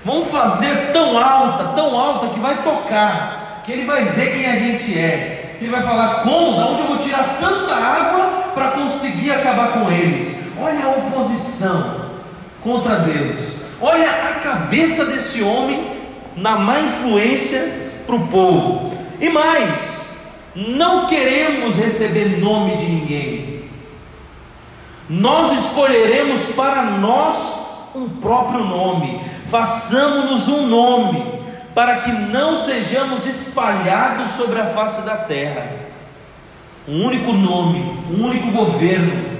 Vamos 0.05 0.32
fazer 0.32 0.93
tão 0.93 1.17
alta, 1.17 1.73
tão 1.75 1.99
alta 1.99 2.29
que 2.29 2.39
vai 2.39 2.63
tocar, 2.63 3.63
que 3.65 3.73
ele 3.73 3.84
vai 3.84 4.05
ver 4.05 4.32
quem 4.32 4.49
a 4.49 4.57
gente 4.57 4.97
é. 4.97 5.41
Ele 5.62 5.70
vai 5.70 5.84
falar: 5.84 6.24
como? 6.24 6.57
Da 6.57 6.66
onde 6.66 6.82
eu 6.82 6.88
vou 6.88 6.97
tirar 6.97 7.38
tanta 7.39 7.76
água 7.76 8.51
para 8.55 8.72
conseguir 8.72 9.32
acabar 9.32 9.74
com 9.74 9.91
eles? 9.91 10.51
Olha 10.59 10.86
a 10.86 10.89
oposição 10.89 12.01
contra 12.64 12.97
Deus. 12.97 13.51
Olha 13.80 14.09
a 14.09 14.39
cabeça 14.39 15.05
desse 15.05 15.43
homem 15.43 15.91
na 16.36 16.57
má 16.57 16.80
influência 16.80 17.91
para 18.07 18.16
o 18.16 18.28
povo. 18.28 18.91
E 19.20 19.30
mais, 19.30 20.14
não 20.55 21.05
queremos 21.05 21.78
receber 21.78 22.39
nome 22.39 22.78
de 22.78 22.86
ninguém. 22.86 23.64
Nós 25.07 25.51
escolheremos 25.51 26.41
para 26.55 26.84
nós 26.84 27.91
um 27.93 28.09
próprio 28.09 28.64
nome. 28.64 29.22
Façamos-nos 29.49 30.47
um 30.47 30.68
nome, 30.68 31.41
para 31.74 31.97
que 31.97 32.11
não 32.11 32.57
sejamos 32.57 33.26
espalhados 33.26 34.32
sobre 34.32 34.59
a 34.59 34.65
face 34.67 35.03
da 35.03 35.15
terra. 35.15 35.72
Um 36.88 37.05
único 37.05 37.32
nome, 37.32 37.80
um 38.11 38.26
único 38.26 38.51
governo. 38.51 39.39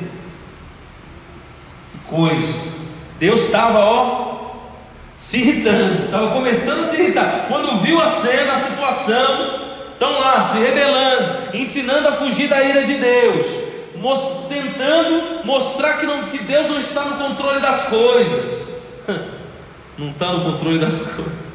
Que 1.92 2.16
coisa. 2.16 2.72
Deus 3.20 3.42
estava, 3.42 3.80
ó, 3.80 4.32
se 5.20 5.38
irritando, 5.38 6.06
estava 6.06 6.32
começando 6.32 6.80
a 6.80 6.84
se 6.84 6.96
irritar. 7.00 7.46
Quando 7.48 7.82
viu 7.82 8.02
a 8.02 8.08
cena, 8.08 8.54
a 8.54 8.58
situação, 8.58 9.62
estão 9.94 10.20
lá 10.20 10.44
se 10.44 10.58
rebelando, 10.58 11.56
ensinando 11.56 12.08
a 12.08 12.14
fugir 12.14 12.48
da 12.48 12.62
ira 12.64 12.84
de 12.84 12.96
Deus, 12.96 13.46
tentando 14.50 15.46
mostrar 15.46 16.00
que, 16.00 16.06
não, 16.06 16.24
que 16.24 16.40
Deus 16.40 16.68
não 16.68 16.80
está 16.80 17.06
no 17.06 17.18
controle 17.18 17.60
das 17.60 17.84
coisas. 17.84 18.72
não 19.98 20.10
está 20.10 20.32
no 20.34 20.52
controle 20.52 20.80
das 20.80 21.02
coisas. 21.04 21.51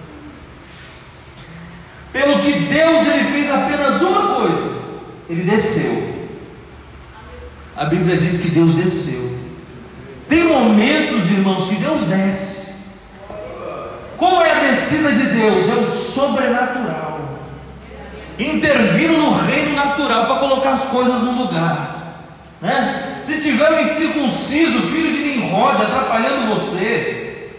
Pelo 2.16 2.40
que 2.40 2.52
Deus 2.60 3.06
ele 3.08 3.24
fez 3.30 3.52
apenas 3.52 4.00
uma 4.00 4.36
coisa: 4.36 4.74
ele 5.28 5.42
desceu. 5.42 6.16
A 7.76 7.84
Bíblia 7.84 8.16
diz 8.16 8.40
que 8.40 8.48
Deus 8.48 8.74
desceu. 8.74 9.36
Tem 10.26 10.44
momentos, 10.44 11.30
irmãos, 11.30 11.68
que 11.68 11.74
Deus 11.74 12.04
desce. 12.04 12.74
Qual 14.16 14.42
é 14.42 14.50
a 14.50 14.70
descida 14.70 15.12
de 15.12 15.24
Deus? 15.24 15.68
É 15.68 15.74
o 15.74 15.86
sobrenatural. 15.86 17.38
Intervindo 18.38 19.18
no 19.18 19.34
reino 19.34 19.76
natural 19.76 20.24
para 20.24 20.36
colocar 20.36 20.72
as 20.72 20.84
coisas 20.84 21.20
no 21.20 21.42
lugar. 21.42 22.22
Né? 22.62 23.20
Se 23.20 23.42
tiver 23.42 23.72
um 23.72 23.80
incircunciso, 23.80 24.88
filho 24.88 25.12
de 25.12 25.22
Nimrod, 25.22 25.82
atrapalhando 25.82 26.54
você, 26.54 27.50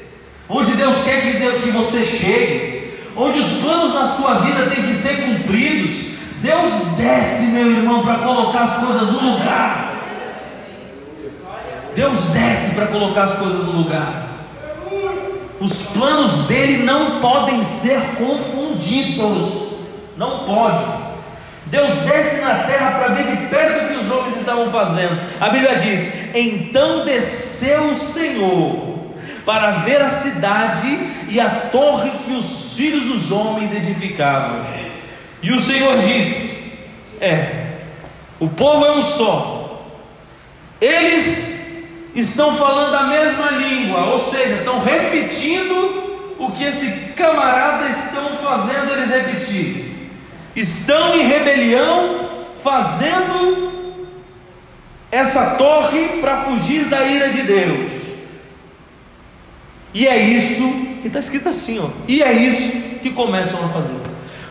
onde 0.50 0.74
Deus 0.74 1.04
quer 1.04 1.22
que, 1.22 1.62
que 1.62 1.70
você 1.70 2.04
chegue, 2.04 2.77
onde 3.18 3.40
os 3.40 3.50
planos 3.62 3.94
na 3.94 4.08
sua 4.08 4.36
vida 4.36 4.68
têm 4.68 4.84
que 4.84 4.96
ser 4.96 5.24
cumpridos, 5.24 6.18
Deus 6.42 6.72
desce, 6.98 7.48
meu 7.48 7.72
irmão, 7.72 8.04
para 8.04 8.20
colocar 8.20 8.64
as 8.64 8.86
coisas 8.86 9.12
no 9.12 9.32
lugar. 9.32 10.04
Deus 11.96 12.28
desce 12.28 12.76
para 12.76 12.88
colocar 12.88 13.24
as 13.24 13.34
coisas 13.34 13.66
no 13.66 13.72
lugar. 13.72 14.28
Os 15.60 15.82
planos 15.88 16.46
dele 16.46 16.84
não 16.84 17.20
podem 17.20 17.64
ser 17.64 18.00
confundidos. 18.18 19.68
Não 20.16 20.46
pode. 20.46 20.86
Deus 21.66 21.92
desce 21.96 22.42
na 22.42 22.54
terra 22.54 22.92
para 23.00 23.16
ver 23.16 23.36
de 23.36 23.48
perto 23.48 23.86
o 23.86 23.88
que 23.90 23.96
os 23.96 24.12
homens 24.12 24.36
estavam 24.36 24.70
fazendo. 24.70 25.20
A 25.42 25.50
Bíblia 25.50 25.80
diz: 25.80 26.14
Então 26.36 27.04
desceu 27.04 27.92
o 27.92 28.00
Senhor 28.00 28.97
para 29.48 29.72
ver 29.78 30.02
a 30.02 30.10
cidade 30.10 31.00
e 31.30 31.40
a 31.40 31.50
torre 31.72 32.12
que 32.26 32.34
os 32.34 32.74
filhos 32.76 33.06
dos 33.06 33.32
homens 33.32 33.74
edificavam. 33.74 34.62
E 35.42 35.54
o 35.54 35.60
Senhor 35.60 36.00
diz: 36.00 36.90
É, 37.22 37.78
o 38.42 38.50
povo 38.50 38.86
é 38.86 38.92
um 38.92 39.02
só. 39.02 39.88
Eles 40.82 41.86
estão 42.14 42.58
falando 42.58 42.94
a 42.94 43.04
mesma 43.04 43.52
língua, 43.52 44.08
ou 44.08 44.20
seja, 44.20 44.56
estão 44.56 44.84
repetindo 44.84 46.36
o 46.38 46.52
que 46.52 46.66
esse 46.66 47.14
camarada 47.14 47.88
estão 47.88 48.28
fazendo 48.44 48.92
eles 48.98 49.10
repetir. 49.10 50.12
Estão 50.58 51.16
em 51.16 51.26
rebelião, 51.26 52.28
fazendo 52.62 53.96
essa 55.10 55.56
torre 55.56 56.20
para 56.20 56.42
fugir 56.42 56.90
da 56.90 57.02
ira 57.06 57.30
de 57.30 57.44
Deus. 57.44 57.97
E 59.98 60.08
é 60.08 60.16
isso, 60.16 60.62
e 61.04 61.08
está 61.08 61.20
escrito 61.20 61.50
assim, 61.50 61.80
ó. 61.80 61.88
E 62.08 62.22
é 62.22 62.32
isso 62.32 62.72
que 63.02 63.10
começam 63.10 63.60
a 63.66 63.70
fazer. 63.70 63.96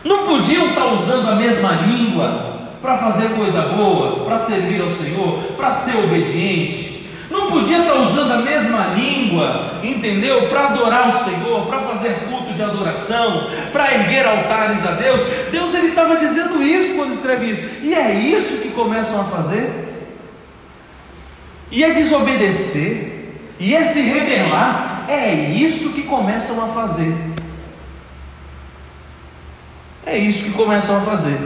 Não 0.03 0.25
podiam 0.25 0.71
estar 0.71 0.87
usando 0.87 1.29
a 1.29 1.35
mesma 1.35 1.71
língua 1.87 2.67
para 2.81 2.97
fazer 2.97 3.29
coisa 3.29 3.61
boa, 3.61 4.25
para 4.25 4.37
servir 4.39 4.81
ao 4.81 4.91
Senhor, 4.91 5.41
para 5.55 5.71
ser 5.71 5.95
obediente. 6.03 7.07
Não 7.31 7.49
podia 7.49 7.77
estar 7.77 7.93
usando 7.93 8.33
a 8.33 8.37
mesma 8.39 8.87
língua, 8.87 9.79
entendeu? 9.81 10.49
Para 10.49 10.65
adorar 10.65 11.07
o 11.07 11.13
Senhor, 11.13 11.65
para 11.67 11.79
fazer 11.79 12.13
culto 12.29 12.51
de 12.51 12.61
adoração, 12.61 13.47
para 13.71 13.93
erguer 13.93 14.27
altares 14.27 14.85
a 14.85 14.91
Deus. 14.91 15.21
Deus 15.49 15.73
ele 15.73 15.87
estava 15.87 16.17
dizendo 16.17 16.61
isso 16.61 16.95
quando 16.95 17.13
escreve 17.13 17.51
isso. 17.51 17.63
E 17.83 17.93
é 17.93 18.13
isso 18.13 18.57
que 18.61 18.71
começam 18.71 19.21
a 19.21 19.23
fazer. 19.23 19.71
E 21.71 21.85
é 21.85 21.91
desobedecer, 21.91 23.29
e 23.57 23.73
é 23.73 23.85
se 23.85 24.01
rebelar, 24.01 24.96
é 25.07 25.33
isso 25.33 25.93
que 25.93 26.03
começam 26.03 26.63
a 26.63 26.67
fazer. 26.67 27.15
É 30.05 30.17
isso 30.17 30.43
que 30.43 30.51
começam 30.51 30.97
a 30.97 31.01
fazer. 31.01 31.37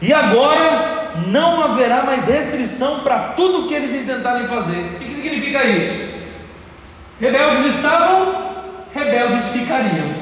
E 0.00 0.12
agora 0.12 1.12
não 1.26 1.62
haverá 1.62 2.04
mais 2.04 2.26
restrição 2.26 3.00
para 3.00 3.18
tudo 3.34 3.64
o 3.64 3.68
que 3.68 3.74
eles 3.74 3.92
intentarem 3.92 4.48
fazer. 4.48 4.96
O 4.96 4.98
que 5.04 5.12
significa 5.12 5.64
isso? 5.64 6.10
Rebeldes 7.20 7.74
estavam, 7.74 8.64
rebeldes 8.94 9.48
ficariam. 9.50 10.14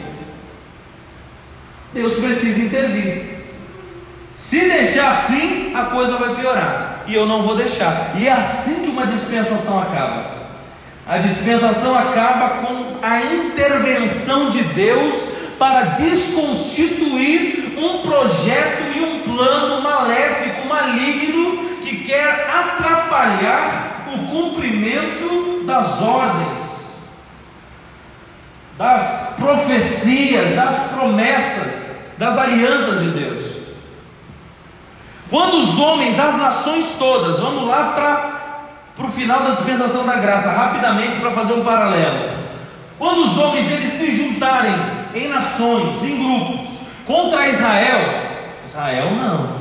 Deus 1.92 2.16
precisa 2.16 2.60
intervir. 2.60 3.38
Se 4.34 4.60
deixar 4.68 5.10
assim, 5.10 5.72
a 5.74 5.84
coisa 5.84 6.16
vai 6.16 6.34
piorar. 6.34 7.04
E 7.06 7.14
eu 7.14 7.26
não 7.26 7.42
vou 7.42 7.56
deixar. 7.56 8.12
E 8.16 8.26
é 8.26 8.32
assim 8.32 8.84
que 8.84 8.90
uma 8.90 9.06
dispensação 9.06 9.80
acaba. 9.80 10.38
A 11.08 11.16
dispensação 11.16 11.96
acaba 11.96 12.66
com 12.66 12.98
a 13.00 13.22
intervenção 13.22 14.50
de 14.50 14.62
Deus 14.62 15.14
para 15.58 15.84
desconstituir 15.84 17.78
um 17.78 18.02
projeto 18.02 18.94
e 18.94 19.00
um 19.00 19.22
plano 19.22 19.80
maléfico, 19.80 20.68
maligno, 20.68 21.80
que 21.80 22.04
quer 22.04 22.50
atrapalhar 22.50 24.04
o 24.12 24.26
cumprimento 24.26 25.62
das 25.64 26.02
ordens, 26.02 26.68
das 28.76 29.36
profecias, 29.38 30.54
das 30.54 30.90
promessas, 30.92 31.86
das 32.18 32.36
alianças 32.36 33.00
de 33.00 33.10
Deus. 33.12 33.56
Quando 35.30 35.54
os 35.54 35.78
homens, 35.78 36.18
as 36.18 36.36
nações 36.36 36.96
todas, 36.98 37.38
vamos 37.38 37.66
lá 37.66 37.92
para 37.94 38.37
o 39.06 39.10
final 39.10 39.42
da 39.42 39.50
dispensação 39.50 40.06
da 40.06 40.16
graça, 40.16 40.50
rapidamente 40.50 41.16
para 41.16 41.30
fazer 41.30 41.52
um 41.54 41.64
paralelo. 41.64 42.38
Quando 42.98 43.24
os 43.24 43.38
homens 43.38 43.70
eles 43.70 43.90
se 43.90 44.16
juntarem 44.16 44.74
em 45.14 45.28
nações, 45.28 46.02
em 46.02 46.18
grupos, 46.18 46.66
contra 47.06 47.48
Israel, 47.48 48.00
Israel 48.64 49.12
não. 49.12 49.58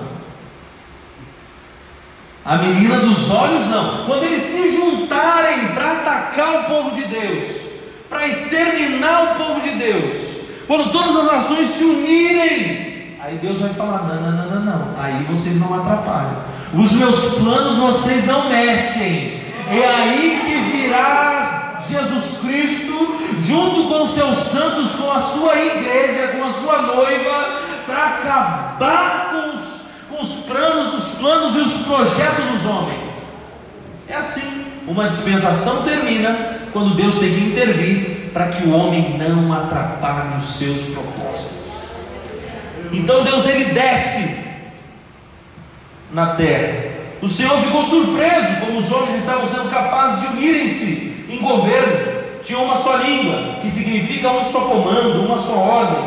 A 2.43 2.57
menina 2.57 2.99
dos 2.99 3.29
olhos 3.29 3.67
não. 3.67 4.05
Quando 4.05 4.23
eles 4.23 4.43
se 4.43 4.75
juntarem 4.75 5.67
para 5.69 5.91
atacar 5.91 6.61
o 6.61 6.63
povo 6.63 6.95
de 6.95 7.03
Deus, 7.03 7.49
para 8.09 8.25
exterminar 8.25 9.23
o 9.23 9.35
povo 9.35 9.61
de 9.61 9.71
Deus, 9.71 10.37
quando 10.65 10.91
todas 10.91 11.15
as 11.15 11.25
nações 11.25 11.67
se 11.67 11.83
unirem, 11.83 13.17
aí 13.19 13.37
Deus 13.41 13.61
vai 13.61 13.69
falar: 13.71 14.03
não, 14.03 14.21
não, 14.21 14.31
não, 14.31 14.49
não, 14.49 14.65
não. 14.65 14.95
Aí 14.97 15.23
vocês 15.29 15.59
não 15.59 15.73
atrapalham. 15.73 16.56
Os 16.73 16.91
meus 16.93 17.35
planos 17.35 17.77
vocês 17.77 18.25
não 18.25 18.49
mexem. 18.49 19.41
É 19.69 19.85
aí 19.85 20.41
que 20.45 20.77
virá 20.77 21.81
Jesus 21.89 22.39
Cristo 22.41 23.17
junto 23.39 23.87
com 23.89 24.05
seus 24.05 24.37
santos, 24.37 24.91
com 24.93 25.11
a 25.11 25.21
sua 25.21 25.57
igreja, 25.57 26.29
com 26.29 26.43
a 26.43 26.53
sua 26.53 26.81
noiva, 26.81 27.61
para 27.85 28.05
acabar 28.05 29.29
com 29.31 29.57
os, 29.57 29.63
com 30.09 30.23
os 30.23 30.45
planos, 30.45 30.93
os 30.93 31.09
planos 31.17 31.55
e 31.55 31.59
os 31.59 31.73
projetos 31.85 32.45
dos 32.51 32.65
homens. 32.65 33.11
É 34.09 34.15
assim. 34.15 34.65
Uma 34.87 35.09
dispensação 35.09 35.83
termina 35.83 36.61
quando 36.71 36.95
Deus 36.95 37.19
tem 37.19 37.29
que 37.29 37.41
intervir 37.41 38.29
para 38.33 38.47
que 38.47 38.65
o 38.65 38.73
homem 38.73 39.17
não 39.17 39.51
atrapalhe 39.53 40.37
os 40.37 40.57
seus 40.57 40.93
propósitos. 40.93 41.57
Então 42.93 43.21
Deus 43.23 43.45
ele 43.47 43.65
desce 43.65 44.46
na 46.11 46.27
terra. 46.27 46.97
O 47.21 47.27
Senhor 47.27 47.57
ficou 47.59 47.81
surpreso 47.83 48.59
como 48.59 48.79
os 48.79 48.91
homens 48.91 49.19
estavam 49.19 49.47
sendo 49.47 49.69
capazes 49.69 50.21
de 50.21 50.27
unirem-se 50.37 51.25
em 51.29 51.37
governo 51.37 52.17
tinham 52.47 52.63
uma 52.63 52.77
só 52.77 52.95
língua, 52.95 53.57
que 53.61 53.69
significa 53.69 54.31
um 54.31 54.43
só 54.45 54.61
comando, 54.61 55.25
uma 55.25 55.37
só 55.37 55.53
ordem. 55.53 56.05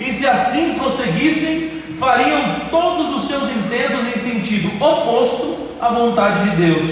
E 0.00 0.10
se 0.10 0.26
assim 0.26 0.74
prosseguissem, 0.74 1.82
fariam 1.98 2.68
todos 2.68 3.14
os 3.14 3.28
seus 3.28 3.44
intentos 3.44 4.08
em 4.08 4.18
sentido 4.18 4.72
oposto 4.82 5.68
à 5.80 5.88
vontade 5.90 6.50
de 6.50 6.56
Deus. 6.56 6.90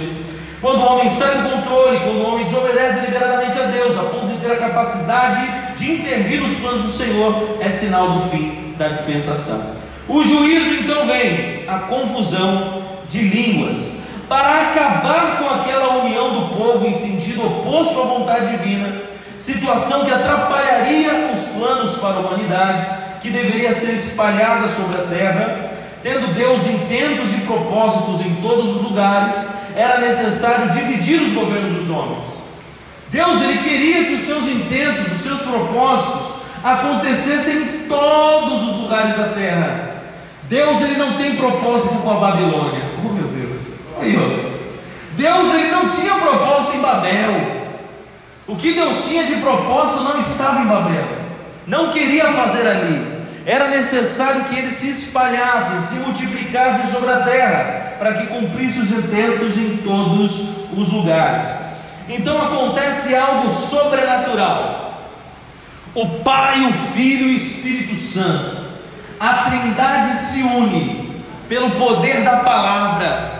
Quando 0.60 0.78
o 0.78 0.86
homem 0.86 1.08
sai 1.08 1.34
do 1.36 1.50
controle, 1.50 1.98
quando 1.98 2.18
o 2.18 2.26
homem 2.26 2.46
desobedece 2.46 3.00
deliberadamente 3.00 3.58
a 3.58 3.64
Deus, 3.64 3.98
a 3.98 4.02
ponto 4.02 4.26
de 4.26 4.38
ter 4.38 4.52
a 4.52 4.56
capacidade 4.56 5.76
de 5.76 5.92
intervir 5.92 6.40
nos 6.40 6.54
planos 6.54 6.82
do 6.82 6.92
Senhor, 6.92 7.58
é 7.60 7.68
sinal 7.68 8.10
do 8.10 8.30
fim 8.30 8.74
da 8.78 8.88
dispensação. 8.88 9.76
O 10.08 10.22
juízo 10.22 10.74
então 10.74 11.06
vem, 11.06 11.64
a 11.66 11.80
confusão 11.80 12.82
de 13.08 13.22
línguas 13.22 13.96
para 14.28 14.70
acabar 14.70 15.38
com 15.38 15.48
aquela 15.48 16.04
união 16.04 16.40
do 16.40 16.56
povo 16.56 16.86
em 16.86 16.92
sentido 16.92 17.46
oposto 17.46 18.00
à 18.00 18.04
vontade 18.04 18.56
divina, 18.56 19.02
situação 19.36 20.04
que 20.04 20.12
atrapalharia 20.12 21.30
os 21.32 21.42
planos 21.56 21.98
para 21.98 22.16
a 22.16 22.20
humanidade 22.20 22.86
que 23.20 23.30
deveria 23.30 23.72
ser 23.72 23.92
espalhada 23.92 24.68
sobre 24.68 24.96
a 24.96 25.06
terra. 25.06 25.70
Tendo 26.02 26.34
Deus 26.34 26.66
intentos 26.66 27.32
e 27.32 27.40
propósitos 27.46 28.24
em 28.24 28.34
todos 28.36 28.76
os 28.76 28.82
lugares, 28.82 29.34
era 29.74 30.00
necessário 30.00 30.70
dividir 30.70 31.20
os 31.20 31.32
governos 31.32 31.72
dos 31.72 31.90
homens. 31.90 32.24
Deus 33.10 33.42
ele 33.42 33.58
queria 33.58 34.04
que 34.04 34.14
os 34.14 34.26
seus 34.26 34.44
intentos, 34.48 35.16
os 35.16 35.22
seus 35.22 35.42
propósitos 35.42 36.36
acontecessem 36.62 37.56
em 37.56 37.88
todos 37.88 38.68
os 38.68 38.76
lugares 38.82 39.16
da 39.16 39.28
terra. 39.28 39.85
Deus 40.48 40.80
ele 40.80 40.96
não 40.96 41.16
tem 41.16 41.36
propósito 41.36 41.96
com 42.02 42.10
a 42.10 42.14
Babilônia. 42.14 42.82
Oh 43.04 43.08
meu 43.12 43.26
Deus. 43.28 43.80
Aí, 44.00 44.16
ó. 44.16 44.56
Deus 45.16 45.54
ele 45.54 45.70
não 45.70 45.88
tinha 45.88 46.14
propósito 46.14 46.76
em 46.76 46.80
Babel. 46.80 47.66
O 48.46 48.54
que 48.54 48.72
Deus 48.74 49.06
tinha 49.08 49.24
de 49.24 49.36
propósito 49.36 50.04
não 50.04 50.20
estava 50.20 50.60
em 50.60 50.66
Babel. 50.66 51.04
Não 51.66 51.90
queria 51.90 52.32
fazer 52.32 52.66
ali. 52.66 53.16
Era 53.44 53.68
necessário 53.68 54.44
que 54.44 54.56
eles 54.56 54.72
se 54.72 54.90
espalhassem, 54.90 55.80
se 55.80 55.94
multiplicassem 56.04 56.90
sobre 56.90 57.10
a 57.10 57.20
terra, 57.20 57.94
para 57.98 58.14
que 58.14 58.26
cumprisse 58.26 58.80
os 58.80 58.92
intentos 58.92 59.56
em 59.56 59.78
todos 59.78 60.68
os 60.76 60.92
lugares. 60.92 61.44
Então 62.08 62.40
acontece 62.40 63.14
algo 63.16 63.48
sobrenatural. 63.48 64.94
O 65.94 66.06
Pai, 66.20 66.66
o 66.66 66.72
Filho 66.92 67.28
e 67.28 67.34
o 67.34 67.36
Espírito 67.36 67.96
Santo, 67.96 68.65
a 69.18 69.50
Trindade 69.50 70.18
se 70.18 70.42
une 70.42 71.14
pelo 71.48 71.70
poder 71.72 72.22
da 72.22 72.38
palavra, 72.38 73.32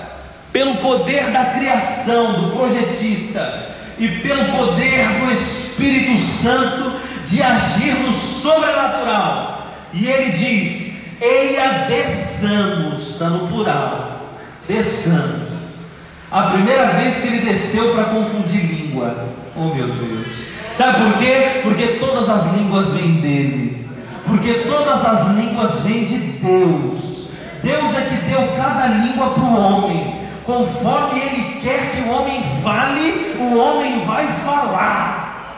pelo 0.53 0.77
poder 0.77 1.31
da 1.31 1.45
criação, 1.47 2.33
do 2.33 2.57
projetista 2.57 3.75
e 3.99 4.09
pelo 4.09 4.57
poder 4.57 5.09
do 5.21 5.33
Espírito 5.33 6.17
Santo 6.19 6.93
de 7.27 7.43
agir 7.43 7.95
no 7.95 8.13
sobrenatural. 8.13 9.67
E 9.93 10.07
ele 10.07 10.31
diz: 10.33 11.21
Eia, 11.21 11.87
desçamos, 11.89 13.11
está 13.11 13.29
no 13.29 13.49
plural, 13.49 14.21
desçamos 14.69 15.47
a 16.31 16.43
primeira 16.51 16.87
vez 16.89 17.17
que 17.17 17.29
ele 17.29 17.51
desceu 17.51 17.95
para 17.95 18.05
confundir 18.05 18.61
língua. 18.61 19.15
Oh 19.55 19.75
meu 19.75 19.87
Deus. 19.87 20.27
Sabe 20.73 20.99
por 20.99 21.19
quê? 21.19 21.61
Porque 21.63 21.87
todas 21.99 22.29
as 22.29 22.53
línguas 22.55 22.93
vêm 22.93 23.13
dele. 23.21 23.76
Porque 24.27 24.53
todas 24.69 25.05
as 25.05 25.29
línguas 25.29 25.81
vêm 25.81 26.05
de 26.05 26.19
Deus. 26.19 27.29
Deus 27.63 27.97
é 27.97 28.01
que 28.03 28.17
deu 28.29 28.49
cada 28.57 28.87
língua 28.87 29.31
para 29.31 29.43
o 29.43 29.61
homem. 29.61 30.27
Conforme 30.45 31.21
ele 31.21 31.61
quer 31.61 31.91
que 31.91 32.03
o 32.03 32.13
homem 32.13 32.43
fale, 32.63 33.37
o 33.41 33.57
homem 33.57 34.05
vai 34.05 34.27
falar. 34.45 35.57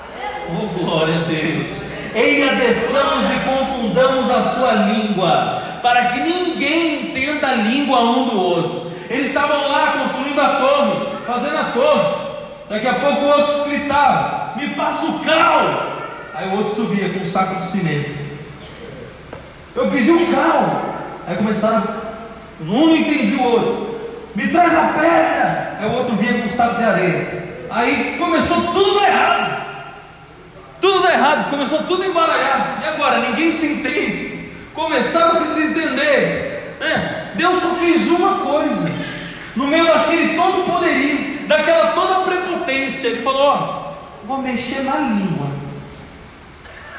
Oh 0.50 0.66
glória 0.78 1.16
a 1.16 1.24
Deus. 1.24 1.68
Eia, 2.14 2.54
desçamos 2.54 3.24
e 3.30 3.38
confundamos 3.40 4.30
a 4.30 4.42
sua 4.42 4.72
língua, 4.72 5.62
para 5.82 6.06
que 6.06 6.20
ninguém 6.20 7.02
entenda 7.02 7.48
a 7.48 7.54
língua 7.54 8.00
um 8.00 8.24
do 8.24 8.40
outro. 8.40 8.92
Eles 9.10 9.26
estavam 9.26 9.68
lá 9.68 9.98
construindo 9.98 10.40
a 10.40 10.48
torre, 10.56 11.06
fazendo 11.26 11.56
a 11.58 11.64
torre. 11.64 12.28
Daqui 12.70 12.86
a 12.86 12.94
pouco 12.94 13.22
o 13.22 13.28
outro 13.28 13.64
gritava: 13.68 14.54
Me 14.56 14.68
passa 14.70 15.04
o 15.04 15.18
cal. 15.20 15.92
Aí 16.34 16.48
o 16.48 16.58
outro 16.58 16.74
subia 16.74 17.08
com 17.10 17.20
um 17.20 17.28
saco 17.28 17.60
de 17.60 17.66
cimento. 17.66 18.27
Eu 19.78 19.88
pedi 19.92 20.10
o 20.10 20.26
cal. 20.34 20.82
Aí 21.24 21.36
começaram, 21.36 21.84
um 22.62 22.64
não 22.66 22.96
entendia 22.96 23.38
o 23.38 23.44
outro. 23.44 24.00
Me 24.34 24.48
traz 24.48 24.74
a 24.74 24.88
pedra. 24.88 25.78
Aí 25.78 25.88
o 25.88 25.92
outro 25.92 26.16
vinha 26.16 26.40
com 26.40 26.46
um 26.46 26.50
saco 26.50 26.78
de 26.78 26.84
areia. 26.84 27.44
Aí 27.70 28.16
começou 28.18 28.60
tudo 28.72 29.00
errado. 29.04 29.62
Tudo 30.80 31.08
errado, 31.08 31.50
começou 31.50 31.82
tudo 31.84 32.04
embaralhado. 32.04 32.82
E 32.82 32.88
agora? 32.88 33.20
Ninguém 33.20 33.52
se 33.52 33.66
entende. 33.74 34.50
Começaram 34.74 35.28
a 35.28 35.34
se 35.36 35.54
desentender. 35.54 36.76
É, 36.80 37.32
Deus 37.36 37.56
só 37.56 37.68
fez 37.76 38.08
uma 38.08 38.38
coisa, 38.38 38.90
no 39.56 39.66
meio 39.66 39.84
daquele 39.84 40.36
todo 40.36 40.70
poderio, 40.70 41.46
daquela 41.48 41.88
toda 41.88 42.20
prepotência, 42.20 43.08
Ele 43.08 43.22
falou: 43.22 43.42
Ó, 43.42 43.92
vou 44.24 44.38
mexer 44.38 44.82
na 44.82 44.96
língua. 44.96 45.48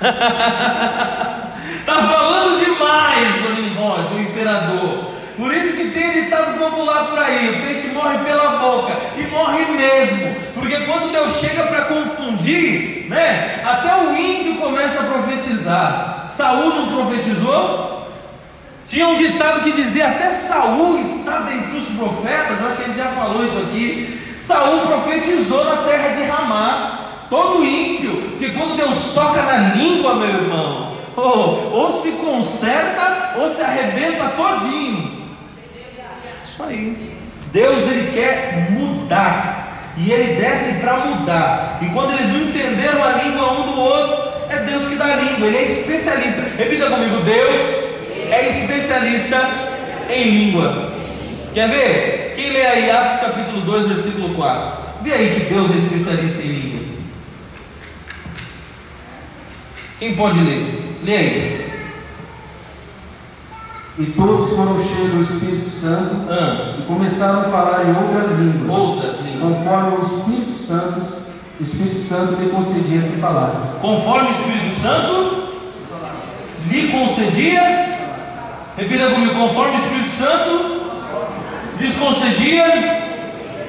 Está 1.79 1.95
falando 1.95 2.63
demais, 2.63 3.45
o 3.45 3.61
Nimrod, 3.61 4.13
o 4.15 4.21
imperador. 4.21 5.19
Por 5.37 5.53
isso 5.53 5.77
que 5.77 5.91
tem 5.91 6.11
ditado 6.11 6.59
popular 6.59 7.05
por 7.05 7.19
aí: 7.19 7.49
o 7.49 7.65
peixe 7.65 7.87
morre 7.89 8.17
pela 8.19 8.57
boca, 8.57 8.93
e 9.17 9.21
morre 9.27 9.65
mesmo, 9.65 10.35
porque 10.53 10.81
quando 10.81 11.11
Deus 11.13 11.37
chega 11.39 11.63
para 11.63 11.85
confundir, 11.85 13.05
né, 13.07 13.61
até 13.65 13.95
o 13.95 14.15
índio 14.17 14.57
começa 14.57 14.99
a 14.99 15.05
profetizar. 15.05 16.25
Saúl 16.27 16.75
não 16.75 16.87
profetizou? 16.87 17.99
Tinha 18.85 19.07
um 19.07 19.15
ditado 19.15 19.61
que 19.61 19.71
dizia: 19.71 20.07
até 20.07 20.31
Saul 20.31 20.99
está 20.99 21.41
dentre 21.41 21.77
os 21.77 21.87
profetas. 21.89 22.65
acho 22.65 22.77
que 22.77 22.87
gente 22.87 22.97
já 22.97 23.11
falou 23.11 23.45
isso 23.45 23.59
aqui. 23.59 24.35
Saul 24.37 24.87
profetizou 24.87 25.63
na 25.63 25.83
terra 25.83 26.09
de 26.15 26.23
Ramá. 26.23 26.95
Todo 27.29 27.63
ímpio, 27.63 28.37
que 28.39 28.51
quando 28.53 28.75
Deus 28.75 29.13
toca 29.13 29.43
na 29.43 29.75
língua, 29.75 30.15
meu 30.15 30.27
irmão, 30.27 30.97
ou, 31.19 31.71
ou 31.71 32.01
se 32.01 32.11
conserta 32.13 33.35
ou 33.37 33.49
se 33.49 33.61
arrebenta 33.61 34.29
todinho. 34.29 35.29
Isso 36.43 36.63
aí. 36.63 37.17
Deus 37.51 37.83
ele 37.83 38.11
quer 38.11 38.71
mudar 38.71 39.93
e 39.97 40.11
ele 40.11 40.39
desce 40.39 40.79
para 40.81 40.97
mudar. 40.97 41.79
E 41.81 41.87
quando 41.87 42.13
eles 42.13 42.27
não 42.29 42.41
entenderam 42.41 43.03
a 43.03 43.23
língua 43.23 43.53
um 43.53 43.71
do 43.71 43.79
outro, 43.79 44.31
é 44.49 44.57
Deus 44.57 44.87
que 44.87 44.95
dá 44.95 45.05
a 45.05 45.15
língua. 45.15 45.47
Ele 45.47 45.57
é 45.57 45.63
especialista. 45.63 46.41
Repita 46.57 46.89
comigo: 46.89 47.21
Deus 47.21 47.59
é 48.31 48.47
especialista 48.47 49.49
em 50.09 50.23
língua. 50.23 50.93
Quer 51.53 51.69
ver? 51.69 52.33
Quem 52.35 52.51
lê 52.51 52.65
aí 52.65 52.91
Atos 52.91 53.21
capítulo 53.21 53.61
2, 53.61 53.87
versículo 53.87 54.33
4? 54.35 54.89
Vê 55.01 55.13
aí 55.13 55.35
que 55.35 55.53
Deus 55.53 55.71
é 55.71 55.77
especialista 55.77 56.41
em 56.41 56.47
língua. 56.47 56.79
Quem 59.99 60.15
pode 60.15 60.39
ler? 60.39 60.88
Aí. 61.07 61.69
E 63.97 64.05
todos 64.15 64.55
foram 64.55 64.81
cheios 64.81 65.11
do 65.11 65.23
Espírito 65.23 65.69
Santo 65.81 66.15
ah. 66.29 66.75
e 66.79 66.83
começaram 66.83 67.41
a 67.41 67.43
falar 67.45 67.85
em 67.85 67.95
outras 67.95 68.39
línguas. 68.39 68.79
Outras 68.79 69.19
línguas. 69.21 69.57
Conforme 69.57 69.97
o 69.97 70.05
Espírito 70.05 70.67
Santo, 70.67 71.01
o 71.59 71.63
Espírito 71.63 72.07
Santo 72.07 72.41
lhe 72.41 72.49
concedia 72.49 73.01
que 73.01 73.19
falasse. 73.19 73.79
Conforme 73.81 74.29
o 74.29 74.31
Espírito 74.31 74.75
Santo 74.75 75.49
lhe 76.69 76.87
concedia 76.87 77.89
Repita 78.79 79.09
comigo, 79.09 79.33
conforme 79.33 79.75
o 79.75 79.79
Espírito 79.79 80.09
Santo 80.11 80.81
lhes 81.81 81.97
concedia, 81.97 82.65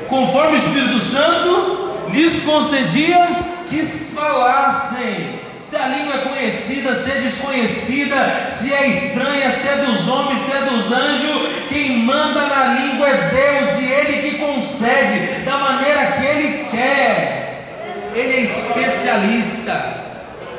conforme 0.08 0.52
o 0.52 0.56
Espírito 0.56 1.00
Santo 1.00 2.10
lhes 2.12 2.44
concedia 2.44 3.28
que 3.68 3.84
falassem. 3.84 5.40
Se 5.60 5.76
a 5.76 5.88
língua 5.88 6.14
é 6.14 6.18
conhecida, 6.18 6.96
se 6.96 7.10
é 7.10 7.14
desconhecida, 7.20 8.46
se 8.48 8.72
é 8.72 8.88
estranha, 8.88 9.52
se 9.52 9.68
é 9.68 9.76
dos 9.84 10.08
homens, 10.08 10.40
se 10.40 10.52
é 10.52 10.60
dos 10.62 10.90
anjos, 10.90 11.68
quem 11.68 11.98
manda 11.98 12.46
na 12.46 12.80
língua 12.80 13.06
é 13.06 13.30
Deus 13.30 13.78
e 13.78 13.84
Ele 13.84 14.30
que 14.30 14.38
concede 14.38 15.44
da 15.44 15.58
maneira 15.58 16.12
que 16.12 16.24
Ele 16.24 16.64
quer. 16.70 17.64
Ele 18.14 18.36
é 18.38 18.40
especialista. 18.40 20.00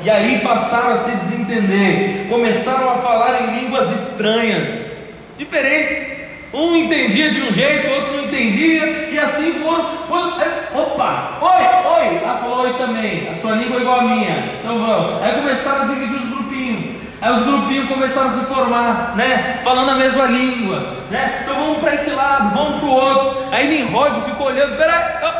E 0.04 0.10
aí 0.10 0.40
passaram 0.40 0.92
a 0.92 0.96
se 0.96 1.16
desentender, 1.16 2.28
começaram 2.28 2.90
a 2.90 2.98
falar 2.98 3.42
em 3.42 3.60
línguas 3.60 3.90
estranhas, 3.90 4.96
diferentes. 5.36 6.21
Um 6.52 6.76
entendia 6.76 7.30
de 7.30 7.40
um 7.40 7.50
jeito, 7.50 7.94
outro 7.94 8.16
não 8.16 8.24
entendia, 8.24 9.08
e 9.10 9.18
assim 9.18 9.54
foram. 9.54 10.02
É, 10.40 10.78
opa, 10.78 11.38
oi, 11.40 12.08
oi. 12.08 12.20
Ela 12.22 12.38
falou 12.38 12.60
oi 12.60 12.74
também. 12.74 13.28
A 13.30 13.34
sua 13.34 13.52
língua 13.52 13.78
é 13.78 13.80
igual 13.80 14.00
a 14.00 14.02
minha. 14.02 14.58
Então 14.60 14.78
vamos. 14.78 15.22
Aí 15.22 15.32
começaram 15.32 15.82
a 15.82 15.86
dividir 15.86 16.20
os 16.20 16.28
grupinhos. 16.28 17.02
Aí 17.22 17.32
os 17.32 17.44
grupinhos 17.44 17.88
começaram 17.88 18.26
a 18.26 18.32
se 18.32 18.44
formar, 18.46 19.14
né? 19.16 19.60
Falando 19.64 19.90
a 19.90 19.94
mesma 19.94 20.26
língua, 20.26 20.96
né? 21.10 21.40
Então 21.42 21.54
vamos 21.54 21.78
para 21.78 21.94
esse 21.94 22.10
lado, 22.10 22.54
vamos 22.54 22.80
para 22.80 22.88
o 22.88 22.92
outro. 22.92 23.44
Aí 23.50 23.68
Nimrod 23.68 24.20
ficou 24.22 24.48
olhando, 24.48 24.76
peraí, 24.76 25.32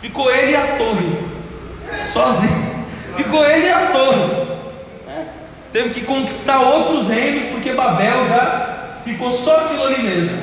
ficou 0.00 0.30
ele 0.30 0.52
e 0.52 0.56
a 0.56 0.66
torre, 0.78 1.18
sozinho. 2.04 2.72
Ficou 3.16 3.44
ele 3.44 3.66
e 3.66 3.72
a 3.72 3.86
torre. 3.86 4.22
É. 5.08 5.24
Teve 5.72 5.90
que 5.90 6.00
conquistar 6.02 6.60
outros 6.60 7.08
reinos, 7.08 7.44
porque 7.50 7.72
Babel 7.72 8.28
já 8.28 8.61
ficou 9.04 9.30
só 9.30 9.56
aquilo 9.64 9.84
ali 9.84 10.02
mesmo. 10.02 10.36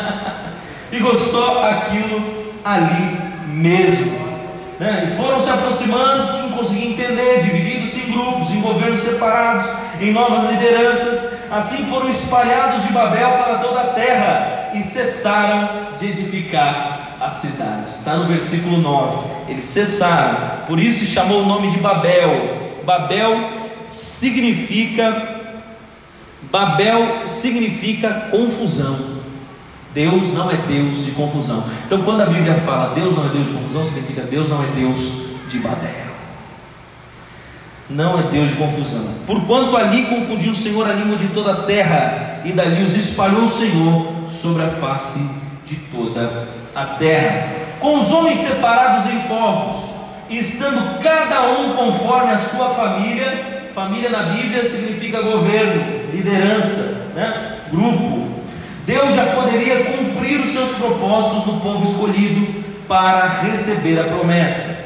ficou 0.90 1.14
só 1.14 1.68
aquilo 1.68 2.22
ali 2.64 3.16
mesmo. 3.46 4.22
Né? 4.78 5.12
E 5.12 5.16
foram 5.16 5.40
se 5.40 5.50
aproximando, 5.50 6.38
quem 6.38 6.50
conseguia 6.50 6.90
entender, 6.90 7.42
dividindo-se 7.42 8.00
em 8.00 8.12
grupos, 8.12 8.50
em 8.50 8.60
governos 8.60 9.00
separados, 9.00 9.70
em 10.00 10.12
novas 10.12 10.50
lideranças. 10.50 11.40
Assim 11.50 11.84
foram 11.86 12.08
espalhados 12.08 12.84
de 12.86 12.92
Babel 12.92 13.30
para 13.30 13.58
toda 13.58 13.80
a 13.80 13.86
terra 13.88 14.70
e 14.74 14.82
cessaram 14.82 15.94
de 15.98 16.08
edificar 16.08 17.16
a 17.20 17.30
cidade. 17.30 17.90
Está 17.98 18.16
no 18.16 18.26
versículo 18.26 18.78
9. 18.78 19.18
Eles 19.48 19.66
cessaram, 19.66 20.66
por 20.66 20.80
isso 20.80 21.04
chamou 21.04 21.42
o 21.42 21.46
nome 21.46 21.70
de 21.70 21.78
Babel. 21.78 22.58
Babel 22.84 23.50
significa 23.86 25.31
Babel 26.52 27.26
significa 27.26 28.28
confusão. 28.30 29.22
Deus 29.94 30.34
não 30.34 30.50
é 30.50 30.56
Deus 30.56 31.02
de 31.02 31.12
confusão. 31.12 31.64
Então, 31.86 32.02
quando 32.02 32.20
a 32.20 32.26
Bíblia 32.26 32.56
fala 32.66 32.94
Deus 32.94 33.16
não 33.16 33.24
é 33.24 33.28
Deus 33.30 33.46
de 33.46 33.54
confusão, 33.54 33.84
significa 33.86 34.20
Deus 34.20 34.50
não 34.50 34.62
é 34.62 34.66
Deus 34.66 35.00
de 35.48 35.58
Babel. 35.58 36.12
Não 37.88 38.18
é 38.18 38.22
Deus 38.24 38.50
de 38.50 38.56
confusão. 38.56 39.02
Porquanto 39.26 39.76
ali 39.78 40.04
confundiu 40.04 40.52
o 40.52 40.54
Senhor 40.54 40.88
a 40.88 40.92
língua 40.92 41.16
de 41.16 41.28
toda 41.28 41.52
a 41.52 41.62
terra, 41.62 42.42
e 42.44 42.52
dali 42.52 42.84
os 42.84 42.96
espalhou 42.96 43.44
o 43.44 43.48
Senhor 43.48 44.12
sobre 44.28 44.62
a 44.62 44.68
face 44.68 45.26
de 45.66 45.76
toda 45.76 46.48
a 46.74 46.84
terra. 46.84 47.48
Com 47.80 47.96
os 47.96 48.12
homens 48.12 48.38
separados 48.40 49.10
em 49.10 49.20
povos, 49.20 49.84
estando 50.28 51.00
cada 51.02 51.50
um 51.50 51.74
conforme 51.74 52.32
a 52.32 52.38
sua 52.38 52.70
família, 52.70 53.61
família 53.74 54.10
na 54.10 54.24
Bíblia 54.24 54.64
significa 54.64 55.22
governo, 55.22 56.10
liderança, 56.12 57.12
né? 57.14 57.58
grupo. 57.70 58.28
Deus 58.86 59.14
já 59.14 59.26
poderia 59.26 59.84
cumprir 59.84 60.40
os 60.40 60.50
seus 60.50 60.72
propósitos 60.72 61.46
no 61.46 61.60
povo 61.60 61.84
escolhido 61.88 62.62
para 62.88 63.42
receber 63.42 64.00
a 64.00 64.04
promessa. 64.04 64.82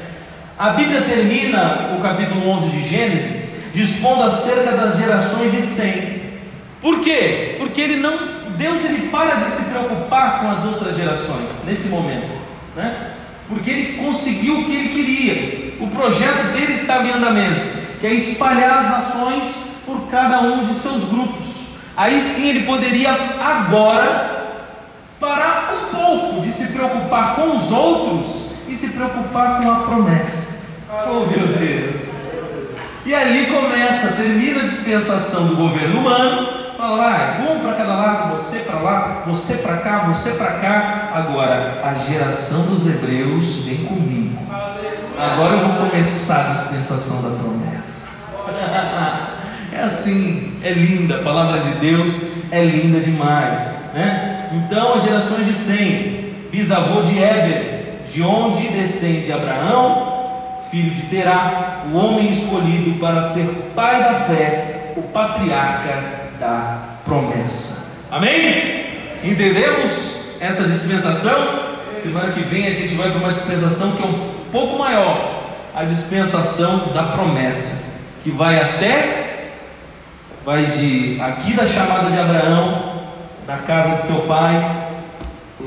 A 0.59 0.71
Bíblia 0.71 1.03
termina 1.03 1.97
o 1.99 2.03
capítulo 2.03 2.49
11 2.49 2.71
de 2.71 2.89
Gênesis 2.89 3.47
dispondo 3.75 4.23
acerca 4.23 4.73
das 4.73 4.97
gerações 4.97 5.53
de 5.53 5.61
Sem. 5.61 6.17
Por 6.81 7.01
quê? 7.01 7.57
Porque 7.59 7.81
ele 7.81 7.97
não, 7.97 8.17
Deus 8.57 8.85
ele 8.85 9.09
para 9.09 9.35
de 9.35 9.51
se 9.51 9.65
preocupar 9.65 10.41
com 10.41 10.51
as 10.51 10.65
outras 10.65 10.97
gerações 10.97 11.47
nesse 11.67 11.89
momento, 11.89 12.31
né? 12.75 13.13
Porque 13.49 13.71
ele 13.71 14.05
conseguiu 14.05 14.61
o 14.61 14.65
que 14.65 14.75
ele 14.75 14.89
queria. 14.89 15.75
O 15.79 15.89
projeto 15.89 16.53
dele 16.55 16.73
estava 16.73 17.07
em 17.07 17.13
andamento, 17.13 17.86
que 18.07 18.13
é 18.13 18.15
espalhar 18.15 18.79
as 18.79 18.89
nações 18.89 19.43
por 19.85 20.09
cada 20.09 20.41
um 20.43 20.67
de 20.67 20.79
seus 20.79 21.07
grupos. 21.07 21.47
Aí 21.97 22.21
sim 22.21 22.51
ele 22.51 22.63
poderia 22.65 23.11
agora 23.11 24.45
parar 25.19 25.73
um 25.75 25.97
pouco 25.97 26.41
de 26.43 26.53
se 26.53 26.73
preocupar 26.73 27.35
com 27.35 27.57
os 27.57 27.73
outros 27.73 28.51
e 28.69 28.77
se 28.77 28.91
preocupar 28.91 29.61
com 29.61 29.73
a 29.73 29.75
promessa. 29.77 30.67
Oh 31.09 31.27
meu 31.27 31.49
Deus! 31.49 32.07
E 33.05 33.15
ali 33.15 33.47
começa, 33.47 34.13
termina 34.13 34.63
a 34.63 34.67
dispensação 34.67 35.49
do 35.49 35.57
governo 35.57 36.01
humano, 36.01 36.49
fala 36.77 36.97
lá, 36.97 37.39
um 37.41 37.61
para 37.61 37.73
cada 37.75 37.95
lado, 37.95 38.37
você 38.37 38.59
para 38.61 38.81
lá, 38.81 39.23
você 39.27 39.55
para 39.59 39.79
cá, 39.79 39.99
você 40.09 40.31
para 40.33 40.53
cá. 40.59 41.11
Agora, 41.15 41.83
a 41.85 41.95
geração 41.95 42.67
dos 42.67 42.87
hebreus 42.87 43.65
vem 43.65 43.85
comigo. 43.85 44.39
Agora 45.19 45.57
eu 45.57 45.69
vou 45.69 45.89
começar 45.89 46.51
a 46.51 46.55
dispensação 46.55 47.23
da 47.23 47.39
promessa. 47.39 47.66
Assim, 49.87 50.53
é 50.65 50.71
linda, 50.71 51.19
a 51.19 51.23
palavra 51.23 51.61
de 51.61 51.71
Deus 51.75 52.09
é 52.51 52.65
linda 52.65 52.99
demais. 52.99 53.93
Né? 53.95 54.51
Então, 54.53 54.95
as 54.95 55.05
gerações 55.05 55.47
de 55.47 55.55
Sem, 55.55 56.35
bisavô 56.51 57.03
de 57.03 57.23
Éber, 57.23 58.01
de 58.13 58.21
onde 58.21 58.67
descende 58.67 59.33
Abraão, 59.33 60.59
filho 60.73 60.91
de 60.91 61.03
Terá, 61.03 61.85
o 61.89 61.97
homem 61.97 62.33
escolhido 62.33 62.99
para 62.99 63.23
ser 63.23 63.47
pai 63.77 64.03
da 64.03 64.15
fé, 64.25 64.93
o 64.97 65.03
patriarca 65.03 66.03
da 66.41 66.79
promessa. 67.05 68.07
Amém? 68.11 68.87
Entendemos 69.23 70.37
essa 70.41 70.65
dispensação? 70.65 71.37
Semana 72.03 72.33
que 72.33 72.41
vem 72.41 72.67
a 72.67 72.75
gente 72.75 72.97
vai 72.97 73.09
para 73.11 73.21
uma 73.21 73.33
dispensação 73.33 73.93
que 73.93 74.03
é 74.03 74.07
um 74.07 74.31
pouco 74.51 74.81
maior 74.81 75.45
a 75.73 75.85
dispensação 75.85 76.89
da 76.93 77.05
promessa, 77.05 77.85
que 78.25 78.33
vai 78.33 78.59
até 78.59 79.26
vai 80.47 80.67
de 80.67 81.21
aqui 81.21 81.55
da 81.55 81.67
chamada 81.67 82.09
de 82.09 82.21
Abraão, 82.21 82.93
da 83.49 83.57
casa 83.57 83.97
de 83.97 84.03
seu 84.03 84.21
pai, 84.29 84.93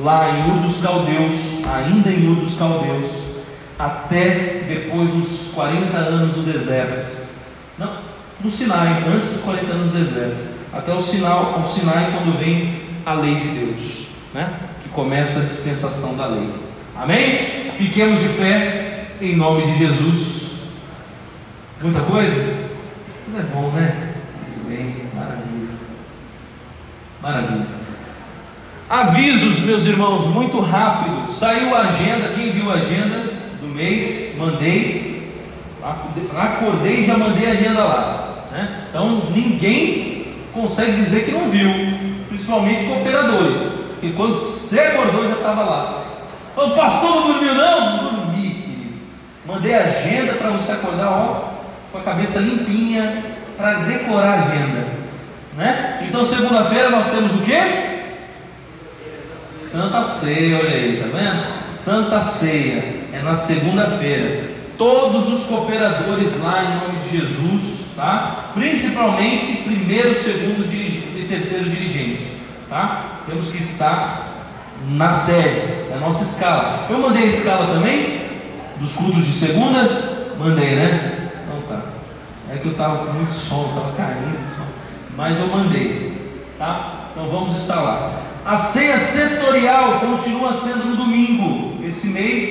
lá 0.01 0.29
em 0.29 0.51
Ur 0.51 0.61
dos 0.61 0.81
Caldeus, 0.81 1.65
ainda 1.67 2.09
em 2.09 2.29
Ur 2.29 2.37
dos 2.37 2.57
Caldeus, 2.57 3.11
até 3.77 4.63
depois 4.65 5.09
dos 5.09 5.51
40 5.53 5.97
anos 5.97 6.33
do 6.33 6.49
deserto. 6.49 7.27
Não, 7.77 7.91
no 8.39 8.49
Sinai, 8.49 9.03
antes 9.05 9.31
dos 9.31 9.41
40 9.41 9.65
anos 9.69 9.91
do 9.91 9.99
deserto, 9.99 10.37
até 10.71 10.93
o 10.93 11.01
sinal, 11.01 11.61
o 11.61 11.67
Sinai 11.67 12.11
quando 12.13 12.39
vem 12.39 12.81
a 13.05 13.13
lei 13.15 13.35
de 13.35 13.49
Deus, 13.49 14.07
né? 14.33 14.49
Que 14.81 14.87
começa 14.89 15.41
a 15.41 15.43
dispensação 15.43 16.15
da 16.15 16.27
lei. 16.27 16.49
Amém? 16.95 17.71
Fiquemos 17.77 18.21
de 18.21 18.29
pé 18.29 19.07
em 19.19 19.35
nome 19.35 19.73
de 19.73 19.77
Jesus. 19.77 20.51
Muita 21.81 21.99
coisa? 22.01 22.69
Mas 23.27 23.41
é 23.41 23.47
bom, 23.53 23.71
né? 23.71 24.08
Bem, 24.69 24.95
maravilha. 25.15 25.79
Maravilha. 27.21 27.67
Avisos, 28.87 29.59
meus 29.61 29.85
irmãos, 29.85 30.27
muito 30.27 30.59
rápido. 30.59 31.31
Saiu 31.31 31.75
a 31.75 31.81
agenda, 31.81 32.33
quem 32.35 32.51
viu 32.51 32.69
a 32.71 32.75
agenda 32.75 33.33
do 33.59 33.67
mês, 33.67 34.37
mandei. 34.37 35.33
Acordei 36.35 37.01
e 37.01 37.05
já 37.05 37.17
mandei 37.17 37.49
a 37.49 37.53
agenda 37.53 37.83
lá. 37.83 38.47
Né? 38.51 38.83
Então 38.89 39.29
ninguém 39.33 40.27
consegue 40.53 40.91
dizer 40.93 41.25
que 41.25 41.31
não 41.31 41.49
viu, 41.49 41.69
principalmente 42.29 42.85
cooperadores. 42.85 43.61
Porque 43.93 44.15
quando 44.15 44.35
você 44.35 44.79
acordou 44.79 45.27
já 45.27 45.35
estava 45.35 45.63
lá. 45.63 46.05
O 46.55 46.71
pastor 46.71 47.15
não 47.15 47.33
dormiu, 47.33 47.55
não? 47.55 48.03
Não 48.03 48.15
dormi, 48.15 48.49
querido. 48.49 48.93
Mandei 49.47 49.73
a 49.73 49.85
agenda 49.85 50.33
para 50.33 50.49
você 50.51 50.73
acordar, 50.73 51.09
ó, 51.09 51.49
com 51.91 51.97
a 51.99 52.01
cabeça 52.01 52.39
limpinha, 52.39 53.38
para 53.59 53.79
decorar 53.79 54.39
a 54.39 54.43
agenda. 54.43 54.87
Né? 55.57 56.07
Então, 56.07 56.25
segunda-feira 56.25 56.89
nós 56.89 57.11
temos 57.11 57.35
o 57.35 57.39
que? 57.39 57.89
Santa 59.69 60.05
Ceia, 60.05 60.57
olha 60.57 60.69
aí, 60.69 61.03
tá 61.03 61.17
vendo? 61.17 61.75
Santa 61.75 62.23
Ceia 62.23 63.01
é 63.11 63.21
na 63.21 63.35
segunda-feira. 63.35 64.49
Todos 64.77 65.27
os 65.27 65.43
cooperadores 65.43 66.41
lá 66.41 66.63
em 66.63 66.87
nome 66.87 66.99
de 67.03 67.17
Jesus, 67.17 67.87
tá? 67.97 68.51
Principalmente 68.53 69.63
primeiro, 69.63 70.15
segundo 70.15 70.65
e 70.73 71.27
terceiro 71.27 71.69
dirigente, 71.69 72.23
tá? 72.69 73.23
Temos 73.27 73.51
que 73.51 73.61
estar 73.61 74.25
na 74.87 75.11
sede, 75.11 75.61
é 75.91 75.95
a 75.95 75.99
nossa 75.99 76.23
escala. 76.23 76.87
Eu 76.89 76.99
mandei 76.99 77.23
a 77.23 77.27
escala 77.27 77.73
também 77.73 78.21
dos 78.79 78.93
cultos 78.93 79.25
de 79.25 79.33
segunda, 79.33 80.29
mandei, 80.39 80.75
né? 80.75 81.28
É 82.51 82.57
que 82.57 82.65
eu 82.65 82.71
estava 82.71 83.05
com 83.05 83.13
muito 83.13 83.31
sono, 83.31 83.69
estava 83.69 83.91
caindo, 83.93 84.39
mas 85.15 85.39
eu 85.39 85.47
mandei, 85.47 86.41
tá? 86.57 87.09
Então 87.11 87.29
vamos 87.29 87.55
instalar. 87.55 88.21
A 88.43 88.57
ceia 88.57 88.97
setorial 88.97 89.99
continua 89.99 90.51
sendo 90.53 90.85
no 90.85 90.95
domingo, 90.95 91.83
esse 91.85 92.07
mês, 92.07 92.49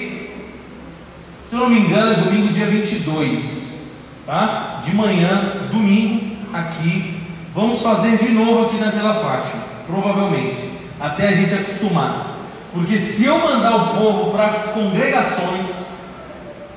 se 1.48 1.54
eu 1.54 1.58
não 1.58 1.70
me 1.70 1.80
engano, 1.80 2.12
é 2.12 2.22
domingo 2.22 2.52
dia 2.52 2.66
22, 2.66 3.96
tá? 4.24 4.82
De 4.84 4.94
manhã, 4.94 5.66
domingo, 5.72 6.36
aqui. 6.52 7.20
Vamos 7.54 7.82
fazer 7.82 8.18
de 8.18 8.28
novo 8.28 8.66
aqui 8.66 8.76
na 8.76 8.90
Vila 8.90 9.14
Fátima, 9.14 9.62
provavelmente, 9.86 10.62
até 11.00 11.28
a 11.28 11.32
gente 11.32 11.54
acostumar. 11.54 12.36
Porque 12.72 13.00
se 13.00 13.24
eu 13.24 13.38
mandar 13.38 13.74
o 13.74 13.98
povo 13.98 14.30
para 14.30 14.46
as 14.46 14.64
congregações, 14.72 15.66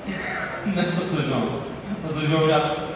né, 0.65 0.93
pastor 0.97 1.23
João? 1.23 1.61
Pastor 2.01 2.27
João 2.27 2.47
já 2.47 2.90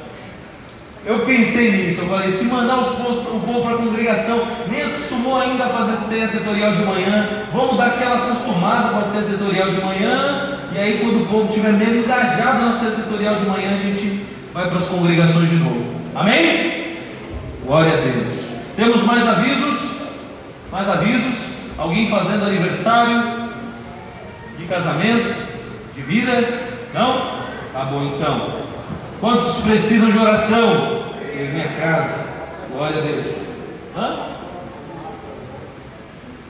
eu 1.06 1.20
pensei 1.20 1.72
nisso, 1.72 2.02
eu 2.02 2.08
falei, 2.08 2.32
se 2.32 2.46
mandar 2.46 2.80
os 2.80 2.90
povos, 2.96 3.20
o 3.20 3.40
povo 3.40 3.62
para 3.62 3.76
a 3.76 3.78
congregação, 3.78 4.42
nem 4.68 4.82
acostumou 4.82 5.40
ainda 5.40 5.66
a 5.66 5.70
fazer 5.70 5.98
ceia 5.98 6.28
setorial 6.28 6.76
de 6.76 6.84
manhã, 6.84 7.44
vamos 7.54 7.78
dar 7.78 7.88
aquela 7.88 8.26
acostumada 8.26 8.90
com 8.90 9.00
a 9.00 9.04
ceia 9.04 9.24
setorial 9.24 9.70
de 9.70 9.82
manhã, 9.82 10.60
e 10.74 10.78
aí 10.80 11.00
quando 11.00 11.24
o 11.24 11.28
povo 11.28 11.50
estiver 11.50 11.74
mesmo 11.74 11.98
engajado 11.98 12.66
na 12.66 12.74
ceia 12.74 12.92
setorial 12.92 13.36
de 13.36 13.46
manhã, 13.46 13.76
a 13.76 13.80
gente 13.80 14.26
vai 14.52 14.68
para 14.68 14.80
as 14.80 14.86
congregações 14.86 15.48
de 15.48 15.58
novo. 15.58 15.86
Amém? 16.16 16.98
Glória 17.64 17.94
a 17.94 17.98
Deus. 17.98 18.46
Temos 18.76 19.04
mais 19.04 19.28
avisos? 19.28 20.08
Mais 20.72 20.90
avisos? 20.90 21.36
Alguém 21.78 22.10
fazendo 22.10 22.48
aniversário? 22.48 23.50
De 24.58 24.66
casamento? 24.66 25.36
De 25.96 26.02
vida? 26.02 26.32
Não? 26.94 27.46
Tá 27.74 27.86
bom 27.86 28.16
então. 28.16 28.75
Quantos 29.20 29.56
precisam 29.62 30.12
de 30.12 30.18
oração? 30.18 31.06
Em 31.34 31.50
minha 31.50 31.70
casa. 31.70 32.26
Glória 32.72 32.98
a 32.98 33.02
Deus. 33.02 33.36
Hã? 33.98 34.20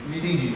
Não 0.08 0.16
entendi. 0.16 0.54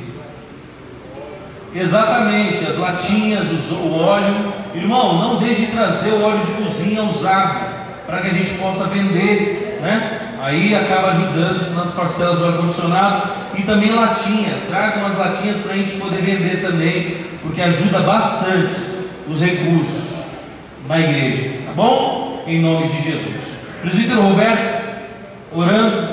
Exatamente, 1.74 2.66
as 2.66 2.78
latinhas, 2.78 3.46
o 3.70 4.00
óleo. 4.00 4.52
Irmão, 4.74 5.18
não 5.18 5.38
deixe 5.38 5.66
de 5.66 5.72
trazer 5.72 6.10
o 6.10 6.22
óleo 6.22 6.44
de 6.44 6.52
cozinha 6.52 7.02
usado 7.04 7.60
para 8.06 8.22
que 8.22 8.28
a 8.28 8.34
gente 8.34 8.54
possa 8.54 8.84
vender, 8.84 9.78
né? 9.80 10.32
Aí 10.42 10.74
acaba 10.74 11.12
ajudando 11.12 11.74
nas 11.74 11.92
parcelas 11.92 12.38
do 12.38 12.46
ar-condicionado 12.46 13.30
e 13.56 13.62
também 13.62 13.92
latinha. 13.92 14.58
Traga 14.68 14.98
umas 14.98 15.16
latinhas 15.16 15.58
para 15.58 15.74
a 15.74 15.76
gente 15.76 15.96
poder 15.96 16.22
vender 16.22 16.62
também, 16.62 17.26
porque 17.42 17.62
ajuda 17.62 18.00
bastante 18.00 18.74
os 19.28 19.40
recursos 19.40 20.19
na 20.90 20.98
igreja, 20.98 21.50
tá 21.66 21.72
bom? 21.72 22.42
Em 22.48 22.60
nome 22.60 22.88
de 22.88 23.00
Jesus. 23.00 23.60
Presbítero 23.80 24.22
Roberto, 24.22 24.82
orando. 25.54 26.08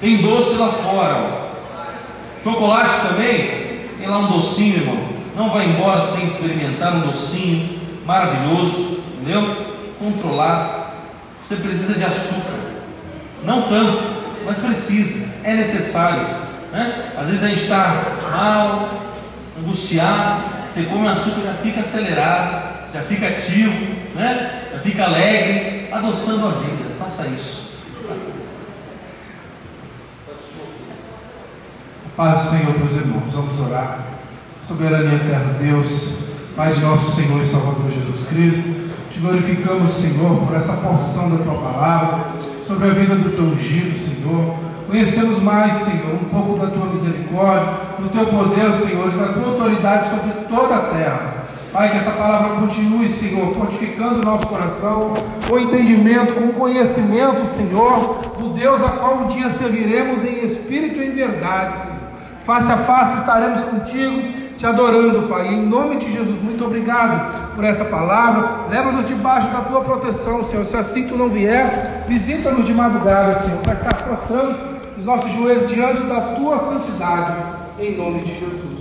Tem 0.00 0.20
doce 0.20 0.56
lá 0.56 0.68
fora. 0.68 1.14
Ó. 1.14 2.42
Chocolate 2.42 3.06
também. 3.06 3.86
Tem 3.96 4.08
lá 4.08 4.18
um 4.18 4.32
docinho, 4.32 4.78
irmão. 4.78 4.98
Não 5.36 5.50
vai 5.50 5.66
embora 5.66 6.04
sem 6.04 6.26
experimentar 6.26 6.96
um 6.96 7.00
docinho 7.02 7.80
maravilhoso, 8.04 8.98
entendeu? 9.14 9.56
Controlado. 10.00 10.82
Você 11.46 11.54
precisa 11.54 11.94
de 11.94 12.04
açúcar. 12.04 12.58
Não 13.44 13.62
tanto, 13.62 14.02
mas 14.44 14.58
precisa. 14.58 15.28
É 15.44 15.54
necessário. 15.54 16.26
Né? 16.72 17.12
Às 17.16 17.28
vezes 17.28 17.44
a 17.44 17.48
gente 17.48 17.62
está 17.62 18.02
mal, 18.32 18.88
angustiado. 19.60 20.42
Você 20.68 20.82
come 20.82 21.06
açúcar 21.06 21.42
já 21.44 21.54
fica 21.62 21.82
acelerado, 21.82 22.71
já 22.92 23.02
fica 23.02 23.28
ativo, 23.28 23.72
né? 24.14 24.68
já 24.72 24.78
fica 24.80 25.04
alegre, 25.04 25.88
adoçando 25.90 26.48
a 26.48 26.50
vida. 26.50 26.90
Faça 26.98 27.26
isso. 27.26 27.62
Paz 32.16 32.42
do 32.42 32.50
Senhor 32.50 32.74
para 32.74 32.84
os 32.84 32.96
irmãos. 32.96 33.32
Vamos 33.32 33.60
orar. 33.60 33.98
Soberania 34.68 35.16
eterna 35.16 35.54
Deus, 35.58 36.52
Pai 36.54 36.74
de 36.74 36.80
nosso 36.80 37.16
Senhor 37.16 37.42
e 37.42 37.46
Salvador 37.46 37.90
Jesus 37.90 38.28
Cristo, 38.28 38.92
te 39.10 39.18
glorificamos, 39.18 39.90
Senhor, 39.92 40.46
por 40.46 40.54
essa 40.54 40.74
porção 40.74 41.30
da 41.30 41.42
tua 41.42 41.54
palavra, 41.54 42.32
sobre 42.66 42.90
a 42.90 42.92
vida 42.92 43.14
do 43.14 43.34
teu 43.34 43.44
ungido, 43.44 43.98
Senhor. 43.98 44.56
Conhecemos 44.86 45.42
mais, 45.42 45.72
Senhor, 45.72 46.14
um 46.14 46.28
pouco 46.28 46.58
da 46.58 46.70
tua 46.70 46.92
misericórdia, 46.92 47.72
do 47.98 48.08
teu 48.10 48.26
poder, 48.26 48.72
Senhor, 48.74 49.08
e 49.08 49.18
da 49.18 49.32
tua 49.32 49.52
autoridade 49.52 50.10
sobre 50.10 50.32
toda 50.46 50.76
a 50.76 50.80
terra. 50.80 51.31
Pai, 51.72 51.90
que 51.90 51.96
essa 51.96 52.10
palavra 52.10 52.60
continue, 52.60 53.08
Senhor, 53.08 53.54
fortificando 53.54 54.20
o 54.20 54.24
nosso 54.24 54.46
coração, 54.46 55.14
com 55.48 55.58
entendimento, 55.58 56.34
com 56.34 56.52
conhecimento, 56.52 57.46
Senhor, 57.46 58.36
do 58.38 58.50
Deus 58.50 58.82
a 58.82 58.90
qual 58.90 59.20
um 59.20 59.26
dia 59.26 59.48
serviremos 59.48 60.22
em 60.22 60.44
espírito 60.44 61.00
e 61.00 61.06
em 61.06 61.12
verdade, 61.12 61.72
Senhor. 61.72 62.02
Face 62.44 62.70
a 62.70 62.76
face 62.76 63.18
estaremos 63.18 63.62
contigo, 63.62 64.32
te 64.54 64.66
adorando, 64.66 65.28
Pai. 65.28 65.48
Em 65.48 65.64
nome 65.64 65.96
de 65.96 66.10
Jesus, 66.10 66.42
muito 66.42 66.62
obrigado 66.62 67.54
por 67.54 67.64
essa 67.64 67.86
palavra. 67.86 68.68
Leva-nos 68.68 69.06
debaixo 69.06 69.48
da 69.48 69.62
tua 69.62 69.80
proteção, 69.80 70.42
Senhor. 70.42 70.66
Se 70.66 70.76
assim 70.76 71.08
tu 71.08 71.16
não 71.16 71.30
vier, 71.30 72.04
visita-nos 72.06 72.66
de 72.66 72.74
madrugada, 72.74 73.40
Senhor, 73.44 73.62
para 73.62 73.72
estar 73.72 73.94
prostrando 73.94 74.56
os 74.98 75.04
nossos 75.06 75.32
joelhos 75.32 75.70
diante 75.70 76.02
da 76.02 76.20
tua 76.20 76.58
santidade. 76.58 77.32
Em 77.78 77.96
nome 77.96 78.20
de 78.20 78.38
Jesus. 78.38 78.71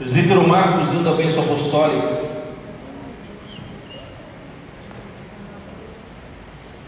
Presbítero 0.00 0.48
Marcos, 0.48 0.88
dando 0.88 1.10
a 1.10 1.12
bênção 1.12 1.44
apostólica. 1.44 2.20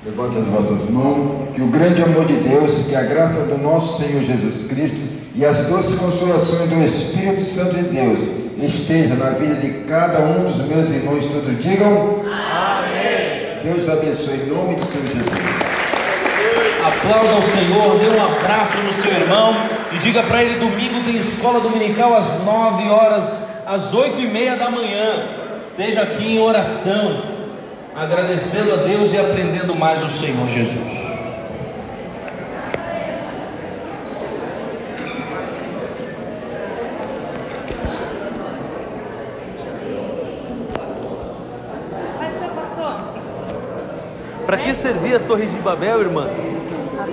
Levante 0.06 0.38
as 0.38 0.46
vossas 0.46 0.88
mãos, 0.88 1.50
que 1.54 1.60
o 1.60 1.66
grande 1.66 2.02
amor 2.02 2.24
de 2.24 2.36
Deus, 2.36 2.86
que 2.86 2.96
a 2.96 3.02
graça 3.02 3.54
do 3.54 3.62
nosso 3.62 4.02
Senhor 4.02 4.24
Jesus 4.24 4.66
Cristo 4.66 4.98
e 5.34 5.44
as 5.44 5.66
doces 5.66 5.98
consolações 5.98 6.70
do 6.70 6.82
Espírito 6.82 7.54
Santo 7.54 7.74
de 7.74 7.82
Deus 7.82 8.18
esteja 8.62 9.14
na 9.14 9.28
vida 9.32 9.56
de 9.56 9.84
cada 9.86 10.20
um 10.20 10.46
dos 10.46 10.66
meus 10.66 10.88
irmãos 10.88 11.26
todos. 11.26 11.62
Digam 11.62 12.22
Amém. 12.24 13.74
Deus 13.74 13.90
abençoe 13.90 14.36
em 14.36 14.46
nome 14.46 14.76
do 14.76 14.86
Senhor 14.86 15.06
Jesus. 15.06 15.71
Aplauda 16.84 17.38
o 17.38 17.42
Senhor, 17.42 17.98
dê 17.98 18.08
um 18.08 18.24
abraço 18.24 18.76
no 18.78 18.92
seu 18.92 19.12
irmão 19.12 19.54
e 19.92 19.98
diga 19.98 20.22
para 20.24 20.42
ele: 20.42 20.58
domingo 20.58 21.04
tem 21.04 21.18
escola 21.18 21.60
dominical 21.60 22.14
às 22.14 22.42
9 22.42 22.88
horas, 22.88 23.46
às 23.64 23.94
8 23.94 24.20
e 24.20 24.26
meia 24.26 24.56
da 24.56 24.68
manhã. 24.68 25.28
Esteja 25.60 26.02
aqui 26.02 26.34
em 26.34 26.40
oração 26.40 27.22
agradecendo 27.94 28.72
a 28.72 28.76
Deus 28.76 29.12
e 29.12 29.18
aprendendo 29.18 29.74
mais 29.74 30.00
do 30.00 30.08
Senhor 30.08 30.48
Jesus. 30.48 31.02
Para 44.44 44.56
que 44.58 44.74
servia 44.74 45.16
a 45.16 45.20
Torre 45.20 45.46
de 45.46 45.56
Babel, 45.58 46.00
irmã? 46.00 46.26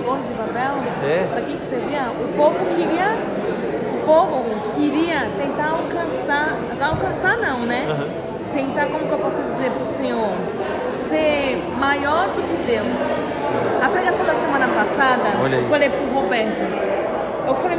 Torre 0.04 0.22
de 0.22 0.34
Babel? 0.34 0.74
É. 1.04 1.26
Para 1.30 1.42
que, 1.42 1.52
que 1.52 1.66
servia? 1.66 2.02
O 2.10 2.32
povo 2.36 2.58
queria, 2.76 3.16
o 3.94 4.06
povo 4.06 4.44
queria 4.74 5.28
tentar 5.38 5.70
alcançar, 5.70 6.56
alcançar 6.80 7.36
não, 7.38 7.60
né? 7.60 7.86
Uhum 7.88 8.30
tentar, 8.52 8.86
como 8.86 9.06
que 9.06 9.12
eu 9.12 9.18
posso 9.18 9.42
dizer 9.42 9.70
para 9.70 9.82
o 9.82 9.86
Senhor, 9.86 10.28
ser 11.08 11.62
maior 11.78 12.26
do 12.28 12.42
que 12.42 12.66
Deus. 12.66 13.00
A 13.82 13.88
pregação 13.88 14.24
da 14.26 14.34
semana 14.34 14.68
passada, 14.68 15.30
eu 15.50 15.68
falei 15.68 15.88
para 15.88 16.00
o 16.00 16.14
Roberto, 16.14 16.64
eu 17.46 17.54
falei, 17.54 17.76